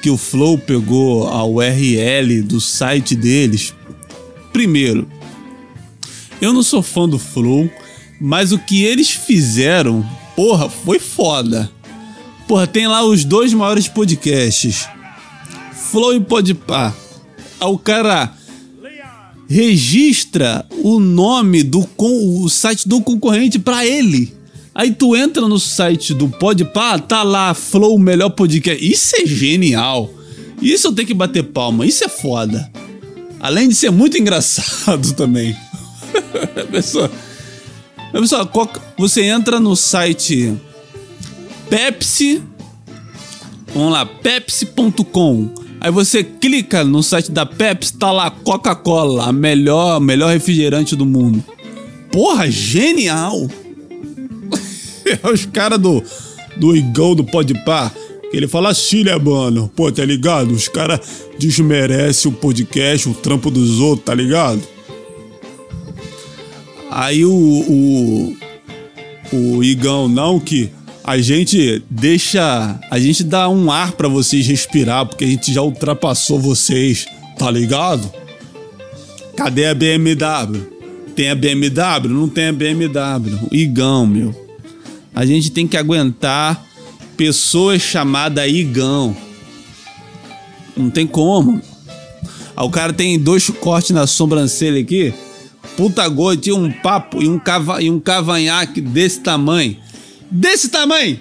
que 0.00 0.10
o 0.10 0.16
Flow 0.16 0.56
pegou 0.56 1.26
a 1.26 1.44
URL 1.44 2.40
do 2.42 2.60
site 2.60 3.16
deles. 3.16 3.74
Primeiro, 4.52 5.08
eu 6.40 6.52
não 6.52 6.62
sou 6.62 6.82
fã 6.82 7.08
do 7.08 7.18
Flow, 7.18 7.68
mas 8.20 8.52
o 8.52 8.58
que 8.58 8.82
eles 8.84 9.10
fizeram, 9.10 10.04
porra, 10.36 10.68
foi 10.68 10.98
foda. 10.98 11.70
Porra, 12.46 12.66
tem 12.66 12.86
lá 12.86 13.02
os 13.02 13.24
dois 13.24 13.52
maiores 13.52 13.88
podcasts. 13.88 14.88
Flow 15.72 16.14
e 16.14 16.20
Podpar 16.20 16.94
o 17.68 17.78
cara 17.78 18.32
registra 19.48 20.66
o 20.82 20.98
nome 20.98 21.62
do 21.62 21.88
o 21.98 22.48
site 22.48 22.88
do 22.88 23.00
concorrente 23.00 23.58
para 23.58 23.86
ele. 23.86 24.32
Aí 24.74 24.92
tu 24.92 25.14
entra 25.14 25.46
no 25.46 25.58
site 25.58 26.12
do 26.12 26.28
Podpah, 26.28 26.98
tá 26.98 27.22
lá 27.22 27.54
Flow 27.54 27.96
melhor 27.98 28.30
podcast. 28.30 28.84
Isso 28.84 29.14
é 29.16 29.26
genial. 29.26 30.12
Isso 30.60 30.88
eu 30.88 30.92
tenho 30.92 31.06
que 31.06 31.14
bater 31.14 31.44
palma. 31.44 31.86
Isso 31.86 32.04
é 32.04 32.08
foda. 32.08 32.70
Além 33.38 33.68
de 33.68 33.74
ser 33.74 33.90
muito 33.90 34.18
engraçado 34.18 35.12
também. 35.14 35.54
pessoa, 36.70 37.10
pessoa, 38.20 38.50
você 38.96 39.22
entra 39.22 39.58
no 39.58 39.74
site 39.74 40.54
Pepsi. 41.68 42.42
Vamos 43.74 43.92
lá, 43.92 44.06
pepsi.com. 44.06 45.50
Aí 45.80 45.90
você 45.90 46.22
clica 46.22 46.84
no 46.84 47.02
site 47.02 47.30
da 47.30 47.44
Pepsi, 47.44 47.98
tá 47.98 48.10
lá 48.10 48.30
Coca-Cola, 48.30 49.26
a 49.26 49.32
melhor, 49.32 50.00
melhor 50.00 50.32
refrigerante 50.32 50.96
do 50.96 51.04
mundo. 51.04 51.44
Porra, 52.10 52.50
genial! 52.50 53.50
É 55.04 55.18
os 55.28 55.44
caras 55.44 55.78
do, 55.78 56.02
do 56.56 56.74
Igão 56.74 57.14
do 57.14 57.24
Podpah, 57.24 57.92
que 58.30 58.36
ele 58.36 58.48
fala 58.48 58.70
assim, 58.70 59.04
né, 59.04 59.14
mano? 59.18 59.70
Pô, 59.74 59.92
tá 59.92 60.04
ligado? 60.04 60.52
Os 60.52 60.68
caras 60.68 61.00
desmerecem 61.38 62.30
o 62.30 62.34
podcast, 62.34 63.08
o 63.08 63.14
trampo 63.14 63.50
dos 63.50 63.80
outros, 63.80 64.06
tá 64.06 64.14
ligado? 64.14 64.62
Aí 66.96 67.24
o, 67.24 67.32
o, 67.32 68.36
o 69.32 69.64
Igão, 69.64 70.06
não 70.06 70.38
que 70.38 70.70
a 71.02 71.18
gente 71.18 71.82
deixa, 71.90 72.78
a 72.88 73.00
gente 73.00 73.24
dá 73.24 73.48
um 73.48 73.68
ar 73.68 73.90
para 73.90 74.06
vocês 74.06 74.46
respirar, 74.46 75.04
porque 75.04 75.24
a 75.24 75.26
gente 75.26 75.52
já 75.52 75.60
ultrapassou 75.60 76.38
vocês, 76.38 77.04
tá 77.36 77.50
ligado? 77.50 78.08
Cadê 79.36 79.66
a 79.66 79.74
BMW? 79.74 80.68
Tem 81.16 81.30
a 81.30 81.34
BMW? 81.34 82.08
Não 82.10 82.28
tem 82.28 82.46
a 82.46 82.52
BMW. 82.52 83.40
Igão, 83.50 84.06
meu. 84.06 84.32
A 85.12 85.26
gente 85.26 85.50
tem 85.50 85.66
que 85.66 85.76
aguentar 85.76 86.64
pessoas 87.16 87.82
chamadas 87.82 88.48
Igão. 88.48 89.16
Não 90.76 90.90
tem 90.90 91.08
como. 91.08 91.60
Ah, 92.54 92.62
o 92.62 92.70
cara 92.70 92.92
tem 92.92 93.18
dois 93.18 93.50
cortes 93.50 93.90
na 93.90 94.06
sobrancelha 94.06 94.80
aqui. 94.80 95.12
Puta 95.76 96.06
gordo, 96.08 96.40
tinha 96.40 96.54
um 96.54 96.70
papo 96.70 97.22
e 97.22 97.28
um, 97.28 97.38
cava, 97.38 97.82
e 97.82 97.90
um 97.90 97.98
cavanhaque 97.98 98.80
desse 98.80 99.20
tamanho 99.20 99.76
desse 100.34 100.68
tamanho. 100.68 101.18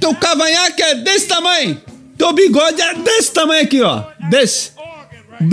Teu 0.00 0.14
cavanhaque 0.14 0.82
é 0.82 0.94
desse 0.96 1.26
tamanho. 1.26 1.78
Teu 2.16 2.32
bigode 2.32 2.80
é 2.80 2.94
desse 2.94 3.32
tamanho 3.32 3.62
aqui, 3.62 3.82
ó. 3.82 4.04
Desse. 4.30 4.70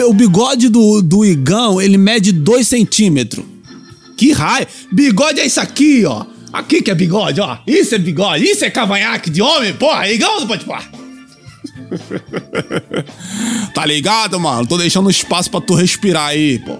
O 0.07 0.13
bigode 0.13 0.69
do, 0.69 1.01
do 1.01 1.25
Igão, 1.25 1.81
ele 1.81 1.97
mede 1.97 2.31
2 2.31 2.67
centímetros. 2.67 3.45
Que 4.17 4.31
raio. 4.31 4.65
Bigode 4.91 5.41
é 5.41 5.45
isso 5.45 5.59
aqui, 5.59 6.05
ó. 6.05 6.25
Aqui 6.53 6.81
que 6.81 6.89
é 6.89 6.95
bigode, 6.95 7.41
ó. 7.41 7.57
Isso 7.67 7.93
é 7.93 7.97
bigode, 7.97 8.45
isso 8.45 8.63
é 8.63 8.69
cavanhaque 8.69 9.29
de 9.29 9.41
homem, 9.41 9.73
porra, 9.73 10.09
igual 10.09 10.39
do 10.39 10.47
Potipar. 10.47 10.89
tá 13.73 13.86
ligado, 13.86 14.39
mano? 14.39 14.65
Tô 14.65 14.77
deixando 14.77 15.09
espaço 15.09 15.51
pra 15.51 15.59
tu 15.59 15.75
respirar 15.75 16.29
aí, 16.29 16.59
pô. 16.59 16.79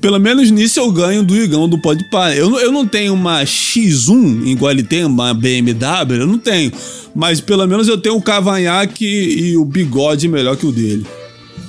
Pelo 0.00 0.18
menos 0.20 0.50
nisso 0.50 0.78
eu 0.78 0.92
ganho 0.92 1.24
do 1.24 1.36
Igão 1.36 1.68
do 1.68 1.78
Podpah. 1.78 2.34
Eu, 2.34 2.58
eu 2.60 2.70
não 2.70 2.86
tenho 2.86 3.12
uma 3.14 3.42
X1 3.42 4.46
igual 4.46 4.70
ele 4.70 4.84
tem, 4.84 5.04
uma 5.04 5.34
BMW, 5.34 6.20
eu 6.20 6.26
não 6.26 6.38
tenho. 6.38 6.72
Mas 7.14 7.40
pelo 7.40 7.66
menos 7.66 7.88
eu 7.88 7.98
tenho 7.98 8.16
o 8.16 8.22
cavanhaque 8.22 9.04
e 9.04 9.56
o 9.56 9.64
bigode 9.64 10.28
melhor 10.28 10.56
que 10.56 10.66
o 10.66 10.72
dele. 10.72 11.04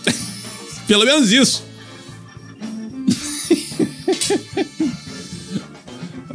pelo 0.85 1.05
menos 1.05 1.31
isso. 1.31 1.63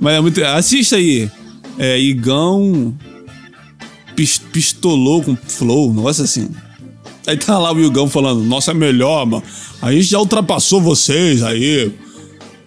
Mas 0.01 0.15
é 0.15 0.21
muito. 0.21 0.45
Assista 0.45 0.97
aí. 0.97 1.31
É, 1.79 1.99
Igão 1.99 2.95
pistolou 4.53 5.23
com 5.23 5.37
flow, 5.37 5.93
nossa 5.93 6.25
assim. 6.25 6.49
Aí 7.27 7.37
tá 7.37 7.59
lá 7.59 7.73
o 7.73 7.81
Igão 7.81 8.09
falando, 8.09 8.43
nossa, 8.43 8.73
é 8.73 8.75
melhor, 8.75 9.27
mano. 9.27 9.43
A 9.81 9.93
gente 9.93 10.05
já 10.05 10.19
ultrapassou 10.19 10.81
vocês 10.81 11.43
aí. 11.43 11.93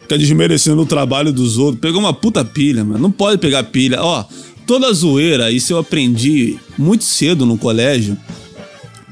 Fica 0.01 0.18
desmerecendo 0.18 0.82
o 0.82 0.86
trabalho 0.86 1.32
dos 1.32 1.58
outros. 1.58 1.80
Pegou 1.80 1.99
uma 1.99 2.14
puta 2.14 2.43
pilha, 2.43 2.84
mano. 2.84 2.99
Não 2.99 3.12
pode 3.12 3.38
pegar 3.39 3.64
pilha. 3.64 4.01
Ó, 4.01 4.24
toda 4.66 4.91
zoeira, 4.93 5.51
isso 5.51 5.74
eu 5.74 5.78
aprendi 5.78 6.58
muito 6.78 7.03
cedo 7.03 7.45
no 7.45 7.58
colégio. 7.58 8.18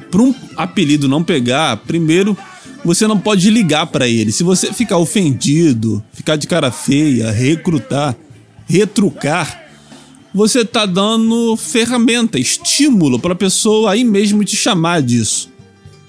Pra 0.09 0.21
um 0.21 0.33
apelido 0.55 1.07
não 1.07 1.23
pegar, 1.23 1.77
primeiro 1.77 2.37
você 2.85 3.07
não 3.07 3.19
pode 3.19 3.49
ligar 3.49 3.87
para 3.87 4.07
ele. 4.07 4.31
Se 4.31 4.43
você 4.43 4.71
ficar 4.71 4.97
ofendido, 4.97 6.03
ficar 6.13 6.35
de 6.35 6.45
cara 6.45 6.69
feia, 6.69 7.31
recrutar, 7.31 8.15
retrucar, 8.67 9.64
você 10.35 10.65
tá 10.65 10.85
dando 10.85 11.55
ferramenta, 11.55 12.37
estímulo 12.37 13.17
para 13.17 13.31
a 13.31 13.37
pessoa 13.37 13.91
aí 13.91 14.03
mesmo 14.03 14.43
te 14.43 14.53
chamar 14.53 15.01
disso. 15.01 15.49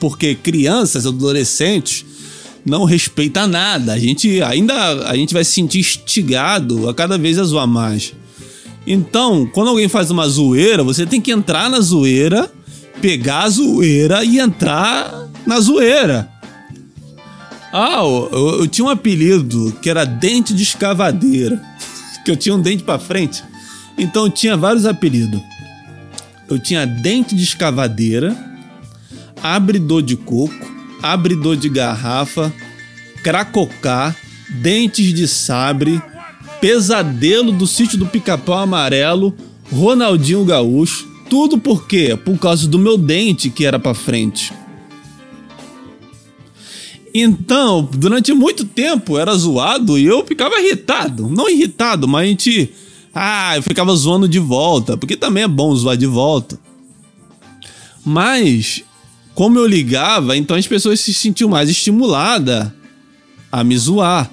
Porque 0.00 0.34
crianças, 0.34 1.06
adolescentes 1.06 2.04
não 2.64 2.82
respeita 2.82 3.46
nada. 3.46 3.92
A 3.92 3.98
gente 4.00 4.42
ainda 4.42 5.08
a 5.08 5.14
gente 5.14 5.32
vai 5.32 5.44
se 5.44 5.52
sentir 5.52 5.78
instigado 5.78 6.88
a 6.88 6.94
cada 6.94 7.16
vez 7.16 7.38
a 7.38 7.44
zoar 7.44 7.68
mais. 7.68 8.14
Então, 8.84 9.48
quando 9.54 9.68
alguém 9.68 9.88
faz 9.88 10.10
uma 10.10 10.28
zoeira, 10.28 10.82
você 10.82 11.06
tem 11.06 11.20
que 11.20 11.30
entrar 11.30 11.70
na 11.70 11.80
zoeira, 11.80 12.50
pegar 13.00 13.44
a 13.44 13.48
zoeira 13.48 14.24
e 14.24 14.40
entrar 14.40 15.28
na 15.46 15.60
zoeira. 15.60 16.28
Ah, 17.72 18.00
eu, 18.02 18.58
eu, 18.60 18.66
tinha 18.66 18.84
um 18.84 18.90
apelido 18.90 19.76
que 19.80 19.88
era 19.88 20.04
dente 20.04 20.52
de 20.52 20.64
escavadeira. 20.64 21.62
Que 22.24 22.32
eu 22.32 22.36
tinha 22.36 22.56
um 22.56 22.60
dente 22.60 22.82
para 22.82 22.98
frente. 22.98 23.40
Então 23.98 24.30
tinha 24.30 24.56
vários 24.56 24.84
apelidos. 24.84 25.40
Eu 26.48 26.58
tinha 26.58 26.86
dente 26.86 27.34
de 27.34 27.42
escavadeira, 27.42 28.36
abridor 29.42 30.02
de 30.02 30.16
coco, 30.16 30.54
abridor 31.02 31.56
de 31.56 31.68
garrafa, 31.68 32.52
cracocá, 33.22 34.14
dentes 34.48 35.12
de 35.12 35.26
sabre, 35.26 36.00
pesadelo 36.60 37.52
do 37.52 37.66
sítio 37.66 37.98
do 37.98 38.06
pica-pau 38.06 38.58
amarelo, 38.58 39.34
Ronaldinho 39.72 40.44
Gaúcho. 40.44 41.08
Tudo 41.28 41.58
por 41.58 41.88
quê? 41.88 42.16
Por 42.16 42.38
causa 42.38 42.68
do 42.68 42.78
meu 42.78 42.96
dente 42.96 43.50
que 43.50 43.64
era 43.64 43.78
para 43.78 43.94
frente. 43.94 44.52
Então, 47.12 47.88
durante 47.92 48.32
muito 48.32 48.64
tempo 48.64 49.18
era 49.18 49.34
zoado 49.34 49.98
e 49.98 50.04
eu 50.04 50.24
ficava 50.24 50.60
irritado. 50.60 51.28
Não 51.28 51.48
irritado, 51.48 52.06
mas 52.06 52.24
a 52.24 52.26
gente. 52.28 52.72
Ah, 53.18 53.56
eu 53.56 53.62
ficava 53.62 53.96
zoando 53.96 54.28
de 54.28 54.38
volta, 54.38 54.94
porque 54.94 55.16
também 55.16 55.42
é 55.42 55.48
bom 55.48 55.74
zoar 55.74 55.96
de 55.96 56.04
volta. 56.04 56.58
Mas, 58.04 58.84
como 59.34 59.58
eu 59.58 59.66
ligava, 59.66 60.36
então 60.36 60.54
as 60.54 60.66
pessoas 60.66 61.00
se 61.00 61.14
sentiam 61.14 61.48
mais 61.48 61.70
estimuladas 61.70 62.70
a 63.50 63.64
me 63.64 63.74
zoar. 63.78 64.30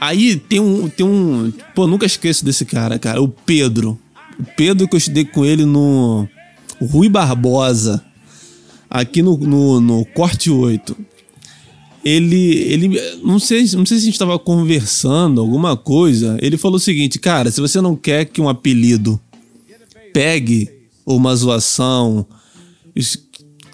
Aí 0.00 0.34
tem 0.36 0.60
um. 0.60 0.88
Tem 0.88 1.04
um. 1.04 1.52
Pô, 1.74 1.86
nunca 1.86 2.06
esqueço 2.06 2.42
desse 2.42 2.64
cara, 2.64 2.98
cara. 2.98 3.20
O 3.20 3.28
Pedro. 3.28 3.98
O 4.40 4.44
Pedro 4.56 4.88
que 4.88 4.94
eu 4.94 4.98
estudei 4.98 5.26
com 5.26 5.44
ele 5.44 5.66
no. 5.66 6.26
Rui 6.80 7.10
Barbosa. 7.10 8.02
Aqui 8.88 9.20
no, 9.20 9.36
no, 9.36 9.78
no 9.78 10.04
Corte 10.06 10.50
8 10.50 10.96
ele, 12.04 12.56
ele 12.56 13.00
não 13.22 13.38
sei, 13.38 13.62
não 13.74 13.86
sei 13.86 13.98
se 13.98 14.02
a 14.02 14.06
gente 14.06 14.14
estava 14.14 14.38
conversando 14.38 15.40
alguma 15.40 15.76
coisa. 15.76 16.36
Ele 16.40 16.56
falou 16.56 16.76
o 16.76 16.80
seguinte, 16.80 17.18
cara, 17.18 17.50
se 17.50 17.60
você 17.60 17.80
não 17.80 17.94
quer 17.94 18.24
que 18.24 18.40
um 18.40 18.48
apelido 18.48 19.20
pegue 20.12 20.68
ou 21.04 21.16
uma 21.16 21.34
zoação, 21.34 22.26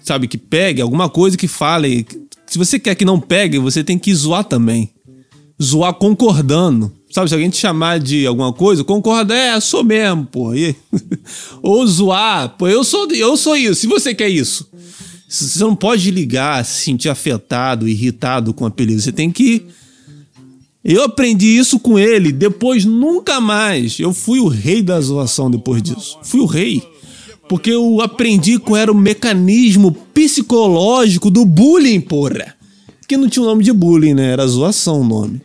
sabe 0.03 0.27
que 0.27 0.37
pegue 0.37 0.81
alguma 0.81 1.09
coisa 1.09 1.37
que 1.37 1.47
fale, 1.47 2.05
se 2.45 2.57
você 2.57 2.79
quer 2.79 2.95
que 2.95 3.05
não 3.05 3.19
pegue, 3.19 3.59
você 3.59 3.83
tem 3.83 3.97
que 3.97 4.13
zoar 4.13 4.43
também. 4.43 4.91
Zoar 5.61 5.93
concordando. 5.93 6.91
Sabe, 7.11 7.27
se 7.27 7.33
alguém 7.33 7.49
te 7.49 7.57
chamar 7.57 7.99
de 7.99 8.25
alguma 8.27 8.53
coisa, 8.53 8.83
concorda, 8.83 9.35
é, 9.35 9.59
sou 9.59 9.83
mesmo, 9.83 10.25
pô. 10.25 10.53
E... 10.53 10.75
ou 11.61 11.85
zoar, 11.85 12.55
pô, 12.57 12.67
eu 12.67 12.83
sou, 12.83 13.11
eu 13.11 13.35
sou 13.35 13.55
isso, 13.55 13.81
se 13.81 13.87
você 13.87 14.13
quer 14.13 14.29
isso. 14.29 14.69
Você 15.29 15.59
não 15.59 15.75
pode 15.75 16.09
ligar, 16.09 16.65
se 16.65 16.85
sentir 16.85 17.07
afetado, 17.07 17.87
irritado 17.87 18.51
com 18.51 18.63
o 18.63 18.67
apelido. 18.67 18.99
Você 18.99 19.11
tem 19.11 19.29
que. 19.29 19.63
Eu 20.83 21.03
aprendi 21.03 21.45
isso 21.45 21.79
com 21.79 21.99
ele, 21.99 22.31
depois 22.31 22.83
nunca 22.83 23.39
mais. 23.39 23.99
Eu 23.99 24.11
fui 24.11 24.39
o 24.39 24.47
rei 24.47 24.81
da 24.81 24.99
zoação 24.99 25.51
depois 25.51 25.83
disso. 25.83 26.17
Fui 26.23 26.39
o 26.39 26.47
rei. 26.47 26.81
Porque 27.47 27.69
eu 27.69 28.01
aprendi 28.01 28.57
qual 28.57 28.77
era 28.77 28.91
o 28.91 28.95
mecanismo 28.95 29.91
psicológico 29.91 31.29
do 31.29 31.45
bullying, 31.45 32.01
porra. 32.01 32.55
Que 33.07 33.15
não 33.15 33.29
tinha 33.29 33.43
o 33.43 33.47
nome 33.47 33.63
de 33.63 33.71
bullying, 33.71 34.15
né? 34.15 34.31
Era 34.31 34.47
zoação 34.47 35.01
o 35.01 35.07
nome. 35.07 35.41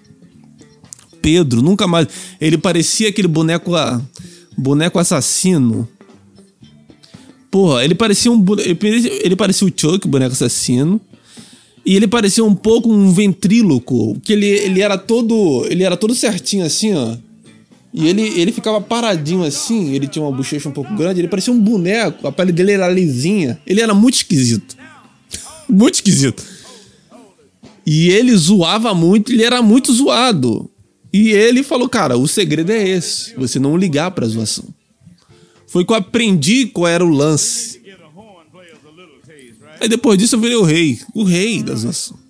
Pedro, 1.20 1.60
nunca 1.60 1.86
mais. 1.86 2.08
Ele 2.40 2.56
parecia 2.56 3.10
aquele 3.10 3.28
boneco. 3.28 3.72
Boneco 4.56 4.98
assassino 4.98 5.88
Porra, 7.54 7.84
ele 7.84 7.94
parecia 7.94 8.32
um. 8.32 8.44
Ele 8.58 9.36
parecia 9.36 9.64
o 9.64 9.70
Chuck, 9.70 10.08
boneco 10.08 10.32
assassino. 10.32 11.00
E 11.86 11.94
ele 11.94 12.08
parecia 12.08 12.44
um 12.44 12.52
pouco 12.52 12.92
um 12.92 13.12
ventríloco. 13.12 14.18
Que 14.24 14.32
ele, 14.32 14.44
ele 14.44 14.80
era 14.80 14.98
todo. 14.98 15.64
Ele 15.70 15.84
era 15.84 15.96
todo 15.96 16.16
certinho 16.16 16.64
assim, 16.64 16.92
ó. 16.94 17.16
E 17.92 18.08
ele, 18.08 18.22
ele 18.22 18.50
ficava 18.50 18.80
paradinho 18.80 19.44
assim, 19.44 19.94
ele 19.94 20.08
tinha 20.08 20.24
uma 20.24 20.36
bochecha 20.36 20.68
um 20.68 20.72
pouco 20.72 20.92
grande, 20.96 21.20
ele 21.20 21.28
parecia 21.28 21.52
um 21.52 21.60
boneco, 21.60 22.26
a 22.26 22.32
pele 22.32 22.50
dele 22.50 22.72
era 22.72 22.88
lisinha. 22.88 23.56
Ele 23.64 23.80
era 23.80 23.94
muito 23.94 24.16
esquisito. 24.16 24.76
muito 25.70 25.94
esquisito. 25.94 26.42
E 27.86 28.08
ele 28.08 28.36
zoava 28.36 28.92
muito, 28.92 29.30
ele 29.30 29.44
era 29.44 29.62
muito 29.62 29.92
zoado. 29.92 30.68
E 31.12 31.28
ele 31.28 31.62
falou, 31.62 31.88
cara, 31.88 32.16
o 32.16 32.26
segredo 32.26 32.72
é 32.72 32.82
esse, 32.82 33.32
você 33.36 33.60
não 33.60 33.76
ligar 33.76 34.10
pra 34.10 34.26
zoação. 34.26 34.64
Foi 35.74 35.84
que 35.84 35.90
eu 35.90 35.96
aprendi 35.96 36.66
qual 36.66 36.86
era 36.86 37.04
o 37.04 37.08
lance. 37.08 37.82
Aí 39.80 39.88
depois 39.88 40.16
disso 40.16 40.36
eu 40.36 40.40
virei 40.40 40.56
o 40.56 40.62
rei, 40.62 41.00
o 41.12 41.24
rei 41.24 41.64
das 41.64 41.82
nações. 41.82 42.20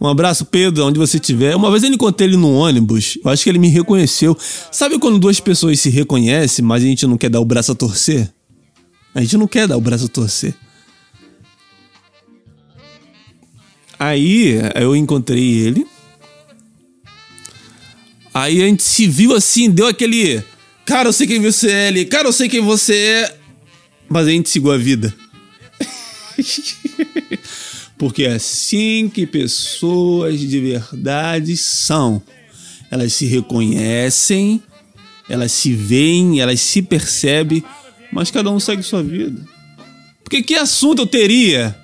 Um 0.00 0.06
abraço, 0.06 0.44
Pedro, 0.44 0.86
onde 0.86 1.00
você 1.00 1.16
estiver. 1.16 1.56
Uma 1.56 1.68
vez 1.68 1.82
eu 1.82 1.90
encontrei 1.92 2.28
ele 2.28 2.36
no 2.36 2.52
ônibus, 2.52 3.18
eu 3.24 3.28
acho 3.28 3.42
que 3.42 3.50
ele 3.50 3.58
me 3.58 3.66
reconheceu. 3.66 4.38
Sabe 4.70 5.00
quando 5.00 5.18
duas 5.18 5.40
pessoas 5.40 5.80
se 5.80 5.90
reconhecem, 5.90 6.64
mas 6.64 6.84
a 6.84 6.86
gente 6.86 7.04
não 7.08 7.18
quer 7.18 7.28
dar 7.28 7.40
o 7.40 7.44
braço 7.44 7.72
a 7.72 7.74
torcer? 7.74 8.32
A 9.12 9.20
gente 9.20 9.36
não 9.36 9.48
quer 9.48 9.66
dar 9.66 9.76
o 9.76 9.80
braço 9.80 10.04
a 10.04 10.08
torcer. 10.08 10.54
Aí 13.98 14.60
eu 14.76 14.94
encontrei 14.94 15.42
ele. 15.42 15.84
Aí 18.32 18.62
a 18.62 18.66
gente 18.66 18.84
se 18.84 19.08
viu 19.08 19.34
assim, 19.34 19.68
deu 19.68 19.88
aquele 19.88 20.44
Cara, 20.86 21.08
eu 21.08 21.12
sei 21.12 21.26
quem 21.26 21.40
você 21.40 21.68
é, 21.68 21.88
Eli. 21.88 22.04
Cara, 22.04 22.28
eu 22.28 22.32
sei 22.32 22.48
quem 22.48 22.60
você 22.60 22.94
é. 22.94 23.36
Mas 24.08 24.28
a 24.28 24.30
gente 24.30 24.48
seguiu 24.48 24.70
a 24.70 24.78
vida. 24.78 25.12
Porque 27.98 28.22
é 28.22 28.34
assim 28.34 29.10
que 29.12 29.26
pessoas 29.26 30.38
de 30.38 30.60
verdade 30.60 31.56
são. 31.56 32.22
Elas 32.88 33.12
se 33.14 33.26
reconhecem, 33.26 34.62
elas 35.28 35.50
se 35.50 35.72
veem, 35.72 36.40
elas 36.40 36.60
se 36.60 36.82
percebem, 36.82 37.64
mas 38.12 38.30
cada 38.30 38.48
um 38.48 38.60
segue 38.60 38.84
sua 38.84 39.02
vida. 39.02 39.44
Porque 40.22 40.40
que 40.40 40.54
assunto 40.54 41.02
eu 41.02 41.06
teria 41.06 41.76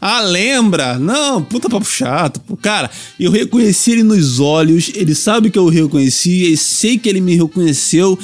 ah, 0.00 0.20
lembra? 0.20 0.98
Não, 0.98 1.42
puta 1.42 1.68
papo 1.68 1.86
chato. 1.86 2.40
Cara, 2.60 2.90
eu 3.18 3.30
reconheci 3.30 3.92
ele 3.92 4.02
nos 4.02 4.40
olhos, 4.40 4.90
ele 4.94 5.14
sabe 5.14 5.50
que 5.50 5.58
eu 5.58 5.64
o 5.64 5.70
reconheci, 5.70 6.52
e 6.52 6.56
sei 6.56 6.98
que 6.98 7.08
ele 7.08 7.20
me 7.20 7.36
reconheceu. 7.36 8.18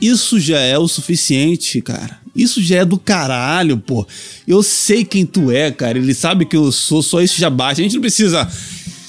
Isso 0.00 0.38
já 0.38 0.58
é 0.58 0.78
o 0.78 0.88
suficiente, 0.88 1.80
cara. 1.80 2.18
Isso 2.34 2.60
já 2.60 2.78
é 2.78 2.84
do 2.84 2.98
caralho, 2.98 3.78
pô. 3.78 4.06
Eu 4.46 4.62
sei 4.62 5.04
quem 5.04 5.24
tu 5.24 5.50
é, 5.50 5.70
cara. 5.70 5.98
Ele 5.98 6.12
sabe 6.12 6.44
que 6.44 6.56
eu 6.56 6.70
sou, 6.72 7.02
só 7.02 7.22
isso 7.22 7.38
já 7.38 7.48
basta. 7.48 7.80
A 7.80 7.84
gente 7.84 7.94
não 7.94 8.00
precisa 8.00 8.46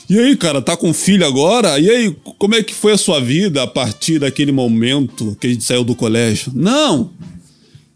E 0.07 0.17
aí, 0.17 0.37
cara, 0.37 0.61
tá 0.61 0.77
com 0.77 0.93
filho 0.93 1.25
agora? 1.25 1.79
E 1.79 1.89
aí, 1.89 2.15
como 2.37 2.55
é 2.55 2.61
que 2.61 2.73
foi 2.73 2.93
a 2.93 2.97
sua 2.97 3.19
vida 3.19 3.63
a 3.63 3.67
partir 3.67 4.19
daquele 4.19 4.51
momento 4.51 5.35
que 5.39 5.47
a 5.47 5.49
gente 5.49 5.63
saiu 5.63 5.83
do 5.83 5.95
colégio? 5.95 6.51
Não! 6.55 7.11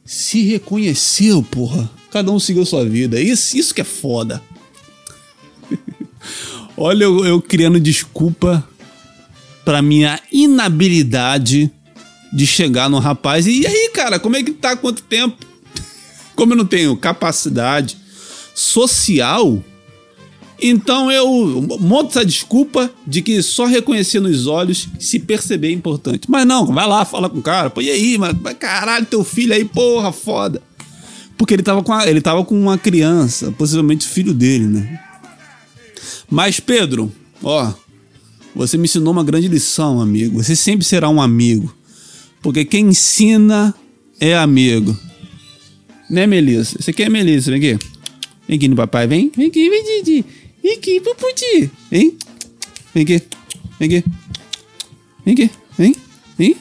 Se 0.03 0.41
reconheceu, 0.41 1.43
porra. 1.43 1.89
Cada 2.11 2.31
um 2.31 2.39
seguiu 2.39 2.65
sua 2.65 2.85
vida. 2.85 3.19
Isso, 3.19 3.57
isso 3.57 3.73
que 3.73 3.81
é 3.81 3.85
foda. 3.85 4.41
Olha, 6.75 7.03
eu, 7.03 7.25
eu 7.25 7.41
criando 7.41 7.79
desculpa 7.79 8.67
pra 9.63 9.81
minha 9.81 10.19
inabilidade 10.31 11.71
de 12.31 12.47
chegar 12.47 12.89
no 12.89 12.99
rapaz. 12.99 13.47
E 13.47 13.65
aí, 13.65 13.91
cara, 13.93 14.19
como 14.19 14.35
é 14.35 14.43
que 14.43 14.51
tá? 14.51 14.75
Quanto 14.75 15.03
tempo? 15.03 15.45
Como 16.35 16.53
eu 16.53 16.57
não 16.57 16.65
tenho 16.65 16.95
capacidade 16.95 17.97
social 18.55 19.63
então 20.61 21.09
eu 21.09 21.27
monto 21.79 22.09
essa 22.09 22.25
desculpa 22.25 22.91
de 23.07 23.21
que 23.21 23.41
só 23.41 23.65
reconhecer 23.65 24.19
nos 24.19 24.45
olhos 24.45 24.89
se 24.99 25.19
perceber 25.19 25.69
é 25.69 25.71
importante. 25.71 26.23
Mas 26.27 26.45
não, 26.45 26.65
vai 26.65 26.87
lá, 26.87 27.05
fala 27.05 27.29
com 27.29 27.39
o 27.39 27.41
cara. 27.41 27.69
Pô, 27.69 27.81
e 27.81 27.89
aí, 27.89 28.17
mano? 28.17 28.39
Caralho, 28.59 29.05
teu 29.05 29.23
filho 29.23 29.53
aí, 29.53 29.63
porra, 29.63 30.11
foda. 30.11 30.61
Porque 31.39 31.53
ele 31.53 31.63
tava 31.63 31.81
com, 31.81 31.93
a, 31.93 32.05
ele 32.05 32.19
tava 32.19 32.43
com 32.43 32.59
uma 32.59 32.77
criança, 32.77 33.49
possivelmente 33.53 34.05
filho 34.05 34.33
dele, 34.33 34.65
né? 34.65 34.99
Mas, 36.29 36.59
Pedro, 36.59 37.09
ó, 37.41 37.73
você 38.53 38.77
me 38.77 38.83
ensinou 38.83 39.13
uma 39.13 39.23
grande 39.23 39.47
lição, 39.47 40.01
amigo. 40.01 40.43
Você 40.43 40.53
sempre 40.53 40.85
será 40.85 41.07
um 41.07 41.21
amigo. 41.21 41.73
Porque 42.41 42.65
quem 42.65 42.87
ensina 42.87 43.73
é 44.19 44.35
amigo. 44.35 44.95
Né, 46.09 46.27
Melissa? 46.27 46.77
Você 46.77 46.91
quer 46.91 47.03
é 47.03 47.09
Melissa? 47.09 47.49
Vem 47.51 47.71
aqui. 47.71 47.85
Vem 48.45 48.57
aqui 48.57 48.67
no 48.67 48.75
papai, 48.75 49.07
vem. 49.07 49.31
Vem 49.33 49.47
aqui, 49.47 49.69
vem, 49.69 49.83
Didi. 49.83 50.25
Vem 50.61 50.73
aqui, 50.73 50.99
Puputi. 50.99 51.71
Vem. 51.89 52.17
Vem 52.93 53.03
aqui. 53.03 53.23
Vem 53.79 53.97
aqui. 53.97 54.09
Vem 55.25 55.33
aqui. 55.33 55.49
Vem. 55.77 55.95
Vem. 56.37 56.55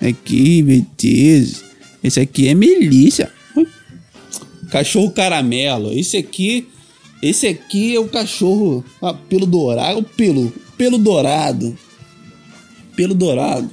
Aqui, 0.00 0.62
beleza. 0.62 1.64
Esse 2.04 2.20
aqui 2.20 2.46
é 2.46 2.54
Melissa. 2.54 3.41
Cachorro 4.72 5.10
caramelo. 5.10 5.92
Esse 5.92 6.16
aqui. 6.16 6.66
Esse 7.22 7.46
aqui 7.46 7.94
é 7.94 8.00
o 8.00 8.08
cachorro. 8.08 8.82
Ah, 9.02 9.12
pelo 9.12 9.44
dourado. 9.44 9.98
O 9.98 10.02
pelo. 10.02 10.50
Pelo 10.78 10.96
dourado. 10.96 11.76
Pelo 12.96 13.12
dourado. 13.12 13.70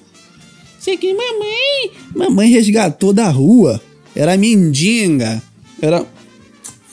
Esse 0.77 0.91
aqui, 0.91 1.13
mamãe. 1.13 1.91
Mamãe 2.13 2.51
resgatou 2.51 3.13
da 3.13 3.29
rua. 3.29 3.81
Era 4.13 4.35
mendiga. 4.35 5.41
Era 5.81 6.05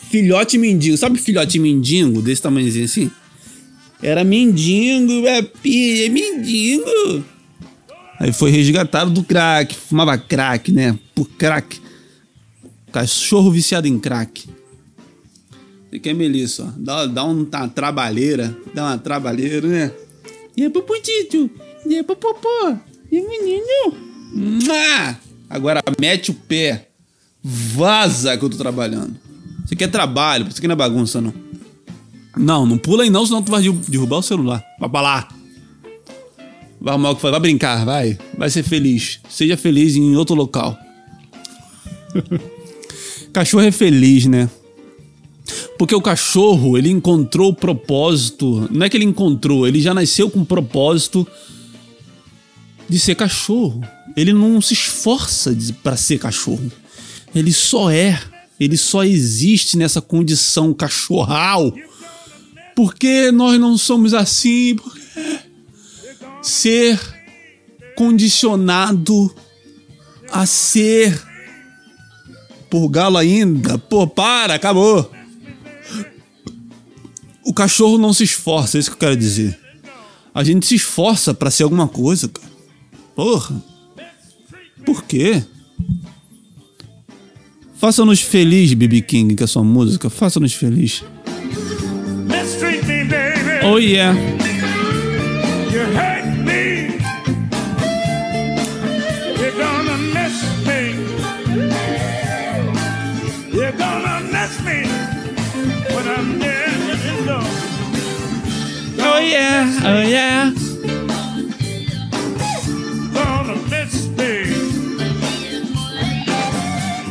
filhote 0.09 0.57
mendigo. 0.57 0.97
Sabe 0.97 1.19
filhote 1.19 1.59
mendigo? 1.59 2.23
Desse 2.23 2.43
tamanhozinho 2.43 2.85
assim? 2.85 3.11
Era 4.01 4.23
mendigo, 4.23 5.27
é 5.27 5.39
é 5.39 6.09
mendigo. 6.09 7.25
Aí 8.21 8.33
foi 8.33 8.53
resgatado 8.53 9.11
do 9.11 9.25
crack. 9.25 9.75
Fumava 9.75 10.17
crack, 10.17 10.71
né? 10.71 10.97
Por 11.13 11.29
crack. 11.31 11.81
Cachorro 12.97 13.51
viciado 13.51 13.87
em 13.87 13.99
crack. 13.99 14.49
Você 15.91 15.99
quer 15.99 16.15
Melissa, 16.15 16.65
ó. 16.65 16.73
Dá, 16.79 17.05
dá 17.05 17.25
uma 17.25 17.69
trabalheira. 17.69 18.57
Dá 18.73 18.85
uma 18.85 18.97
trabalheira, 18.97 19.69
né? 19.69 19.93
E 20.57 20.65
é 20.65 20.71
popotito. 20.71 21.51
E 21.85 21.95
é 21.95 22.03
popopó. 22.03 22.75
E 23.13 23.19
é 23.19 23.21
menino. 23.21 23.93
Agora 25.51 25.83
mete 26.01 26.31
o 26.31 26.35
pé. 26.35 26.89
Vaza 27.45 28.35
que 28.39 28.47
eu 28.47 28.49
tô 28.49 28.57
trabalhando. 28.57 29.15
Você 29.67 29.77
quer 29.77 29.91
trabalho, 29.91 30.51
você 30.51 30.59
quer 30.59 30.67
não 30.67 30.73
é 30.73 30.77
bagunça, 30.77 31.21
não. 31.21 31.35
Não, 32.35 32.65
não 32.65 32.79
pula 32.79 33.03
aí 33.03 33.11
não, 33.11 33.27
senão 33.27 33.43
tu 33.43 33.51
vai 33.51 33.61
derrubar 33.61 34.21
o 34.21 34.23
celular. 34.23 34.65
Vai 34.81 34.89
pra 34.89 35.01
lá. 35.03 35.29
Vai 36.81 36.95
arrumar 36.95 37.11
o 37.11 37.17
que 37.17 37.31
vai 37.31 37.41
brincar, 37.41 37.85
vai. 37.85 38.19
Vai 38.39 38.49
ser 38.49 38.63
feliz. 38.63 39.21
Seja 39.29 39.55
feliz 39.55 39.97
em 39.97 40.17
outro 40.17 40.35
local. 40.35 40.79
cachorro 43.37 43.64
é 43.64 43.72
feliz, 43.72 44.26
né? 44.26 44.49
Porque 45.78 45.95
o 45.95 46.01
cachorro, 46.01 46.76
ele 46.76 46.91
encontrou 46.91 47.51
o 47.51 47.55
propósito. 47.55 48.68
Não 48.70 48.87
é 48.87 48.89
que 48.89 48.97
ele 48.97 49.05
encontrou, 49.05 49.66
ele 49.66 49.80
já 49.80 49.93
nasceu 49.93 50.30
com 50.30 50.41
o 50.41 50.47
propósito 50.47 51.26
de 52.89 52.99
ser 52.99 53.14
cachorro. 53.14 53.82
Ele 54.16 54.32
não 54.32 54.61
se 54.61 54.72
esforça 54.72 55.57
para 55.82 55.97
ser 55.97 56.18
cachorro. 56.18 56.72
Ele 57.34 57.53
só 57.53 57.91
é 57.91 58.18
ele 58.59 58.76
só 58.76 59.05
existe 59.05 59.76
nessa 59.76 60.01
condição 60.01 60.72
cachorral. 60.72 61.74
Porque 62.74 63.30
nós 63.30 63.61
não 63.61 63.76
somos 63.76 64.14
assim. 64.14 64.76
Ser 66.41 66.99
condicionado 67.95 69.34
a 70.30 70.47
ser. 70.47 71.36
Por 72.69 72.89
galo 72.89 73.17
ainda. 73.17 73.79
Pô, 73.79 74.07
para, 74.07 74.55
acabou. 74.55 75.11
O 77.45 77.55
cachorro 77.55 77.97
não 77.97 78.12
se 78.12 78.25
esforça, 78.25 78.77
é 78.77 78.81
isso 78.81 78.91
que 78.91 78.97
eu 78.97 79.01
quero 79.01 79.17
dizer. 79.17 79.59
A 80.35 80.43
gente 80.43 80.67
se 80.67 80.75
esforça 80.75 81.33
para 81.33 81.51
ser 81.51 81.62
alguma 81.62 81.89
coisa, 81.89 82.29
cara. 82.29 82.49
Porra. 83.14 83.62
Por 84.85 85.05
quê? 85.05 85.43
Faça-nos 87.77 88.21
feliz, 88.21 88.73
BB 88.75 89.03
King, 89.03 89.37
com 89.37 89.45
a 89.45 89.47
sua 89.47 89.64
música. 89.64 90.11
Faça-nos 90.11 90.55
feliz. 90.55 91.05
Oh 93.64 93.79
yeah. 93.79 94.17
Yeah, 109.31 109.81
oh 109.85 110.03
yeah. 110.03 110.53
Gonna 113.12 113.57
miss 113.70 114.09
me. 114.18 114.33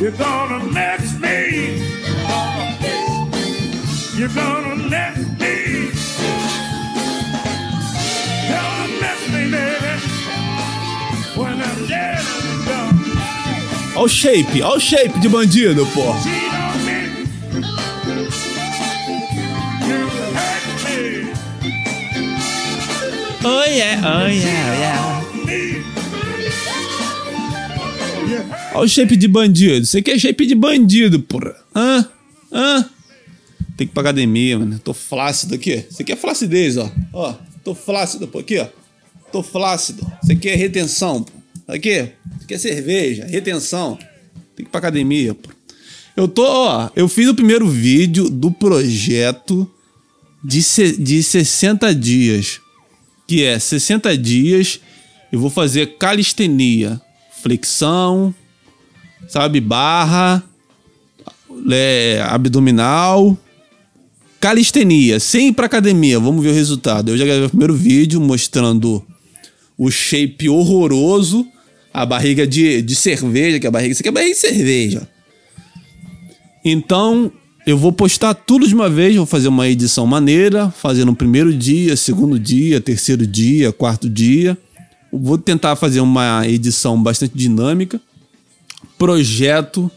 You're 0.00 0.12
gonna 0.12 0.64
let 0.72 1.00
me. 1.20 1.82
You're 4.16 4.28
gonna 4.34 4.88
let 4.88 5.16
me. 5.40 5.90
Gonna 8.48 8.86
let 9.00 9.20
me, 9.32 9.50
baby. 9.50 9.94
When 11.36 11.62
I'm 11.62 11.86
dead 11.86 12.24
and 12.42 12.66
gone. 12.66 13.96
Olha 13.96 14.04
o 14.04 14.08
shape, 14.08 14.62
olha 14.62 14.76
o 14.76 14.80
shape 14.80 15.18
de 15.20 15.28
bandido, 15.28 15.86
pô. 15.86 16.14
Oh 23.48 23.62
yeah, 23.62 24.02
oh 24.02 24.26
yeah, 24.26 24.74
yeah. 24.74 25.24
Olha 28.74 28.84
o 28.84 28.88
shape 28.88 29.16
de 29.16 29.28
bandido. 29.28 29.86
Você 29.86 30.02
quer 30.02 30.18
shape 30.18 30.44
de 30.46 30.56
bandido, 30.56 31.20
porra. 31.20 31.54
Hã? 31.72 32.08
Hã? 32.52 32.90
Tem 33.76 33.86
que 33.86 33.92
ir 33.92 33.94
pra 33.94 34.00
academia, 34.00 34.58
mano. 34.58 34.80
Tô 34.80 34.92
flácido 34.92 35.54
aqui. 35.54 35.84
Você 35.88 36.02
quer 36.02 36.16
flacidez, 36.16 36.76
ó. 36.76 36.90
Ó, 37.12 37.34
tô 37.62 37.72
flácido, 37.72 38.26
pô. 38.26 38.40
Aqui, 38.40 38.58
ó. 38.58 38.66
Tô 39.30 39.44
flácido. 39.44 40.04
Você 40.20 40.34
quer 40.34 40.56
retenção, 40.56 41.22
pô. 41.22 41.32
Aqui. 41.68 42.10
Você 42.40 42.46
quer 42.48 42.58
cerveja, 42.58 43.26
retenção. 43.26 43.96
Tem 44.56 44.56
que 44.56 44.62
ir 44.62 44.70
pra 44.70 44.80
academia, 44.80 45.34
pô. 45.34 45.50
Eu 46.16 46.26
tô, 46.26 46.44
ó. 46.44 46.90
Eu 46.96 47.08
fiz 47.08 47.28
o 47.28 47.34
primeiro 47.34 47.68
vídeo 47.68 48.28
do 48.28 48.50
projeto 48.50 49.70
de, 50.42 50.60
de 50.98 51.22
60 51.22 51.94
dias. 51.94 52.60
Que 53.26 53.44
é 53.44 53.58
60 53.58 54.16
dias 54.16 54.80
eu 55.32 55.40
vou 55.40 55.50
fazer 55.50 55.96
calistenia. 55.98 57.00
Flexão, 57.42 58.34
sabe? 59.28 59.60
Barra, 59.60 60.42
é, 61.70 62.22
abdominal, 62.26 63.36
calistenia, 64.40 65.20
sem 65.20 65.48
ir 65.48 65.52
pra 65.52 65.66
academia. 65.66 66.18
Vamos 66.18 66.42
ver 66.42 66.50
o 66.50 66.54
resultado. 66.54 67.10
Eu 67.10 67.18
já 67.18 67.24
gravei 67.24 67.46
o 67.46 67.50
primeiro 67.50 67.74
vídeo 67.74 68.20
mostrando 68.20 69.04
o 69.76 69.90
shape 69.90 70.48
horroroso, 70.48 71.46
a 71.92 72.06
barriga 72.06 72.46
de, 72.46 72.80
de 72.82 72.96
cerveja, 72.96 73.58
que 73.58 73.66
é 73.66 73.68
a 73.68 73.72
barriga, 73.72 73.92
isso 73.92 74.02
aqui 74.02 74.08
é 74.08 74.12
barriga 74.12 74.34
de 74.34 74.40
cerveja. 74.40 75.08
Então, 76.64 77.30
eu 77.66 77.76
vou 77.76 77.92
postar 77.92 78.32
tudo 78.32 78.66
de 78.66 78.74
uma 78.74 78.88
vez, 78.88 79.16
vou 79.16 79.26
fazer 79.26 79.48
uma 79.48 79.68
edição 79.68 80.06
maneira, 80.06 80.70
fazendo 80.70 81.10
o 81.10 81.16
primeiro 81.16 81.52
dia, 81.52 81.96
segundo 81.96 82.38
dia, 82.38 82.80
terceiro 82.80 83.26
dia, 83.26 83.72
quarto 83.72 84.08
dia. 84.08 84.56
Vou 85.12 85.36
tentar 85.36 85.76
fazer 85.76 86.00
uma 86.00 86.46
edição 86.46 87.02
bastante 87.02 87.36
dinâmica 87.36 88.00
projeto. 88.98 89.90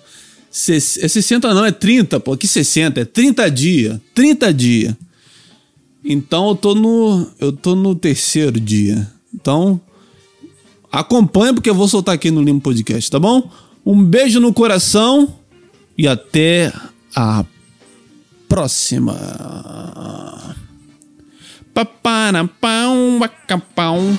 É 0.51 1.07
60 1.07 1.53
não, 1.53 1.65
é 1.65 1.72
30, 1.72 2.20
pô. 2.20 2.36
Que 2.36 2.47
60? 2.47 3.01
É 3.01 3.05
30 3.05 3.51
dias. 3.51 3.99
30 4.13 4.53
dias. 4.53 4.95
Então 6.03 6.49
eu 6.49 6.55
tô 6.55 6.74
no 6.74 7.28
eu 7.39 7.51
tô 7.51 7.76
no 7.76 7.93
terceiro 7.95 8.59
dia. 8.59 9.09
Então 9.34 9.80
acompanha 10.91 11.53
porque 11.53 11.70
eu 11.70 11.76
vou 11.76 11.88
soltar 11.88 12.15
aqui 12.15 12.32
no 12.32 12.41
Limpo 12.41 12.61
Podcast, 12.61 13.11
tá 13.11 13.20
bom? 13.20 13.49
Um 13.86 14.03
beijo 14.03 14.39
no 14.39 14.53
coração 14.53 15.36
e 15.97 16.07
até 16.07 16.74
a 17.15 17.45
próxima. 18.50 19.16
Paparapão, 21.74 23.20
bacapão. 23.20 24.18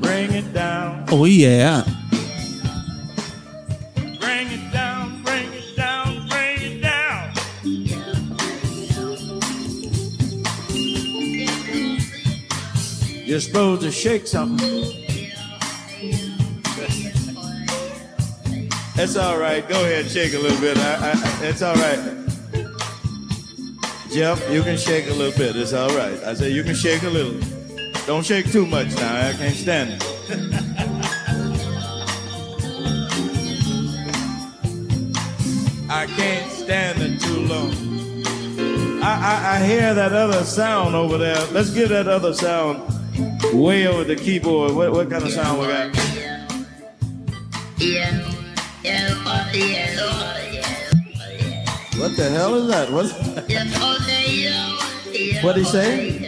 Bring 0.00 0.34
it 0.38 0.52
down, 0.54 1.04
Oh 1.10 1.26
yeah. 1.26 1.84
bring 4.20 4.48
it 4.52 4.72
down, 4.72 5.22
bring 5.24 5.52
it 5.52 5.76
down, 5.76 6.26
bring 6.28 6.62
it 6.62 6.80
down. 6.80 7.32
You're 13.26 13.40
supposed 13.40 13.82
to 13.82 13.90
shake 13.90 14.26
something. 14.28 15.05
It's 18.98 19.14
all 19.14 19.38
right. 19.38 19.68
Go 19.68 19.84
ahead, 19.84 20.10
shake 20.10 20.32
a 20.32 20.38
little 20.38 20.58
bit. 20.58 20.78
I, 20.78 21.12
I, 21.12 21.44
it's 21.44 21.60
all 21.60 21.74
right. 21.74 21.98
Jeff, 24.10 24.50
you 24.50 24.62
can 24.62 24.78
shake 24.78 25.06
a 25.08 25.12
little 25.12 25.36
bit. 25.36 25.54
It's 25.54 25.74
all 25.74 25.90
right. 25.90 26.18
I 26.24 26.32
say 26.32 26.48
you 26.50 26.64
can 26.64 26.74
shake 26.74 27.02
a 27.02 27.10
little. 27.10 27.38
Don't 28.06 28.24
shake 28.24 28.50
too 28.50 28.64
much 28.64 28.94
now. 28.96 29.28
I 29.28 29.32
can't 29.34 29.54
stand 29.54 29.90
it. 29.90 30.02
I 35.90 36.06
can't 36.06 36.50
stand 36.50 37.02
it 37.02 37.20
too 37.20 37.40
long. 37.40 37.72
I, 39.02 39.10
I, 39.12 39.56
I 39.56 39.66
hear 39.66 39.92
that 39.92 40.14
other 40.14 40.42
sound 40.42 40.94
over 40.94 41.18
there. 41.18 41.44
Let's 41.52 41.68
get 41.68 41.90
that 41.90 42.08
other 42.08 42.32
sound 42.32 42.82
way 43.52 43.86
over 43.86 44.04
the 44.04 44.16
keyboard. 44.16 44.72
What, 44.72 44.92
what 44.92 45.10
kind 45.10 45.22
of 45.22 45.32
sound 45.32 45.60
we 45.60 45.66
got? 45.66 45.94
What 51.98 52.16
the 52.16 52.30
hell 52.30 52.54
is 52.54 52.68
that? 52.68 52.88
What? 52.92 53.10
What'd 55.42 55.64
he 55.64 55.68
say? 55.68 56.20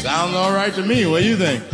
Sounds 0.00 0.34
all 0.34 0.52
right 0.52 0.74
to 0.74 0.82
me. 0.82 1.06
What 1.06 1.20
do 1.20 1.28
you 1.28 1.36
think? 1.36 1.71